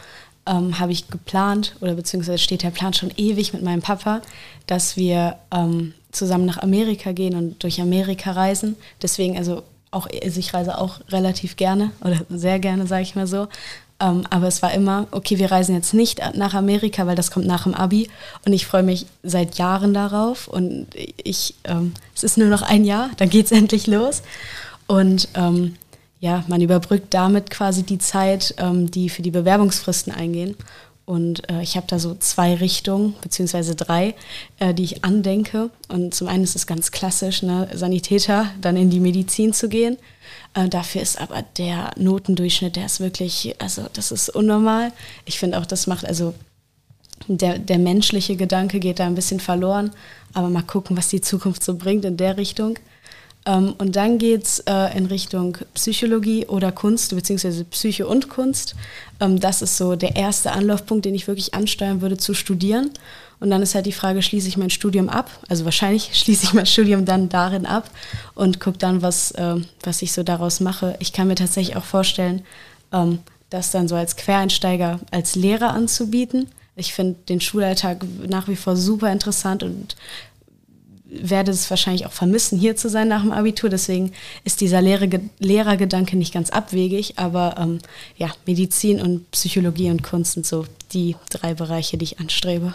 [0.46, 4.22] ähm, habe ich geplant oder beziehungsweise steht der Plan schon ewig mit meinem Papa,
[4.68, 8.76] dass wir ähm, zusammen nach Amerika gehen und durch Amerika reisen.
[9.02, 13.28] Deswegen, also auch, also ich reise auch relativ gerne oder sehr gerne, sage ich mal
[13.28, 13.48] so.
[14.02, 17.46] Ähm, aber es war immer, okay, wir reisen jetzt nicht nach Amerika, weil das kommt
[17.46, 18.10] nach dem Abi.
[18.46, 20.48] Und ich freue mich seit Jahren darauf.
[20.48, 20.88] Und
[21.24, 24.24] ich, ähm, es ist nur noch ein Jahr, dann geht es endlich los.
[24.88, 25.76] Und ähm,
[26.20, 30.56] ja, man überbrückt damit quasi die Zeit, ähm, die für die Bewerbungsfristen eingehen.
[31.06, 34.14] Und äh, ich habe da so zwei Richtungen, beziehungsweise drei,
[34.60, 35.70] äh, die ich andenke.
[35.90, 39.98] Und zum einen ist es ganz klassisch, ne, Sanitäter, dann in die Medizin zu gehen.
[40.54, 44.94] Äh, dafür ist aber der Notendurchschnitt, der ist wirklich, also das ist unnormal.
[45.26, 46.34] Ich finde auch, das macht, also
[47.28, 49.92] der, der menschliche Gedanke geht da ein bisschen verloren.
[50.34, 52.78] Aber mal gucken, was die Zukunft so bringt in der Richtung.
[53.46, 58.76] Ähm, und dann geht es äh, in Richtung Psychologie oder Kunst, beziehungsweise Psyche und Kunst.
[59.20, 62.92] Ähm, das ist so der erste Anlaufpunkt, den ich wirklich ansteuern würde zu studieren.
[63.40, 65.32] Und dann ist halt die Frage, schließe ich mein Studium ab?
[65.50, 67.90] Also wahrscheinlich schließe ich mein Studium dann darin ab
[68.36, 70.96] und gucke dann, was, äh, was ich so daraus mache.
[71.00, 72.44] Ich kann mir tatsächlich auch vorstellen,
[72.94, 73.20] ähm,
[73.50, 76.48] das dann so als Quereinsteiger, als Lehrer anzubieten.
[76.76, 79.96] Ich finde den Schulalltag nach wie vor super interessant und
[81.12, 83.70] werde es wahrscheinlich auch vermissen, hier zu sein nach dem Abitur.
[83.70, 84.14] Deswegen
[84.44, 85.08] ist dieser Lehrer
[85.40, 87.18] Lehrergedanke nicht ganz abwegig.
[87.18, 87.80] Aber ähm,
[88.18, 92.74] ja, Medizin und Psychologie und Kunst sind so die drei Bereiche, die ich anstrebe.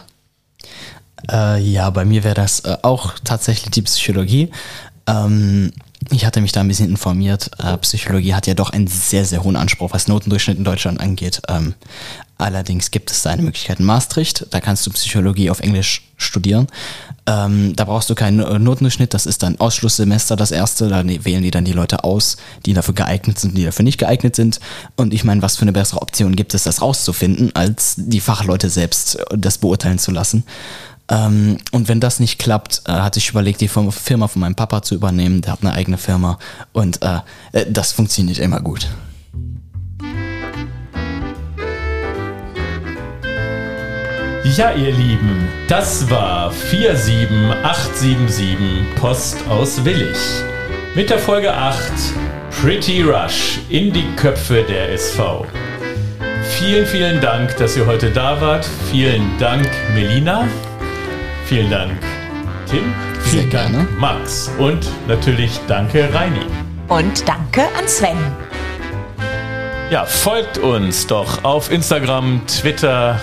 [1.30, 4.50] Äh, ja, bei mir wäre das äh, auch tatsächlich die Psychologie.
[5.06, 5.72] Ähm,
[6.10, 7.50] ich hatte mich da ein bisschen informiert.
[7.58, 11.40] Äh, Psychologie hat ja doch einen sehr, sehr hohen Anspruch, was Notendurchschnitt in Deutschland angeht.
[11.48, 11.74] Ähm,
[12.38, 14.46] Allerdings gibt es da eine Möglichkeit in Maastricht.
[14.50, 16.66] Da kannst du Psychologie auf Englisch studieren.
[17.26, 19.14] Ähm, da brauchst du keinen Notendurchschnitt.
[19.14, 20.88] Das ist dann Ausschlusssemester das erste.
[20.88, 22.36] Da ne, wählen die dann die Leute aus,
[22.66, 24.60] die dafür geeignet sind, die dafür nicht geeignet sind.
[24.96, 28.68] Und ich meine, was für eine bessere Option gibt es, das rauszufinden, als die Fachleute
[28.68, 30.44] selbst das beurteilen zu lassen.
[31.08, 34.82] Ähm, und wenn das nicht klappt, äh, hatte ich überlegt, die Firma von meinem Papa
[34.82, 35.40] zu übernehmen.
[35.40, 36.38] Der hat eine eigene Firma
[36.72, 37.20] und äh,
[37.52, 38.88] äh das funktioniert immer gut.
[44.54, 50.16] Ja, ihr Lieben, das war 47877 Post aus Willig.
[50.94, 51.80] Mit der Folge 8
[52.50, 55.44] Pretty Rush in die Köpfe der SV.
[56.58, 58.64] Vielen, vielen Dank, dass ihr heute da wart.
[58.90, 60.46] Vielen Dank, Melina.
[61.46, 61.98] Vielen Dank,
[62.70, 62.94] Tim.
[63.24, 63.88] Vielen Sehr Dank, gerne.
[63.98, 64.48] Max.
[64.58, 66.46] Und natürlich danke, Reini.
[66.86, 68.16] Und danke an Sven.
[69.90, 73.18] Ja, folgt uns doch auf Instagram, Twitter.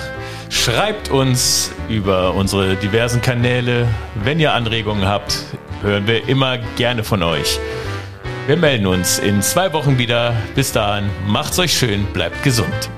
[0.53, 3.87] Schreibt uns über unsere diversen Kanäle.
[4.23, 5.45] Wenn ihr Anregungen habt,
[5.81, 7.59] hören wir immer gerne von euch.
[8.45, 10.35] Wir melden uns in zwei Wochen wieder.
[10.53, 12.89] Bis dahin, macht's euch schön, bleibt gesund.